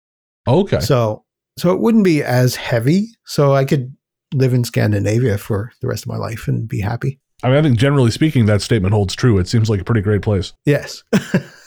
okay. 0.48 0.80
So 0.80 1.26
so 1.58 1.74
it 1.74 1.82
wouldn't 1.82 2.06
be 2.06 2.24
as 2.24 2.56
heavy. 2.56 3.10
So 3.26 3.54
I 3.54 3.66
could 3.66 3.94
live 4.34 4.54
in 4.54 4.64
Scandinavia 4.64 5.38
for 5.38 5.72
the 5.82 5.88
rest 5.88 6.04
of 6.04 6.08
my 6.08 6.18
life 6.18 6.48
and 6.48 6.68
be 6.68 6.80
happy. 6.80 7.20
I 7.44 7.50
mean, 7.50 7.58
I 7.58 7.62
think 7.62 7.78
generally 7.78 8.12
speaking, 8.12 8.46
that 8.46 8.62
statement 8.62 8.94
holds 8.94 9.16
true. 9.16 9.38
It 9.38 9.48
seems 9.48 9.70
like 9.70 9.82
a 9.82 9.86
pretty 9.86 10.02
great 10.02 10.22
place. 10.22 10.54
Yes. 10.66 11.04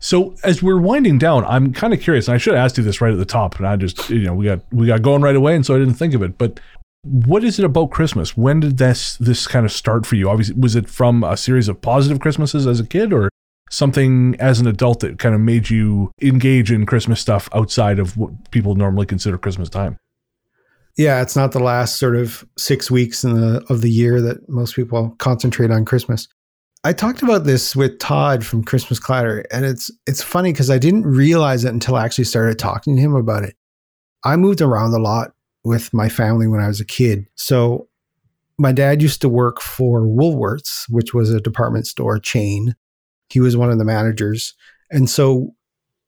So 0.00 0.34
as 0.42 0.62
we're 0.62 0.80
winding 0.80 1.18
down, 1.18 1.44
I'm 1.44 1.72
kind 1.74 1.92
of 1.92 2.00
curious, 2.00 2.26
and 2.26 2.34
I 2.34 2.38
should 2.38 2.54
have 2.54 2.64
asked 2.64 2.78
you 2.78 2.84
this 2.84 3.02
right 3.02 3.12
at 3.12 3.18
the 3.18 3.26
top, 3.26 3.56
and 3.56 3.66
I 3.66 3.76
just, 3.76 4.08
you 4.08 4.22
know, 4.22 4.34
we 4.34 4.46
got 4.46 4.60
we 4.72 4.86
got 4.86 5.02
going 5.02 5.20
right 5.20 5.36
away, 5.36 5.54
and 5.54 5.64
so 5.64 5.74
I 5.74 5.78
didn't 5.78 5.94
think 5.94 6.14
of 6.14 6.22
it. 6.22 6.38
But 6.38 6.58
what 7.02 7.44
is 7.44 7.58
it 7.58 7.64
about 7.64 7.90
Christmas? 7.90 8.36
When 8.36 8.60
did 8.60 8.78
this 8.78 9.16
this 9.18 9.46
kind 9.46 9.66
of 9.66 9.72
start 9.72 10.06
for 10.06 10.16
you? 10.16 10.30
Obviously, 10.30 10.56
was 10.58 10.74
it 10.74 10.88
from 10.88 11.22
a 11.22 11.36
series 11.36 11.68
of 11.68 11.80
positive 11.82 12.18
Christmases 12.18 12.66
as 12.66 12.80
a 12.80 12.86
kid, 12.86 13.12
or 13.12 13.28
something 13.70 14.36
as 14.40 14.58
an 14.58 14.66
adult 14.66 15.00
that 15.00 15.18
kind 15.18 15.34
of 15.34 15.40
made 15.40 15.70
you 15.70 16.10
engage 16.22 16.72
in 16.72 16.86
Christmas 16.86 17.20
stuff 17.20 17.48
outside 17.54 17.98
of 17.98 18.16
what 18.16 18.50
people 18.50 18.74
normally 18.74 19.06
consider 19.06 19.36
Christmas 19.36 19.68
time? 19.68 19.98
Yeah, 20.96 21.22
it's 21.22 21.36
not 21.36 21.52
the 21.52 21.60
last 21.60 21.98
sort 21.98 22.16
of 22.16 22.44
six 22.58 22.90
weeks 22.90 23.22
in 23.22 23.34
the 23.34 23.64
of 23.68 23.82
the 23.82 23.90
year 23.90 24.20
that 24.22 24.48
most 24.48 24.74
people 24.74 25.14
concentrate 25.18 25.70
on 25.70 25.84
Christmas. 25.84 26.26
I 26.82 26.92
talked 26.94 27.22
about 27.22 27.44
this 27.44 27.76
with 27.76 27.98
Todd 27.98 28.44
from 28.44 28.64
Christmas 28.64 28.98
Clatter, 28.98 29.44
and 29.52 29.64
it's 29.66 29.90
it's 30.06 30.22
funny 30.22 30.52
because 30.52 30.70
I 30.70 30.78
didn't 30.78 31.02
realize 31.02 31.64
it 31.64 31.72
until 31.74 31.96
I 31.96 32.04
actually 32.04 32.24
started 32.24 32.58
talking 32.58 32.96
to 32.96 33.02
him 33.02 33.14
about 33.14 33.44
it. 33.44 33.54
I 34.24 34.36
moved 34.36 34.62
around 34.62 34.94
a 34.94 34.98
lot 34.98 35.32
with 35.62 35.92
my 35.92 36.08
family 36.08 36.46
when 36.48 36.60
I 36.60 36.68
was 36.68 36.80
a 36.80 36.86
kid. 36.86 37.26
So 37.34 37.88
my 38.58 38.72
dad 38.72 39.02
used 39.02 39.20
to 39.22 39.28
work 39.28 39.60
for 39.60 40.02
Woolworths, 40.02 40.84
which 40.88 41.12
was 41.12 41.30
a 41.30 41.40
department 41.40 41.86
store 41.86 42.18
chain. 42.18 42.74
He 43.28 43.40
was 43.40 43.56
one 43.56 43.70
of 43.70 43.78
the 43.78 43.84
managers. 43.84 44.54
And 44.90 45.08
so 45.08 45.54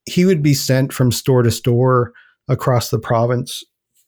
he 0.07 0.25
would 0.25 0.43
be 0.43 0.55
sent 0.55 0.93
from 0.93 1.13
store 1.13 1.43
to 1.43 1.51
store 1.51 2.13
across 2.49 2.91
the 2.91 2.99
province, 2.99 3.63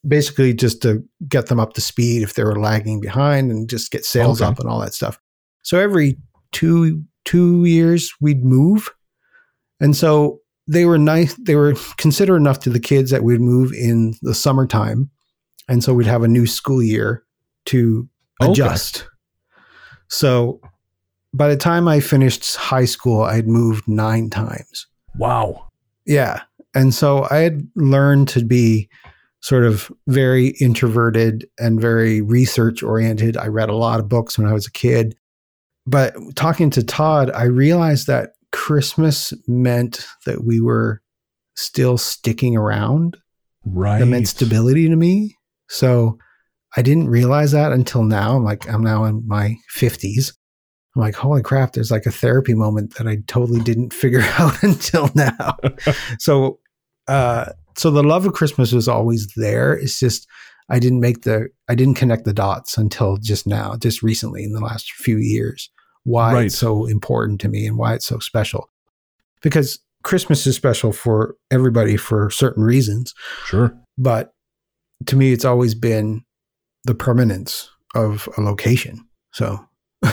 basically 0.07 0.53
just 0.55 0.83
to 0.83 1.03
get 1.29 1.47
them 1.47 1.61
up 1.61 1.75
to 1.75 1.81
speed 1.81 2.23
if 2.23 2.35
they 2.35 2.45
were 2.45 2.59
lagging 2.59 3.01
behind 3.01 3.51
and 3.51 3.69
just 3.69 3.91
get 3.91 4.05
sales 4.05 4.41
Okay. 4.43 4.51
up 4.51 4.59
and 4.59 4.69
all 4.69 4.81
that 4.81 4.95
stuff. 4.95 5.19
So 5.62 5.79
every 5.79 6.17
two 6.55 7.03
two 7.27 7.65
years 7.67 8.13
we'd 8.21 8.45
move, 8.45 8.89
and 9.81 9.95
so 9.95 10.41
they 10.67 10.87
were 10.87 10.97
nice. 10.99 11.35
They 11.35 11.57
were 11.57 11.75
considerate 11.99 12.41
enough 12.41 12.61
to 12.61 12.71
the 12.71 12.81
kids 12.81 13.11
that 13.11 13.23
we'd 13.23 13.41
move 13.41 13.73
in 13.73 14.15
the 14.23 14.35
summertime, 14.35 15.11
and 15.69 15.85
so 15.85 15.93
we'd 15.93 16.07
have 16.07 16.23
a 16.23 16.29
new 16.29 16.47
school 16.47 16.83
year 16.83 17.23
to 17.67 18.09
Okay. 18.43 18.51
adjust. 18.53 19.07
So 20.09 20.61
by 21.33 21.49
the 21.49 21.57
time 21.57 21.89
I 21.89 22.01
finished 22.01 22.57
high 22.57 22.85
school, 22.85 23.23
I'd 23.23 23.49
moved 23.49 23.87
nine 23.89 24.31
times. 24.31 24.87
Wow. 25.17 25.69
Yeah. 26.07 26.43
And 26.75 26.93
so 26.93 27.27
I 27.31 27.39
had 27.39 27.67
learned 27.77 28.29
to 28.29 28.45
be 28.45 28.89
sort 29.41 29.65
of 29.65 29.91
very 30.09 30.49
introverted 30.61 31.47
and 31.59 31.81
very 31.81 32.21
research 32.23 32.83
oriented. 32.83 33.37
I 33.37 33.47
read 33.47 33.69
a 33.69 33.77
lot 33.77 34.01
of 34.01 34.09
books 34.09 34.39
when 34.39 34.47
I 34.49 34.53
was 34.53 34.67
a 34.67 34.73
kid. 34.73 35.15
But 35.87 36.14
talking 36.35 36.70
to 36.70 36.82
Todd, 36.82 37.30
I 37.30 37.45
realized 37.45 38.07
that 38.07 38.30
Christmas 38.53 39.32
meant 39.47 40.07
that 40.26 40.45
we 40.45 40.61
were 40.61 41.03
still 41.57 41.99
sticking 41.99 42.57
around. 42.57 43.16
Right. 43.64 43.99
That 43.99 44.07
meant 44.07 44.28
stability 44.28 44.89
to 44.89 44.97
me. 44.97 45.37
So 45.68 46.18
I 46.76 46.82
didn't 46.82 47.09
realize 47.09 47.53
that 47.53 47.72
until 47.72 48.03
now. 48.03 48.37
I'm 48.37 48.45
like, 48.45 48.68
I'm 48.68 48.82
now 48.82 49.05
in 49.05 49.26
my 49.26 49.57
50s. 49.76 50.32
I'm 50.95 51.03
like, 51.03 51.14
holy 51.14 51.43
crap, 51.43 51.72
there's 51.72 51.91
like 51.91 52.07
a 52.07 52.12
therapy 52.12 52.55
moment 52.55 52.95
that 52.97 53.07
I 53.07 53.18
totally 53.26 53.61
didn't 53.61 53.93
figure 53.93 54.22
out 54.39 54.55
until 54.62 55.11
now. 55.14 55.57
so, 56.18 56.59
uh, 57.09 57.47
so 57.76 57.91
the 57.91 58.03
love 58.03 58.26
of 58.26 58.32
Christmas 58.32 58.72
was 58.72 58.89
always 58.89 59.26
there. 59.37 59.74
It's 59.74 59.99
just, 59.99 60.28
I 60.70 60.78
didn't 60.78 61.01
make 61.01 61.22
the, 61.22 61.49
I 61.68 61.74
didn't 61.74 61.95
connect 61.95 62.24
the 62.24 62.32
dots 62.32 62.78
until 62.78 63.16
just 63.18 63.47
now, 63.47 63.76
just 63.76 64.03
recently 64.03 64.45
in 64.45 64.53
the 64.53 64.61
last 64.61 64.93
few 64.93 65.18
years, 65.18 65.68
why 66.05 66.33
Right. 66.35 66.47
it's 66.47 66.57
so 66.59 66.87
important 66.87 67.41
to 67.43 67.49
me 67.49 67.67
and 67.67 67.77
why 67.77 67.95
it's 67.95 68.07
so 68.07 68.19
special. 68.19 68.69
Because 69.43 69.79
Christmas 70.03 70.47
is 70.47 70.55
special 70.57 70.93
for 70.93 71.35
everybody 71.51 71.97
for 71.97 72.31
certain 72.31 72.63
reasons 72.63 73.15
Sure. 73.47 73.75
but 73.99 74.33
to 75.07 75.17
me 75.17 75.33
it's 75.33 75.45
always 75.45 75.75
been 75.75 76.23
the 76.85 76.95
permanence 76.95 77.71
of 77.95 78.29
a 78.37 78.41
location 78.43 78.99
so 79.33 79.59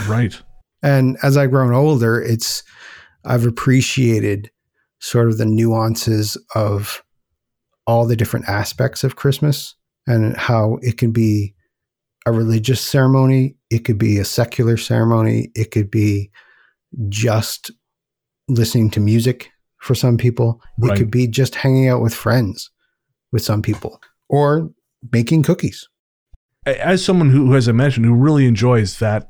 Right. 0.08 0.42
and 0.84 1.18
as 1.24 1.36
i've 1.38 1.52
grown 1.52 1.74
older 1.74 2.22
it's 2.22 2.64
i've 3.26 3.46
appreciated 3.46 4.50
sort 5.00 5.28
of 5.28 5.38
the 5.38 5.46
nuances 5.46 6.38
of 6.56 7.04
all 7.86 8.06
the 8.06 8.16
different 8.16 8.48
aspects 8.48 9.04
of 9.04 9.16
christmas 9.18 9.76
and 10.08 10.36
how 10.38 10.78
it 10.82 10.98
can 10.98 11.12
be 11.12 11.54
a 12.26 12.32
religious 12.32 12.82
ceremony 12.82 13.56
it 13.70 13.80
could 13.86 13.98
be 13.98 14.18
a 14.18 14.26
secular 14.26 14.78
ceremony 14.78 15.50
it 15.56 15.72
could 15.72 15.90
be 15.90 16.30
just 17.10 17.72
listening 18.48 18.90
to 18.90 19.00
music 19.00 19.50
for 19.78 19.96
some 19.96 20.18
people 20.18 20.62
Right. 20.78 20.94
it 20.96 20.98
could 21.00 21.12
be 21.12 21.28
just 21.28 21.56
hanging 21.56 21.88
out 21.88 22.02
with 22.02 22.14
friends 22.14 22.70
with 23.32 23.44
some 23.44 23.62
people 23.62 24.02
or 24.30 24.70
making 25.12 25.44
cookies 25.44 25.88
as 26.66 27.04
someone 27.04 27.32
who, 27.32 27.56
as 27.56 27.68
I 27.68 27.72
mentioned, 27.72 28.06
who 28.06 28.14
really 28.14 28.46
enjoys 28.46 29.00
that 29.00 29.30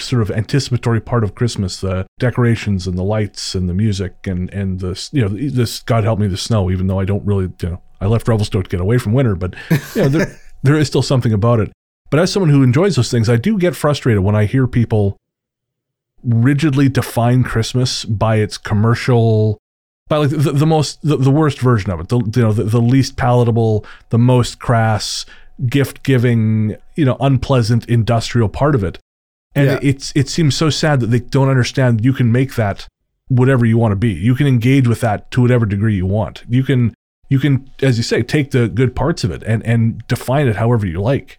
sort 0.00 0.22
of 0.22 0.30
anticipatory 0.30 1.00
part 1.00 1.24
of 1.24 1.34
Christmas, 1.34 1.80
the 1.80 2.06
decorations 2.18 2.86
and 2.86 2.96
the 2.96 3.02
lights 3.02 3.54
and 3.54 3.68
the 3.68 3.74
music 3.74 4.26
and 4.26 4.52
and 4.52 4.80
the 4.80 5.08
you 5.12 5.22
know 5.22 5.28
this 5.28 5.80
God 5.80 6.04
help 6.04 6.18
me 6.18 6.26
the 6.26 6.36
snow, 6.36 6.70
even 6.70 6.86
though 6.86 7.00
I 7.00 7.04
don't 7.04 7.24
really 7.24 7.50
you 7.62 7.70
know 7.70 7.82
I 8.00 8.06
left 8.06 8.28
Revelstoke 8.28 8.64
to 8.64 8.70
get 8.70 8.80
away 8.80 8.98
from 8.98 9.12
winter, 9.12 9.34
but 9.34 9.54
you 9.94 10.02
know 10.02 10.08
there 10.08 10.38
there 10.62 10.76
is 10.76 10.88
still 10.88 11.02
something 11.02 11.32
about 11.32 11.60
it. 11.60 11.72
But 12.10 12.20
as 12.20 12.32
someone 12.32 12.50
who 12.50 12.62
enjoys 12.62 12.96
those 12.96 13.10
things, 13.10 13.28
I 13.28 13.36
do 13.36 13.58
get 13.58 13.76
frustrated 13.76 14.22
when 14.22 14.34
I 14.34 14.44
hear 14.46 14.66
people 14.66 15.16
rigidly 16.24 16.88
define 16.88 17.44
Christmas 17.44 18.04
by 18.04 18.36
its 18.36 18.58
commercial 18.58 19.58
by 20.08 20.16
like 20.16 20.30
the, 20.30 20.52
the 20.52 20.66
most 20.66 21.00
the, 21.02 21.16
the 21.16 21.30
worst 21.30 21.60
version 21.60 21.90
of 21.90 22.00
it 22.00 22.08
the 22.08 22.18
you 22.18 22.42
know 22.42 22.52
the, 22.52 22.64
the 22.64 22.80
least 22.80 23.16
palatable 23.16 23.84
the 24.08 24.18
most 24.18 24.58
crass 24.58 25.26
gift 25.66 26.02
giving 26.02 26.76
you 26.96 27.04
know 27.04 27.16
unpleasant 27.20 27.84
industrial 27.88 28.48
part 28.48 28.74
of 28.74 28.82
it. 28.82 28.98
And 29.54 29.66
Yeah. 29.66 29.78
it's 29.82 30.12
it 30.16 30.28
seems 30.28 30.56
so 30.56 30.70
sad 30.70 31.00
that 31.00 31.08
they 31.08 31.20
don't 31.20 31.48
understand 31.48 32.04
you 32.04 32.12
can 32.12 32.32
make 32.32 32.54
that 32.56 32.86
whatever 33.28 33.66
you 33.66 33.76
want 33.76 33.92
to 33.92 33.96
be. 33.96 34.12
You 34.12 34.34
can 34.34 34.46
engage 34.46 34.88
with 34.88 35.00
that 35.02 35.30
to 35.32 35.42
whatever 35.42 35.66
degree 35.66 35.94
you 35.94 36.06
want. 36.06 36.42
You 36.48 36.64
can 36.64 36.94
you 37.28 37.38
can 37.38 37.70
as 37.82 37.96
you 37.96 38.02
say 38.02 38.22
take 38.22 38.50
the 38.50 38.68
good 38.68 38.96
parts 38.96 39.22
of 39.24 39.30
it 39.30 39.42
and 39.44 39.64
and 39.64 40.02
define 40.08 40.48
it 40.48 40.56
however 40.56 40.86
you 40.86 41.00
like 41.00 41.38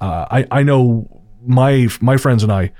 uh, 0.00 0.26
I 0.30 0.46
I 0.50 0.62
know 0.62 1.22
my 1.42 1.88
my 2.00 2.16
friends 2.16 2.42
and 2.42 2.52
I 2.52 2.72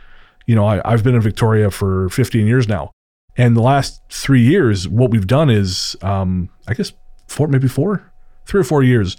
you 0.46 0.54
know 0.54 0.66
I, 0.66 0.80
I've 0.84 1.02
been 1.02 1.14
in 1.14 1.20
Victoria 1.20 1.70
for 1.70 2.08
15 2.08 2.46
years 2.46 2.68
now 2.68 2.90
and 3.38 3.56
the 3.56 3.62
last 3.62 4.02
three 4.10 4.42
years, 4.42 4.88
what 4.88 5.12
we've 5.12 5.26
done 5.26 5.48
is, 5.48 5.96
um, 6.02 6.50
I 6.66 6.74
guess 6.74 6.92
four, 7.28 7.46
maybe 7.46 7.68
four, 7.68 8.12
three 8.46 8.60
or 8.60 8.64
four 8.64 8.82
years, 8.82 9.16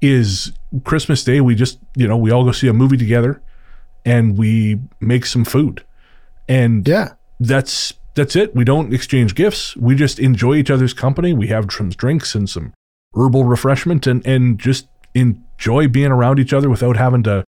is 0.00 0.52
Christmas 0.82 1.22
Day. 1.22 1.40
We 1.40 1.54
just, 1.54 1.78
you 1.94 2.08
know, 2.08 2.16
we 2.16 2.32
all 2.32 2.44
go 2.44 2.50
see 2.50 2.66
a 2.66 2.72
movie 2.72 2.96
together, 2.96 3.40
and 4.04 4.36
we 4.36 4.80
make 4.98 5.24
some 5.24 5.44
food, 5.44 5.84
and 6.48 6.86
yeah 6.86 7.12
that's 7.38 7.94
that's 8.14 8.34
it. 8.34 8.56
We 8.56 8.64
don't 8.64 8.92
exchange 8.92 9.34
gifts. 9.36 9.76
We 9.76 9.94
just 9.94 10.18
enjoy 10.18 10.56
each 10.56 10.70
other's 10.70 10.92
company. 10.92 11.32
We 11.32 11.46
have 11.46 11.70
some 11.70 11.90
drinks 11.90 12.34
and 12.34 12.50
some 12.50 12.72
herbal 13.14 13.44
refreshment, 13.44 14.06
and 14.08 14.26
and 14.26 14.58
just 14.58 14.88
enjoy 15.60 15.86
being 15.88 16.10
around 16.10 16.38
each 16.38 16.54
other 16.54 16.70
without 16.70 16.96
having 16.96 17.22
to 17.22 17.44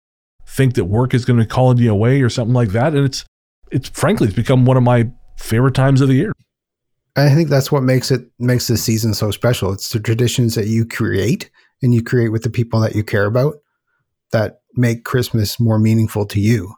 think 0.46 0.74
that 0.74 0.84
work 0.84 1.12
is 1.12 1.24
going 1.24 1.40
to 1.40 1.46
calling 1.46 1.78
you 1.78 1.90
away 1.90 2.22
or 2.22 2.30
something 2.30 2.54
like 2.54 2.68
that. 2.68 2.94
And 2.94 3.04
it's 3.04 3.24
it's 3.72 3.88
frankly, 3.88 4.28
it's 4.28 4.36
become 4.36 4.64
one 4.64 4.76
of 4.76 4.84
my 4.84 5.10
favorite 5.36 5.74
times 5.74 6.00
of 6.00 6.08
the 6.08 6.14
year. 6.14 6.32
I 7.16 7.30
think 7.30 7.48
that's 7.48 7.72
what 7.72 7.82
makes 7.82 8.10
it 8.10 8.30
makes 8.38 8.68
this 8.68 8.82
season 8.82 9.12
so 9.12 9.30
special. 9.32 9.72
It's 9.72 9.90
the 9.90 9.98
traditions 9.98 10.54
that 10.54 10.68
you 10.68 10.86
create 10.86 11.50
and 11.82 11.92
you 11.92 12.02
create 12.02 12.28
with 12.28 12.42
the 12.42 12.50
people 12.50 12.78
that 12.80 12.94
you 12.94 13.02
care 13.02 13.26
about 13.26 13.54
that 14.30 14.60
make 14.74 15.04
Christmas 15.04 15.58
more 15.58 15.78
meaningful 15.78 16.26
to 16.26 16.40
you. 16.40 16.74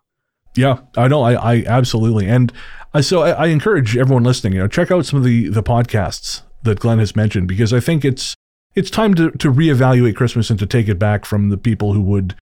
Yeah, 0.57 0.79
I 0.97 1.09
know. 1.09 1.23
I, 1.23 1.35
I 1.35 1.65
absolutely. 1.67 2.27
And 2.27 2.53
I, 2.95 3.01
so 3.03 3.23
I, 3.23 3.31
I 3.31 3.47
encourage 3.47 3.97
everyone 3.97 4.25
listening, 4.25 4.55
you 4.55 4.61
know, 4.61 4.69
check 4.69 4.91
out 4.91 5.07
some 5.07 5.19
of 5.19 5.25
the, 5.25 5.49
the 5.49 5.63
podcasts 5.63 6.43
that 6.63 6.81
Glenn 6.81 6.99
has 6.99 7.15
mentioned 7.15 7.49
because 7.49 7.73
I 7.73 7.81
think 7.81 8.05
it's 8.05 8.35
it's 8.79 8.91
time 8.91 9.15
to, 9.15 9.31
to 9.33 9.53
reevaluate 9.53 10.15
Christmas 10.15 10.51
and 10.51 10.59
to 10.61 10.67
take 10.67 10.89
it 10.89 11.01
back 11.01 11.25
from 11.25 11.49
the 11.49 11.57
people 11.57 11.95
who 11.95 12.03
would 12.03 12.37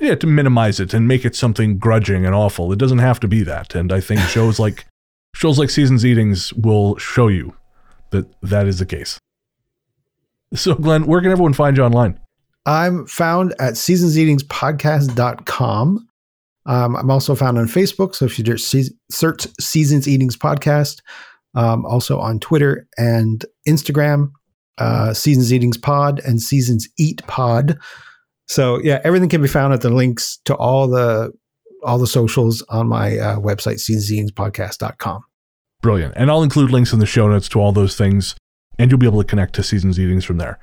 yeah, 0.00 0.14
to 0.14 0.26
minimize 0.26 0.80
it 0.80 0.94
and 0.94 1.06
make 1.06 1.22
it 1.24 1.36
something 1.36 1.78
grudging 1.78 2.26
and 2.26 2.34
awful. 2.34 2.72
It 2.72 2.78
doesn't 2.78 2.98
have 2.98 3.20
to 3.20 3.28
be 3.28 3.42
that. 3.42 3.74
And 3.74 3.92
I 3.92 4.00
think 4.00 4.20
shows 4.22 4.58
like 4.58 4.86
shows 5.34 5.58
like 5.58 5.68
Seasons 5.68 6.06
Eatings 6.06 6.54
will 6.54 6.96
show 6.96 7.28
you 7.28 7.54
that 8.10 8.26
that 8.40 8.66
is 8.66 8.78
the 8.78 8.86
case. 8.86 9.18
So 10.54 10.74
Glenn, 10.74 11.04
where 11.06 11.20
can 11.20 11.30
everyone 11.30 11.52
find 11.52 11.76
you 11.76 11.84
online? 11.84 12.18
I'm 12.64 13.04
found 13.06 13.54
at 13.58 13.74
seasonseatingspodcast.com. 13.74 16.08
Um, 16.66 16.96
I'm 16.96 17.10
also 17.10 17.34
found 17.34 17.58
on 17.58 17.66
Facebook. 17.66 18.14
So 18.14 18.24
if 18.24 18.38
you 18.38 18.44
just 18.44 18.74
search 19.10 19.46
Seasons 19.60 20.08
Eatings 20.08 20.38
Podcast, 20.38 21.02
um, 21.54 21.84
also 21.84 22.18
on 22.18 22.40
Twitter 22.40 22.88
and 22.96 23.44
Instagram, 23.68 24.30
uh, 24.78 25.12
Seasons 25.14 25.52
Eatings 25.52 25.76
Pod 25.76 26.20
and 26.20 26.40
Seasons 26.40 26.88
Eat 26.98 27.26
Pod. 27.26 27.78
So 28.48 28.80
yeah, 28.82 29.00
everything 29.04 29.28
can 29.28 29.42
be 29.42 29.48
found 29.48 29.72
at 29.72 29.80
the 29.80 29.90
links 29.90 30.38
to 30.44 30.54
all 30.54 30.88
the 30.88 31.32
all 31.82 31.98
the 31.98 32.06
socials 32.06 32.62
on 32.68 32.88
my 32.88 33.16
uh, 33.18 33.38
website, 33.38 33.76
seasonseatingspodcast.com. 33.78 35.22
Brilliant. 35.82 36.14
And 36.16 36.30
I'll 36.30 36.42
include 36.42 36.70
links 36.70 36.92
in 36.92 36.98
the 36.98 37.06
show 37.06 37.28
notes 37.28 37.48
to 37.50 37.60
all 37.60 37.72
those 37.72 37.96
things, 37.96 38.34
and 38.78 38.90
you'll 38.90 38.98
be 38.98 39.06
able 39.06 39.22
to 39.22 39.28
connect 39.28 39.54
to 39.54 39.62
Seasons 39.62 39.98
Eatings 39.98 40.24
from 40.24 40.38
there. 40.38 40.58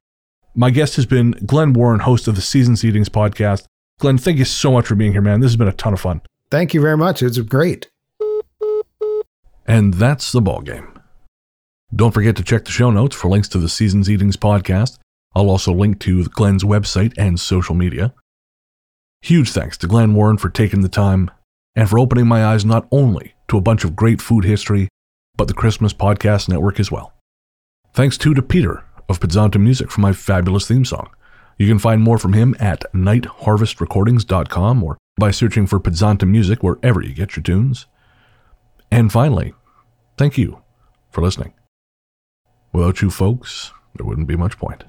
My 0.55 0.69
guest 0.69 0.95
has 0.97 1.05
been 1.05 1.31
Glenn 1.45 1.73
Warren, 1.73 2.01
host 2.01 2.27
of 2.27 2.35
the 2.35 2.41
Seasons 2.41 2.83
Eatings 2.83 3.09
podcast. 3.09 3.65
Glenn, 3.99 4.17
thank 4.17 4.37
you 4.37 4.45
so 4.45 4.71
much 4.71 4.85
for 4.85 4.95
being 4.95 5.13
here, 5.13 5.21
man. 5.21 5.39
This 5.39 5.51
has 5.51 5.57
been 5.57 5.67
a 5.67 5.73
ton 5.73 5.93
of 5.93 6.01
fun. 6.01 6.21
Thank 6.51 6.73
you 6.73 6.81
very 6.81 6.97
much. 6.97 7.21
It 7.21 7.25
was 7.25 7.39
great. 7.39 7.89
And 9.65 9.93
that's 9.93 10.31
the 10.31 10.41
ball 10.41 10.61
game. 10.61 10.92
Don't 11.95 12.11
forget 12.11 12.35
to 12.37 12.43
check 12.43 12.65
the 12.65 12.71
show 12.71 12.89
notes 12.89 13.15
for 13.15 13.27
links 13.27 13.47
to 13.49 13.59
the 13.59 13.69
Seasons 13.69 14.09
Eatings 14.09 14.35
podcast. 14.35 14.97
I'll 15.35 15.49
also 15.49 15.71
link 15.71 15.99
to 16.01 16.25
Glenn's 16.25 16.63
website 16.63 17.13
and 17.17 17.39
social 17.39 17.75
media. 17.75 18.13
Huge 19.21 19.51
thanks 19.51 19.77
to 19.77 19.87
Glenn 19.87 20.15
Warren 20.15 20.37
for 20.37 20.49
taking 20.49 20.81
the 20.81 20.89
time 20.89 21.29
and 21.75 21.87
for 21.87 21.99
opening 21.99 22.25
my 22.27 22.45
eyes 22.45 22.65
not 22.65 22.87
only 22.91 23.35
to 23.47 23.57
a 23.57 23.61
bunch 23.61 23.83
of 23.83 23.95
great 23.95 24.21
food 24.21 24.43
history, 24.43 24.89
but 25.37 25.47
the 25.47 25.53
Christmas 25.53 25.93
Podcast 25.93 26.49
Network 26.49 26.79
as 26.79 26.91
well. 26.91 27.13
Thanks 27.93 28.17
too 28.17 28.33
to 28.33 28.41
Peter 28.41 28.83
of 29.07 29.19
Pizzanta 29.19 29.61
Music 29.61 29.91
for 29.91 30.01
my 30.01 30.13
fabulous 30.13 30.67
theme 30.67 30.85
song. 30.85 31.09
You 31.59 31.67
can 31.67 31.79
find 31.79 32.01
more 32.01 32.17
from 32.17 32.33
him 32.33 32.55
at 32.59 32.85
nightharvestrecordings.com 32.93 34.83
or 34.83 34.97
by 35.17 35.29
searching 35.29 35.67
for 35.67 35.79
Pizzanta 35.79 36.27
Music 36.27 36.63
wherever 36.63 37.03
you 37.03 37.13
get 37.13 37.35
your 37.35 37.43
tunes. 37.43 37.85
And 38.89 39.11
finally, 39.11 39.53
thank 40.17 40.39
you 40.39 40.63
for 41.11 41.21
listening. 41.21 41.53
Without 42.73 43.03
you 43.03 43.11
folks, 43.11 43.71
there 43.95 44.05
wouldn't 44.05 44.27
be 44.27 44.35
much 44.35 44.57
point. 44.57 44.83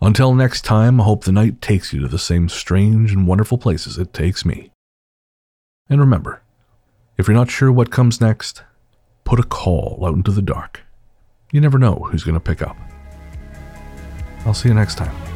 Until 0.00 0.32
next 0.32 0.64
time, 0.64 1.00
I 1.00 1.04
hope 1.04 1.24
the 1.24 1.32
night 1.32 1.60
takes 1.60 1.92
you 1.92 2.00
to 2.00 2.08
the 2.08 2.18
same 2.18 2.48
strange 2.48 3.12
and 3.12 3.26
wonderful 3.26 3.58
places 3.58 3.98
it 3.98 4.14
takes 4.14 4.44
me. 4.44 4.70
And 5.90 6.00
remember, 6.00 6.42
if 7.18 7.26
you're 7.26 7.36
not 7.36 7.50
sure 7.50 7.72
what 7.72 7.90
comes 7.90 8.20
next, 8.20 8.62
put 9.24 9.40
a 9.40 9.42
call 9.42 10.02
out 10.06 10.14
into 10.14 10.30
the 10.30 10.40
dark. 10.40 10.82
You 11.52 11.60
never 11.60 11.78
know 11.78 12.06
who's 12.10 12.22
going 12.22 12.34
to 12.34 12.40
pick 12.40 12.62
up. 12.62 12.76
I'll 14.46 14.54
see 14.54 14.68
you 14.68 14.74
next 14.74 14.96
time. 14.96 15.29